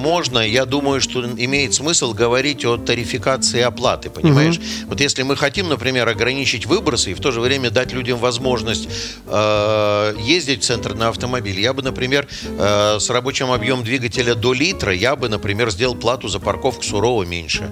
Можно, 0.00 0.38
я 0.38 0.64
думаю, 0.64 1.02
что 1.02 1.22
имеет 1.26 1.74
смысл 1.74 2.14
говорить 2.14 2.64
о 2.64 2.78
тарификации 2.78 3.60
оплаты, 3.60 4.08
понимаешь? 4.08 4.58
Вот 4.86 4.98
если 4.98 5.22
мы 5.24 5.36
хотим, 5.36 5.68
например, 5.68 6.08
ограничить 6.08 6.64
выбросы 6.64 7.10
и 7.10 7.14
в 7.14 7.20
то 7.20 7.30
же 7.32 7.40
время 7.40 7.70
дать 7.70 7.92
людям 7.92 8.18
возможность 8.18 8.88
э, 9.26 10.14
ездить 10.20 10.62
в 10.62 10.66
центр 10.66 10.94
на 10.94 11.08
автомобиле, 11.08 11.60
я 11.60 11.74
бы, 11.74 11.82
например, 11.82 12.26
э, 12.58 12.96
с 12.98 13.10
рабочим 13.10 13.50
объемом 13.52 13.84
двигателя 13.84 14.34
до 14.34 14.54
литра, 14.54 14.94
я 14.94 15.16
бы, 15.16 15.28
например, 15.28 15.70
сделал 15.70 15.94
плату 15.94 16.28
за 16.28 16.38
парковку 16.40 16.82
сурово 16.82 17.24
меньше. 17.24 17.70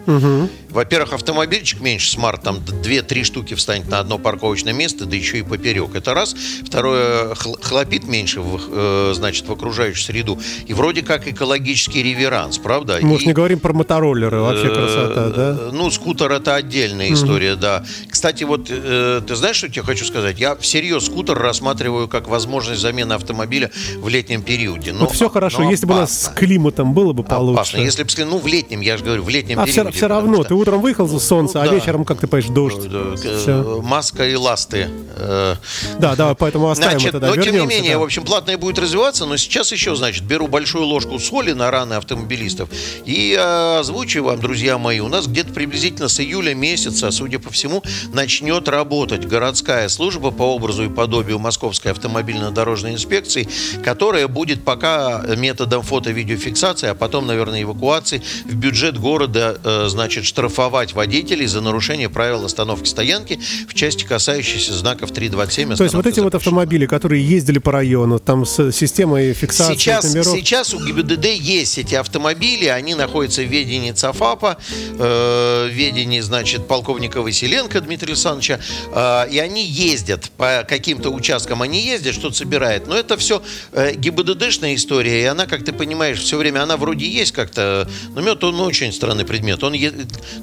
Во-первых, 0.68 1.14
автомобильчик 1.14 1.81
меньше, 1.81 2.11
Smart, 2.11 2.43
там 2.43 2.57
2-3 2.59 3.24
штуки 3.24 3.55
встанет 3.55 3.89
на 3.89 4.01
одно 4.01 4.18
парковочное 4.18 4.74
место, 4.74 5.07
да 5.07 5.16
еще 5.16 5.39
и 5.39 5.43
поперек. 5.43 5.95
Это 5.95 6.12
раз. 6.12 6.35
Второе, 6.66 7.35
хл- 7.35 7.59
хлопит 7.62 8.05
меньше, 8.05 8.41
в, 8.43 8.61
э, 8.70 9.12
значит, 9.14 9.49
в 9.49 9.53
окружающую 9.53 10.05
среду. 10.05 10.39
И 10.66 10.74
вроде 10.74 11.01
как 11.03 11.26
экологический 11.26 12.03
реверанс, 12.19 12.59
правда? 12.59 12.99
Мы 13.01 13.16
И- 13.16 13.27
не 13.27 13.33
говорим 13.33 13.61
про 13.61 13.73
мотороллеры, 13.73 14.41
вообще 14.41 14.69
красота, 14.69 15.29
да? 15.31 15.57
Э, 15.59 15.71
Ну, 15.73 15.91
скутер 15.91 16.33
это 16.33 16.55
отдельная 16.55 17.12
история, 17.12 17.55
да. 17.57 17.85
Кстати, 18.11 18.45
вот 18.45 18.66
э, 18.71 19.21
ты 19.27 19.37
знаешь, 19.37 19.57
что 19.57 19.66
я 19.66 19.73
тебе 19.73 19.85
хочу 19.85 20.05
сказать? 20.05 20.39
Я 20.39 20.57
всерьез 20.57 21.07
скутер 21.07 21.39
рассматриваю 21.39 22.09
как 22.09 22.29
возможность 22.29 22.81
замены 22.81 23.12
автомобиля 23.14 23.71
в 23.99 24.09
летнем 24.09 24.43
периоде. 24.43 24.93
Но, 24.93 25.01
Вот 25.07 25.12
все 25.12 25.29
хорошо, 25.29 25.62
но 25.62 25.71
если 25.71 25.87
бы 25.87 25.95
у 25.95 25.99
нас 25.99 26.23
с 26.25 26.29
климатом 26.29 26.93
было 26.95 27.12
бы 27.12 27.23
получше. 27.23 27.55
Опасно. 27.61 27.79
Если 27.79 28.03
бы, 28.03 28.09
ну, 28.25 28.39
в 28.39 28.47
летнем, 28.47 28.81
я 28.81 28.97
же 28.97 29.05
говорю, 29.05 29.23
в 29.23 29.29
летнем 29.29 29.61
А 29.61 29.66
периоде. 29.66 29.93
все, 29.93 30.09
равно, 30.09 30.29
потому 30.39 30.45
ты 30.45 30.55
утром 30.55 30.81
выехал 30.81 31.07
за 31.07 31.21
солнце, 31.21 31.59
ну, 31.59 31.64
а 31.64 31.66
да. 31.69 31.75
вечером, 31.75 32.05
как 32.05 32.19
ты 32.21 32.27
понимаешь, 32.27 32.51
дождь. 32.53 32.83
что, 32.85 33.14
э. 33.51 33.81
Маска 33.83 34.27
и 34.29 34.35
ласты. 34.35 34.89
э, 35.16 35.55
Да, 35.99 36.16
да, 36.16 36.35
поэтому 36.35 36.69
оставим 36.71 36.99
Значит, 36.99 37.09
это, 37.14 37.21
да, 37.21 37.35
но 37.35 37.43
тем 37.43 37.55
не 37.57 37.66
менее, 37.66 37.93
да. 37.95 37.99
в 37.99 38.03
общем, 38.03 38.25
платное 38.25 38.57
будет 38.59 38.79
развиваться, 38.79 39.27
но 39.27 39.37
сейчас 39.37 39.73
еще, 39.73 39.95
значит, 39.97 40.25
беру 40.25 40.49
большую 40.49 40.85
ложку 40.85 41.19
соли 41.19 41.53
на 41.53 41.71
раны 41.71 41.95
автомобилистов 42.09 42.70
и 43.04 43.36
э, 43.38 43.78
озвучу 43.78 44.24
вам, 44.24 44.40
друзья 44.40 44.78
мои, 44.78 45.00
у 45.00 45.09
нас 45.09 45.26
где-то 45.26 45.52
приблизительно 45.52 46.09
с 46.09 46.20
июля 46.20 46.54
месяца, 46.54 47.11
судя 47.11 47.38
по 47.38 47.50
всему, 47.50 47.82
начнет 48.12 48.68
работать 48.68 49.26
городская 49.26 49.88
служба 49.88 50.30
по 50.30 50.42
образу 50.42 50.84
и 50.84 50.88
подобию 50.88 51.38
Московской 51.38 51.92
автомобильно-дорожной 51.92 52.92
инспекции, 52.92 53.48
которая 53.84 54.26
будет 54.26 54.64
пока 54.64 55.22
методом 55.36 55.82
фото-видеофиксации, 55.82 56.88
а 56.88 56.94
потом, 56.94 57.26
наверное, 57.26 57.62
эвакуации 57.62 58.22
в 58.44 58.54
бюджет 58.54 58.98
города, 58.98 59.59
э, 59.62 59.86
значит, 59.88 60.24
штрафовать 60.24 60.94
водителей 60.94 61.46
за 61.46 61.61
нарушение 61.61 62.09
правил 62.09 62.44
остановки 62.44 62.88
стоянки 62.88 63.38
в 63.68 63.74
части, 63.74 64.04
касающейся 64.04 64.72
знаков 64.72 65.12
327. 65.12 65.76
То 65.76 65.84
есть 65.84 65.94
вот 65.94 66.06
эти 66.06 66.20
вот 66.20 66.32
запрещена. 66.32 66.38
автомобили, 66.38 66.86
которые 66.86 67.26
ездили 67.26 67.59
по 67.59 67.72
району, 67.72 68.18
там 68.18 68.46
с 68.46 68.72
системой 68.72 69.34
фиксации 69.34 69.74
Сейчас, 69.74 70.04
номеров. 70.04 70.32
сейчас 70.32 70.74
у 70.74 70.84
ГИБДД 70.84 71.26
есть 71.26 71.78
эти 71.89 71.95
автомобили, 71.95 72.66
они 72.66 72.95
находятся 72.95 73.41
в 73.43 73.47
ведении 73.47 73.93
ЦАФАПа, 73.93 74.59
э, 74.99 75.68
в 75.70 75.72
ведении, 75.72 76.20
значит, 76.20 76.68
полковника 76.68 77.22
Василенко 77.22 77.80
Дмитрия 77.80 78.12
Александровича, 78.12 78.61
э, 78.93 79.30
и 79.30 79.39
они 79.39 79.64
ездят 79.64 80.30
по 80.36 80.66
каким-то 80.68 81.09
участкам, 81.11 81.62
они 81.62 81.80
ездят, 81.80 82.14
что-то 82.14 82.36
собирают, 82.36 82.86
но 82.86 82.95
это 82.95 83.16
все 83.16 83.43
э, 83.72 83.95
ГИБДДшная 83.95 84.74
история, 84.74 85.22
и 85.22 85.24
она, 85.24 85.47
как 85.47 85.64
ты 85.64 85.72
понимаешь, 85.72 86.20
все 86.20 86.36
время, 86.36 86.62
она 86.62 86.76
вроде 86.76 87.09
есть 87.09 87.32
как-то, 87.32 87.89
но 88.14 88.20
мед, 88.20 88.45
он 88.45 88.61
очень 88.61 88.93
странный 88.93 89.24
предмет, 89.24 89.64
он 89.64 89.72
е- 89.72 89.93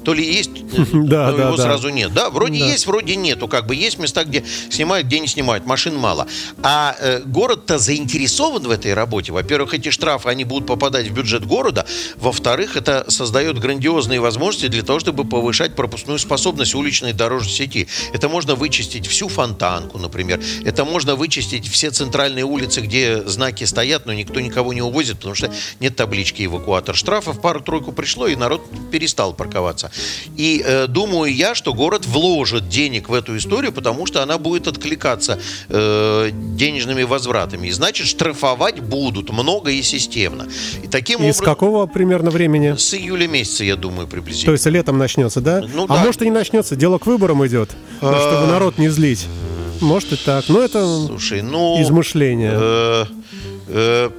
то 0.04 0.14
ли 0.14 0.24
есть, 0.24 0.50
э, 0.50 0.84
Да, 1.06 1.30
но 1.30 1.36
да, 1.36 1.46
его 1.46 1.56
да. 1.56 1.62
сразу 1.62 1.90
нет, 1.90 2.12
да, 2.12 2.30
вроде 2.30 2.58
Да. 2.58 2.66
есть, 2.66 2.86
вроде 2.86 3.14
нету, 3.14 3.46
как 3.46 3.66
бы 3.68 3.76
есть 3.76 3.98
места, 3.98 4.24
где 4.24 4.44
снимают, 4.70 5.06
где 5.06 5.20
не 5.20 5.28
снимают, 5.28 5.64
машин 5.64 5.96
мало. 5.96 6.26
А 6.64 6.96
э, 6.98 7.20
город-то 7.24 7.78
заинтересован 7.78 8.62
в 8.64 8.70
этой 8.70 8.94
работе. 8.94 9.30
Во-первых, 9.30 9.74
эти 9.74 9.90
штрафы, 9.90 10.28
они 10.28 10.42
будут 10.44 10.66
попадать 10.66 11.06
в 11.06 11.12
бюджет 11.12 11.35
города. 11.44 11.86
Во-вторых, 12.16 12.76
это 12.76 13.04
создает 13.08 13.58
грандиозные 13.58 14.20
возможности 14.20 14.68
для 14.68 14.82
того, 14.82 15.00
чтобы 15.00 15.24
повышать 15.24 15.74
пропускную 15.74 16.18
способность 16.18 16.74
уличной 16.74 17.12
дорожной 17.12 17.52
сети. 17.52 17.88
Это 18.12 18.28
можно 18.28 18.54
вычистить 18.54 19.06
всю 19.06 19.28
фонтанку, 19.28 19.98
например. 19.98 20.40
Это 20.64 20.84
можно 20.84 21.16
вычистить 21.16 21.68
все 21.68 21.90
центральные 21.90 22.44
улицы, 22.44 22.80
где 22.80 23.22
знаки 23.26 23.64
стоят, 23.64 24.06
но 24.06 24.12
никто 24.12 24.40
никого 24.40 24.72
не 24.72 24.82
увозит, 24.82 25.16
потому 25.16 25.34
что 25.34 25.52
нет 25.80 25.96
таблички 25.96 26.44
эвакуатор. 26.44 26.94
Штрафов 26.94 27.40
пару-тройку 27.40 27.92
пришло, 27.92 28.26
и 28.26 28.36
народ 28.36 28.62
перестал 28.90 29.32
парковаться. 29.34 29.90
И 30.36 30.62
э, 30.64 30.86
думаю 30.86 31.34
я, 31.34 31.54
что 31.54 31.74
город 31.74 32.06
вложит 32.06 32.68
денег 32.68 33.08
в 33.08 33.14
эту 33.14 33.36
историю, 33.36 33.72
потому 33.72 34.06
что 34.06 34.22
она 34.22 34.38
будет 34.38 34.68
откликаться 34.68 35.38
э, 35.68 36.30
денежными 36.32 37.02
возвратами. 37.02 37.68
И 37.68 37.70
значит, 37.70 38.06
штрафовать 38.06 38.80
будут 38.80 39.30
много 39.30 39.70
и 39.70 39.82
системно. 39.82 40.48
И 40.82 40.88
таким 40.88 41.25
и 41.28 41.32
с 41.32 41.40
какого 41.40 41.86
примерно 41.86 42.30
времени? 42.30 42.74
С 42.76 42.94
июля 42.94 43.26
месяца, 43.26 43.64
я 43.64 43.76
думаю, 43.76 44.08
приблизительно. 44.08 44.46
То 44.46 44.52
есть 44.52 44.66
летом 44.66 44.98
начнется, 44.98 45.40
да? 45.40 45.62
Ну, 45.74 45.84
а 45.84 45.88
да. 45.88 46.04
может 46.04 46.22
и 46.22 46.24
не 46.26 46.30
начнется, 46.30 46.76
дело 46.76 46.98
к 46.98 47.06
выборам 47.06 47.46
идет, 47.46 47.70
чтобы 47.98 48.16
а. 48.16 48.46
народ 48.48 48.78
не 48.78 48.88
злить. 48.88 49.26
Может 49.80 50.12
и 50.12 50.16
так. 50.16 50.48
Но 50.48 50.62
это 50.62 50.86
Слушай, 51.06 51.42
ну, 51.42 51.80
измышление. 51.82 52.52
Э, 52.54 53.04
Э, 53.68 54.10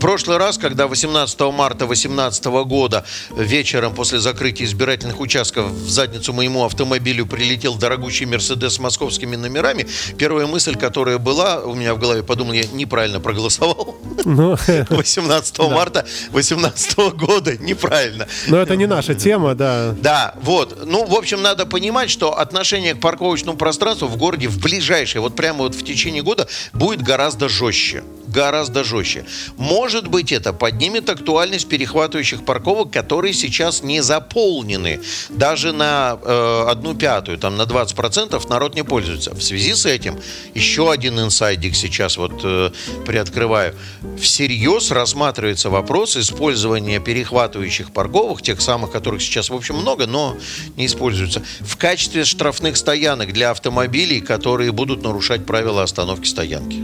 прошлый 0.00 0.38
раз, 0.38 0.58
когда 0.58 0.86
18 0.86 1.40
марта 1.52 1.86
2018 1.86 2.44
года 2.66 3.04
вечером 3.36 3.94
после 3.94 4.18
закрытия 4.18 4.66
избирательных 4.66 5.20
участков 5.20 5.70
в 5.70 5.88
задницу 5.88 6.32
моему 6.32 6.64
автомобилю 6.64 7.26
прилетел 7.26 7.76
дорогущий 7.76 8.26
Мерседес 8.26 8.74
с 8.74 8.78
московскими 8.78 9.36
номерами, 9.36 9.86
первая 10.16 10.46
мысль, 10.46 10.76
которая 10.76 11.18
была 11.18 11.60
у 11.60 11.74
меня 11.74 11.94
в 11.94 11.98
голове, 11.98 12.22
подумал, 12.22 12.52
я 12.52 12.64
неправильно 12.72 13.20
проголосовал. 13.20 13.96
18 14.24 15.58
ну, 15.58 15.70
марта 15.74 16.04
2018 16.32 16.98
года 17.14 17.56
неправильно. 17.56 18.26
Но 18.48 18.56
это 18.56 18.74
не 18.76 18.86
наша 18.86 19.14
тема, 19.14 19.54
да. 19.54 19.94
Да, 20.00 20.34
вот. 20.42 20.84
Ну, 20.86 21.04
в 21.06 21.14
общем, 21.14 21.42
надо 21.42 21.66
понимать, 21.66 22.10
что 22.10 22.38
отношение 22.38 22.94
к 22.94 23.00
парковочному 23.00 23.56
пространству 23.56 24.08
в 24.08 24.16
городе 24.16 24.48
в 24.48 24.58
ближайшее, 24.58 25.22
вот 25.22 25.36
прямо 25.36 25.58
вот 25.58 25.74
в 25.74 25.84
течение 25.84 26.22
года 26.22 26.48
будет 26.72 27.02
гораздо 27.02 27.48
жестче 27.48 28.02
гораздо 28.28 28.84
жестче. 28.84 29.24
Может 29.56 30.08
быть, 30.08 30.32
это 30.32 30.52
поднимет 30.52 31.08
актуальность 31.08 31.68
перехватывающих 31.68 32.44
парковок, 32.44 32.92
которые 32.92 33.32
сейчас 33.32 33.82
не 33.82 34.02
заполнены. 34.02 35.00
Даже 35.28 35.72
на 35.72 36.18
э, 36.22 36.64
одну 36.68 36.94
пятую, 36.94 37.38
там 37.38 37.56
на 37.56 37.62
20% 37.62 38.48
народ 38.48 38.74
не 38.74 38.84
пользуется. 38.84 39.34
В 39.34 39.42
связи 39.42 39.74
с 39.74 39.86
этим 39.86 40.18
еще 40.54 40.90
один 40.90 41.18
инсайдик 41.20 41.74
сейчас 41.74 42.16
вот 42.16 42.40
э, 42.44 42.70
приоткрываю. 43.06 43.74
Всерьез 44.20 44.90
рассматривается 44.90 45.70
вопрос 45.70 46.16
использования 46.16 47.00
перехватывающих 47.00 47.92
парковок, 47.92 48.42
тех 48.42 48.60
самых, 48.60 48.92
которых 48.92 49.22
сейчас, 49.22 49.50
в 49.50 49.54
общем, 49.54 49.76
много, 49.76 50.06
но 50.06 50.36
не 50.76 50.86
используются, 50.86 51.42
в 51.60 51.76
качестве 51.76 52.24
штрафных 52.24 52.76
стоянок 52.76 53.32
для 53.32 53.50
автомобилей, 53.50 54.20
которые 54.20 54.72
будут 54.72 55.02
нарушать 55.02 55.46
правила 55.46 55.82
остановки 55.82 56.26
стоянки. 56.26 56.82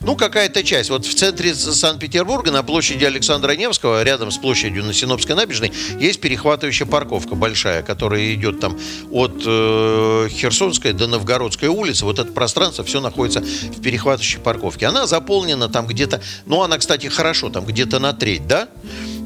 Ну, 0.00 0.14
какая-то 0.14 0.62
часть. 0.62 0.90
Вот 0.90 1.04
в 1.04 1.14
центре 1.14 1.54
Санкт-Петербурга, 1.54 2.50
на 2.50 2.62
площади 2.62 3.04
Александра 3.04 3.52
Невского, 3.52 4.02
рядом 4.02 4.30
с 4.30 4.36
площадью 4.36 4.84
на 4.84 4.92
Синопской 4.92 5.34
набережной, 5.34 5.72
есть 5.98 6.20
перехватывающая 6.20 6.86
парковка 6.86 7.34
большая, 7.34 7.82
которая 7.82 8.34
идет 8.34 8.60
там 8.60 8.78
от 9.10 9.42
э, 9.44 10.28
Херсонской 10.30 10.92
до 10.92 11.06
Новгородской 11.06 11.68
улицы. 11.68 12.04
Вот 12.04 12.18
это 12.18 12.30
пространство 12.32 12.84
все 12.84 13.00
находится 13.00 13.40
в 13.40 13.80
перехватывающей 13.80 14.38
парковке. 14.38 14.86
Она 14.86 15.06
заполнена 15.06 15.68
там 15.68 15.86
где-то, 15.86 16.20
ну, 16.44 16.62
она, 16.62 16.78
кстати, 16.78 17.06
хорошо, 17.08 17.48
там 17.48 17.64
где-то 17.64 17.98
на 17.98 18.12
треть, 18.12 18.46
да? 18.46 18.68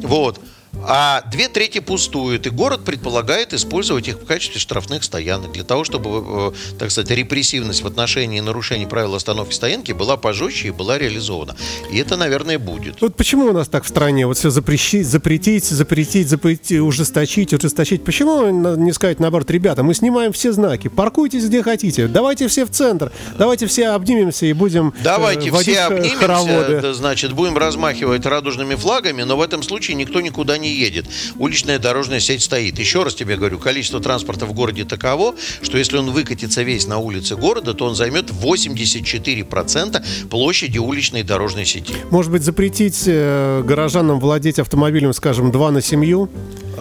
Вот 0.02 0.40
а 0.82 1.22
две 1.30 1.48
трети 1.48 1.80
пустуют. 1.80 2.46
И 2.46 2.50
город 2.50 2.84
предполагает 2.84 3.52
использовать 3.52 4.08
их 4.08 4.16
в 4.16 4.24
качестве 4.24 4.60
штрафных 4.60 5.04
стоянок 5.04 5.52
для 5.52 5.64
того, 5.64 5.84
чтобы, 5.84 6.52
э, 6.54 6.76
так 6.78 6.90
сказать, 6.90 7.10
репрессивность 7.10 7.82
в 7.82 7.86
отношении 7.86 8.40
нарушений 8.40 8.86
правил 8.86 9.14
остановки 9.14 9.52
стоянки 9.52 9.92
была 9.92 10.16
пожестче 10.16 10.68
и 10.68 10.70
была 10.70 10.98
реализована. 10.98 11.56
И 11.90 11.98
это, 11.98 12.16
наверное, 12.16 12.58
будет. 12.58 13.00
Вот 13.00 13.16
почему 13.16 13.46
у 13.46 13.52
нас 13.52 13.68
так 13.68 13.84
в 13.84 13.88
стране 13.88 14.26
вот 14.26 14.38
все 14.38 14.50
запрещить, 14.50 15.06
запретить, 15.06 15.64
запретить, 15.64 16.28
запретить, 16.28 16.78
ужесточить, 16.80 17.52
ужесточить? 17.52 18.04
Почему 18.04 18.48
не 18.76 18.92
сказать 18.92 19.20
наоборот, 19.20 19.50
ребята, 19.50 19.82
мы 19.82 19.94
снимаем 19.94 20.32
все 20.32 20.52
знаки, 20.52 20.88
паркуйтесь 20.88 21.46
где 21.46 21.62
хотите, 21.62 22.06
давайте 22.06 22.48
все 22.48 22.64
в 22.64 22.70
центр, 22.70 23.12
давайте 23.36 23.66
все 23.66 23.88
обнимемся 23.88 24.46
и 24.46 24.52
будем 24.52 24.88
э, 24.88 25.02
Давайте 25.02 25.52
все 25.52 25.80
обнимемся, 25.80 26.16
хороводы. 26.16 26.92
значит, 26.94 27.32
будем 27.32 27.58
размахивать 27.58 28.24
радужными 28.24 28.74
флагами, 28.76 29.22
но 29.22 29.36
в 29.36 29.42
этом 29.42 29.62
случае 29.62 29.96
никто 29.96 30.20
никуда 30.20 30.58
не 30.58 30.59
едет. 30.68 31.06
Уличная 31.38 31.78
дорожная 31.78 32.20
сеть 32.20 32.42
стоит. 32.42 32.78
Еще 32.78 33.02
раз 33.02 33.14
тебе 33.14 33.36
говорю, 33.36 33.58
количество 33.58 34.00
транспорта 34.00 34.46
в 34.46 34.52
городе 34.52 34.84
таково, 34.84 35.34
что 35.62 35.78
если 35.78 35.96
он 35.96 36.10
выкатится 36.10 36.62
весь 36.62 36.86
на 36.86 36.98
улице 36.98 37.36
города, 37.36 37.74
то 37.74 37.86
он 37.86 37.94
займет 37.94 38.30
84% 38.30 40.28
площади 40.28 40.78
уличной 40.78 41.22
дорожной 41.22 41.64
сети. 41.64 41.94
Может 42.10 42.32
быть, 42.32 42.42
запретить 42.42 43.04
э, 43.06 43.62
горожанам 43.64 44.20
владеть 44.20 44.58
автомобилем, 44.58 45.12
скажем, 45.12 45.50
два 45.50 45.70
на 45.70 45.82
семью? 45.82 46.30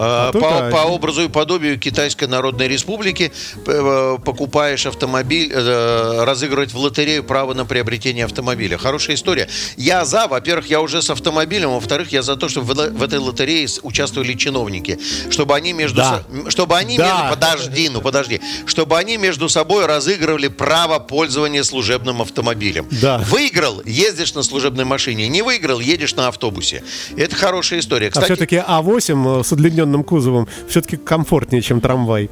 А, 0.02 0.32
по, 0.32 0.70
по 0.70 0.88
образу 0.88 1.24
и 1.24 1.28
подобию 1.28 1.78
Китайской 1.78 2.24
Народной 2.24 2.68
Республики 2.68 3.32
э, 3.66 4.16
покупаешь 4.24 4.86
автомобиль, 4.86 5.52
э, 5.52 6.24
разыгрывать 6.24 6.72
в 6.72 6.78
лотерею 6.78 7.22
право 7.22 7.52
на 7.52 7.66
приобретение 7.66 8.24
автомобиля. 8.24 8.78
Хорошая 8.78 9.16
история. 9.16 9.48
Я 9.76 10.06
за, 10.06 10.26
во-первых, 10.26 10.70
я 10.70 10.80
уже 10.80 11.02
с 11.02 11.10
автомобилем, 11.10 11.72
во-вторых, 11.72 12.12
я 12.12 12.22
за 12.22 12.36
то, 12.36 12.48
чтобы 12.48 12.72
в 12.72 13.02
этой 13.02 13.18
лотерее 13.18 13.66
участвовали 13.82 14.34
чиновники, 14.34 14.98
чтобы 15.30 15.54
они 15.54 15.72
между, 15.72 15.98
да. 15.98 16.22
со... 16.44 16.50
чтобы 16.50 16.76
они 16.76 16.96
да. 16.96 17.22
между, 17.22 17.34
подожди, 17.34 17.88
ну 17.88 18.00
подожди, 18.00 18.40
чтобы 18.66 18.98
они 18.98 19.16
между 19.16 19.48
собой 19.48 19.86
разыгрывали 19.86 20.48
право 20.48 20.98
пользования 20.98 21.62
служебным 21.62 22.22
автомобилем. 22.22 22.86
Да. 22.90 23.18
Выиграл, 23.28 23.82
ездишь 23.84 24.34
на 24.34 24.42
служебной 24.42 24.84
машине, 24.84 25.28
не 25.28 25.42
выиграл, 25.42 25.80
едешь 25.80 26.14
на 26.14 26.28
автобусе. 26.28 26.82
Это 27.16 27.36
хорошая 27.36 27.80
история. 27.80 28.08
А 28.08 28.10
Кстати, 28.10 28.32
а 28.32 28.34
все-таки 28.34 28.56
А8 28.56 29.44
с 29.44 29.52
удлиненным 29.52 29.70
удлиненным 29.70 30.04
кузовом 30.04 30.48
все-таки 30.68 30.96
комфортнее, 30.96 31.62
чем 31.62 31.80
трамвай. 31.80 32.30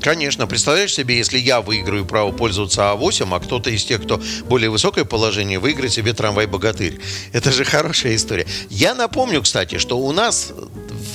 Конечно, 0.00 0.46
представляешь 0.46 0.92
себе, 0.92 1.16
если 1.16 1.38
я 1.38 1.60
выиграю 1.60 2.04
право 2.04 2.32
пользоваться 2.32 2.82
А8, 2.82 3.34
а 3.34 3.40
кто-то 3.40 3.70
из 3.70 3.84
тех, 3.84 4.02
кто 4.02 4.20
более 4.44 4.68
высокое 4.68 5.04
положение, 5.04 5.58
выиграет 5.58 5.92
себе 5.92 6.12
трамвай-богатырь. 6.12 7.00
Это 7.32 7.50
же 7.50 7.64
хорошая 7.64 8.14
история. 8.14 8.46
Я 8.68 8.94
напомню, 8.94 9.40
кстати, 9.40 9.78
что 9.78 9.98
у 9.98 10.12
нас 10.12 10.52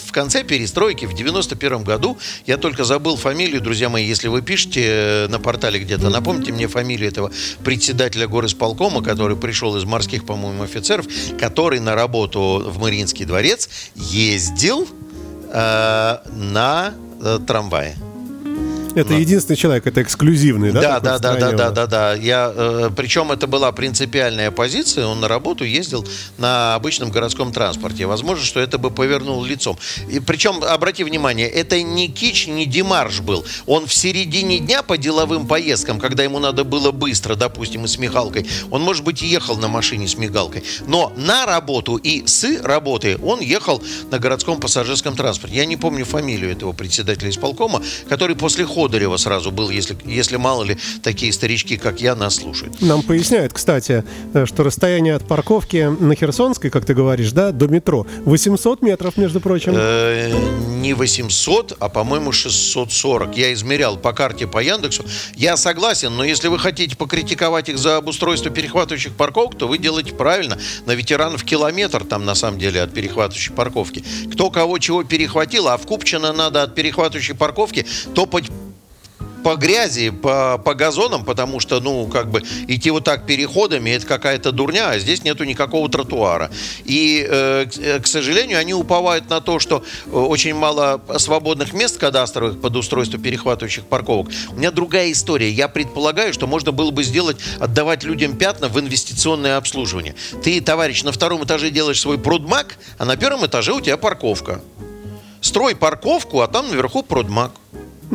в 0.08 0.12
конце 0.12 0.44
перестройки 0.44 1.06
в 1.06 1.14
91 1.14 1.84
году, 1.84 2.18
я 2.48 2.58
только 2.58 2.86
забыл 2.86 3.18
фамилию, 3.18 3.62
друзья 3.62 3.90
мои, 3.90 4.06
если 4.06 4.30
вы 4.30 4.42
пишете 4.42 4.82
э, 4.84 5.28
на 5.28 5.40
портале 5.40 5.80
где-то, 5.80 6.10
напомните 6.10 6.52
мне 6.52 6.68
фамилию 6.68 7.10
этого 7.10 7.32
председателя 7.64 8.28
горосполкома, 8.28 9.04
который 9.04 9.38
пришел 9.38 9.76
из 9.76 9.84
морских, 9.84 10.26
по-моему, 10.26 10.64
офицеров, 10.64 11.06
который 11.40 11.80
на 11.80 11.94
работу 11.94 12.64
в 12.66 12.80
Мариинский 12.80 13.26
дворец 13.26 13.70
ездил 13.96 14.88
э, 15.52 16.18
на 16.34 16.94
э, 17.22 17.40
трамвае. 17.46 17.96
Это 18.96 19.12
Но. 19.12 19.20
единственный 19.20 19.58
человек, 19.58 19.86
это 19.86 20.02
эксклюзивный, 20.02 20.72
да? 20.72 20.82
Да, 20.82 21.00
да, 21.00 21.20
да, 21.20 21.36
да, 21.36 21.52
да, 21.52 21.72
да, 21.72 21.88
да. 21.88 22.14
Я, 22.14 22.52
э, 22.56 22.90
причем 22.96 23.32
это 23.32 23.46
была 23.46 23.72
принципиальная 23.74 24.52
позиция. 24.52 25.06
Он 25.06 25.20
на 25.20 25.28
работу 25.28 25.66
ездил 25.66 26.08
на 26.38 26.76
обычном 26.76 27.12
городском 27.12 27.52
транспорте. 27.52 28.06
Возможно, 28.06 28.46
что 28.46 28.62
это 28.62 28.78
бы 28.78 28.92
повернул 28.92 29.44
лицом. 29.44 29.78
И 30.10 30.20
причем, 30.20 30.64
обрати 30.64 31.04
внимание, 31.04 31.50
это 31.50 31.82
не 31.82 32.08
кич, 32.08 32.48
не 32.48 32.66
демарш 32.66 33.20
был. 33.20 33.46
Он 33.66 33.86
в 33.86 33.94
середине 33.94 34.60
дня 34.60 34.82
по 34.82 34.98
деловым 34.98 35.46
поездкам, 35.46 36.00
когда 36.00 36.24
ему 36.24 36.40
надо 36.40 36.64
было 36.64 36.92
быстро, 36.92 37.36
допустим, 37.36 37.84
и 37.84 37.88
с 37.90 37.98
мигалкой, 37.98 38.48
он, 38.72 38.82
может 38.82 39.04
быть, 39.04 39.22
и 39.22 39.28
ехал 39.28 39.58
на 39.58 39.68
машине 39.68 40.08
с 40.08 40.18
мигалкой. 40.18 40.64
Но 40.88 41.12
на 41.18 41.46
работу 41.46 41.98
и 41.98 42.26
с 42.26 42.62
работы 42.62 43.18
он 43.22 43.42
ехал 43.42 43.84
на 44.10 44.20
городском 44.20 44.60
пассажирском 44.60 45.18
транспорте. 45.18 45.58
Я 45.58 45.66
не 45.66 45.76
помню 45.76 46.06
фамилию 46.06 46.52
этого 46.52 46.72
председателя 46.72 47.30
исполкома, 47.30 47.82
который 48.08 48.38
после 48.38 48.66
хода 48.66 48.85
Ходорева 48.86 49.18
сразу 49.18 49.52
был, 49.52 49.72
если, 49.72 49.98
если 50.06 50.38
мало 50.38 50.64
ли 50.64 50.78
такие 51.02 51.34
старички, 51.34 51.76
как 51.76 52.02
я, 52.02 52.16
нас 52.16 52.36
слушают. 52.36 52.82
Нам 52.82 53.02
поясняют, 53.02 53.52
кстати, 53.52 54.04
э, 54.34 54.46
что 54.46 54.64
расстояние 54.64 55.16
от 55.16 55.28
парковки 55.28 55.90
на 56.00 56.14
Херсонской, 56.14 56.70
как 56.70 56.86
ты 56.86 56.94
говоришь, 56.94 57.32
да, 57.32 57.52
до 57.52 57.68
метро 57.68 58.06
800 58.26 58.84
метров, 58.84 59.18
между 59.18 59.42
прочим. 59.42 59.74
Э, 59.76 60.32
не 60.86 60.94
800, 60.94 61.78
а, 61.80 61.90
по-моему, 61.90 62.32
640. 62.32 63.36
Я 63.36 63.54
измерял 63.54 63.98
по 63.98 64.14
карте 64.14 64.46
по 64.46 64.62
Яндексу. 64.62 65.04
Я 65.36 65.58
согласен, 65.58 66.16
но 66.16 66.24
если 66.24 66.48
вы 66.48 66.60
хотите 66.60 66.96
покритиковать 66.96 67.70
их 67.70 67.80
за 67.80 67.98
обустройство 67.98 68.52
перехватывающих 68.52 69.14
парковок, 69.14 69.58
то 69.58 69.68
вы 69.68 69.80
делаете 69.80 70.14
правильно. 70.14 70.60
На 70.86 70.92
ветеранов 70.92 71.44
километр 71.44 72.06
там, 72.06 72.24
на 72.24 72.36
самом 72.36 72.60
деле, 72.60 72.84
от 72.84 72.94
перехватывающей 72.94 73.52
парковки. 73.52 74.04
Кто 74.32 74.52
кого 74.52 74.78
чего 74.78 75.04
перехватил, 75.04 75.70
а 75.70 75.78
в 75.78 75.88
Купчино 75.88 76.34
надо 76.34 76.62
от 76.62 76.76
перехватывающей 76.76 77.34
парковки 77.34 77.88
топать 78.14 78.46
по 79.46 79.58
грязи, 79.58 80.10
по, 80.10 80.58
по 80.58 80.74
газонам, 80.74 81.24
потому 81.24 81.60
что, 81.60 81.80
ну, 81.80 82.08
как 82.08 82.32
бы 82.32 82.42
идти 82.68 82.90
вот 82.90 83.04
так 83.04 83.28
переходами, 83.28 83.92
это 83.92 84.08
какая-то 84.08 84.52
дурня, 84.52 84.90
а 84.90 84.98
здесь 84.98 85.24
нету 85.24 85.44
никакого 85.44 85.88
тротуара. 85.88 86.50
И, 86.84 87.24
э, 87.30 87.68
к, 87.68 88.06
к 88.06 88.08
сожалению, 88.08 88.58
они 88.58 88.74
уповают 88.74 89.30
на 89.30 89.42
то, 89.42 89.60
что 89.60 89.84
очень 90.12 90.56
мало 90.56 91.00
свободных 91.20 91.74
мест 91.74 92.00
кадастровых 92.00 92.60
под 92.60 92.76
устройство 92.76 93.20
перехватывающих 93.20 93.86
парковок. 93.86 94.32
У 94.50 94.56
меня 94.56 94.72
другая 94.72 95.12
история. 95.12 95.52
Я 95.52 95.68
предполагаю, 95.68 96.34
что 96.34 96.48
можно 96.48 96.72
было 96.72 96.90
бы 96.90 97.04
сделать, 97.04 97.38
отдавать 97.60 98.04
людям 98.04 98.38
пятна 98.38 98.68
в 98.68 98.80
инвестиционное 98.80 99.58
обслуживание. 99.58 100.16
Ты, 100.44 100.60
товарищ, 100.60 101.04
на 101.04 101.12
втором 101.12 101.44
этаже 101.44 101.70
делаешь 101.70 102.02
свой 102.02 102.18
продмаг, 102.18 102.80
а 102.98 103.06
на 103.06 103.16
первом 103.16 103.46
этаже 103.46 103.74
у 103.74 103.80
тебя 103.80 103.98
парковка. 103.98 104.60
Строй 105.40 105.76
парковку, 105.76 106.42
а 106.42 106.48
там 106.48 106.68
наверху 106.68 107.04
продмаг. 107.04 107.52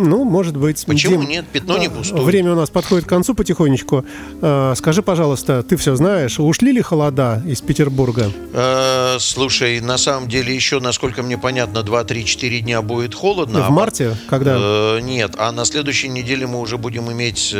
Ну, 0.08 0.24
может 0.24 0.56
быть. 0.56 0.84
Почему 0.86 1.20
Дим, 1.20 1.28
нет? 1.28 1.44
Пятно 1.52 1.78
не 1.78 1.88
пустое. 1.88 2.22
Время 2.22 2.52
у 2.52 2.56
нас 2.56 2.70
подходит 2.70 3.04
к 3.04 3.08
концу 3.08 3.34
потихонечку. 3.34 4.04
Э, 4.40 4.74
скажи, 4.76 5.02
пожалуйста, 5.02 5.62
ты 5.62 5.76
все 5.76 5.96
знаешь, 5.96 6.40
ушли 6.40 6.72
ли 6.72 6.80
холода 6.80 7.42
из 7.46 7.60
Петербурга? 7.60 8.30
Э, 8.52 9.16
слушай, 9.18 9.80
на 9.80 9.98
самом 9.98 10.28
деле 10.28 10.54
еще, 10.54 10.80
насколько 10.80 11.22
мне 11.22 11.36
понятно, 11.36 11.78
2-3-4 11.78 12.60
дня 12.60 12.82
будет 12.82 13.14
холодно. 13.14 13.60
В 13.60 13.68
а 13.68 13.70
марте? 13.70 14.16
Когда? 14.28 14.56
Э, 14.58 15.00
нет, 15.00 15.32
а 15.38 15.52
на 15.52 15.64
следующей 15.64 16.08
неделе 16.08 16.46
мы 16.46 16.60
уже 16.60 16.78
будем 16.78 17.10
иметь 17.12 17.54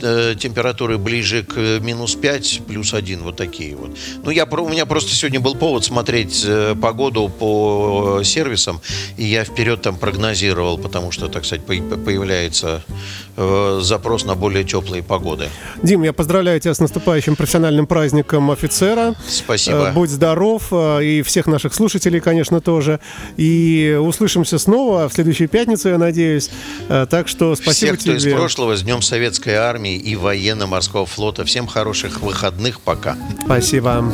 температуры 0.00 0.98
ближе 0.98 1.42
к 1.42 1.56
минус 1.80 2.14
5, 2.14 2.62
плюс 2.66 2.94
1, 2.94 3.22
вот 3.22 3.36
такие 3.36 3.76
вот. 3.76 3.96
Ну, 4.24 4.30
я, 4.30 4.44
у 4.44 4.68
меня 4.68 4.86
просто 4.86 5.14
сегодня 5.14 5.40
был 5.40 5.54
повод 5.54 5.84
смотреть 5.84 6.46
погоду 6.80 7.28
по 7.28 8.20
сервисам, 8.24 8.80
и 9.16 9.24
я 9.24 9.44
вперед 9.44 9.82
там 9.82 9.96
прогнозировал, 9.96 10.78
потому 10.78 11.10
что, 11.10 11.28
так 11.28 11.44
сказать, 11.44 11.64
появляется 11.82 12.82
э, 13.36 13.80
запрос 13.82 14.24
на 14.24 14.34
более 14.34 14.64
теплые 14.64 15.02
погоды. 15.02 15.48
Дим, 15.82 16.02
я 16.02 16.12
поздравляю 16.12 16.60
тебя 16.60 16.74
с 16.74 16.80
наступающим 16.80 17.36
профессиональным 17.36 17.86
праздником 17.86 18.50
офицера. 18.50 19.14
Спасибо. 19.26 19.88
Э, 19.88 19.92
будь 19.92 20.10
здоров, 20.10 20.68
э, 20.70 21.04
и 21.04 21.22
всех 21.22 21.46
наших 21.46 21.74
слушателей, 21.74 22.20
конечно, 22.20 22.60
тоже. 22.60 23.00
И 23.36 23.98
услышимся 24.00 24.58
снова 24.58 25.08
в 25.08 25.12
следующую 25.12 25.48
пятницу, 25.48 25.88
я 25.88 25.98
надеюсь. 25.98 26.50
Так 26.88 27.28
что 27.28 27.54
спасибо 27.54 27.96
Всех, 27.96 27.98
тебе. 27.98 28.18
Всех, 28.18 28.20
кто 28.20 28.36
из 28.36 28.40
прошлого, 28.40 28.76
с 28.76 28.82
Днем 28.82 29.02
Советской 29.02 29.54
Армии 29.54 29.96
и 29.96 30.16
Военно-Морского 30.16 31.06
флота. 31.06 31.44
Всем 31.44 31.66
хороших 31.66 32.20
выходных. 32.22 32.80
Пока. 32.80 33.16
Спасибо. 33.44 34.12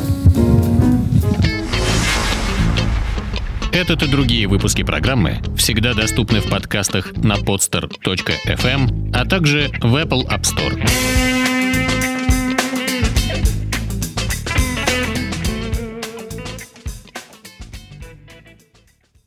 Этот 3.74 4.04
и 4.04 4.06
другие 4.06 4.46
выпуски 4.46 4.84
программы 4.84 5.42
всегда 5.56 5.94
доступны 5.94 6.38
в 6.38 6.48
подкастах 6.48 7.12
на 7.16 7.34
podster.fm, 7.34 9.10
а 9.12 9.24
также 9.24 9.68
в 9.80 9.96
Apple 9.96 10.28
App 10.28 10.42
Store. 10.42 11.33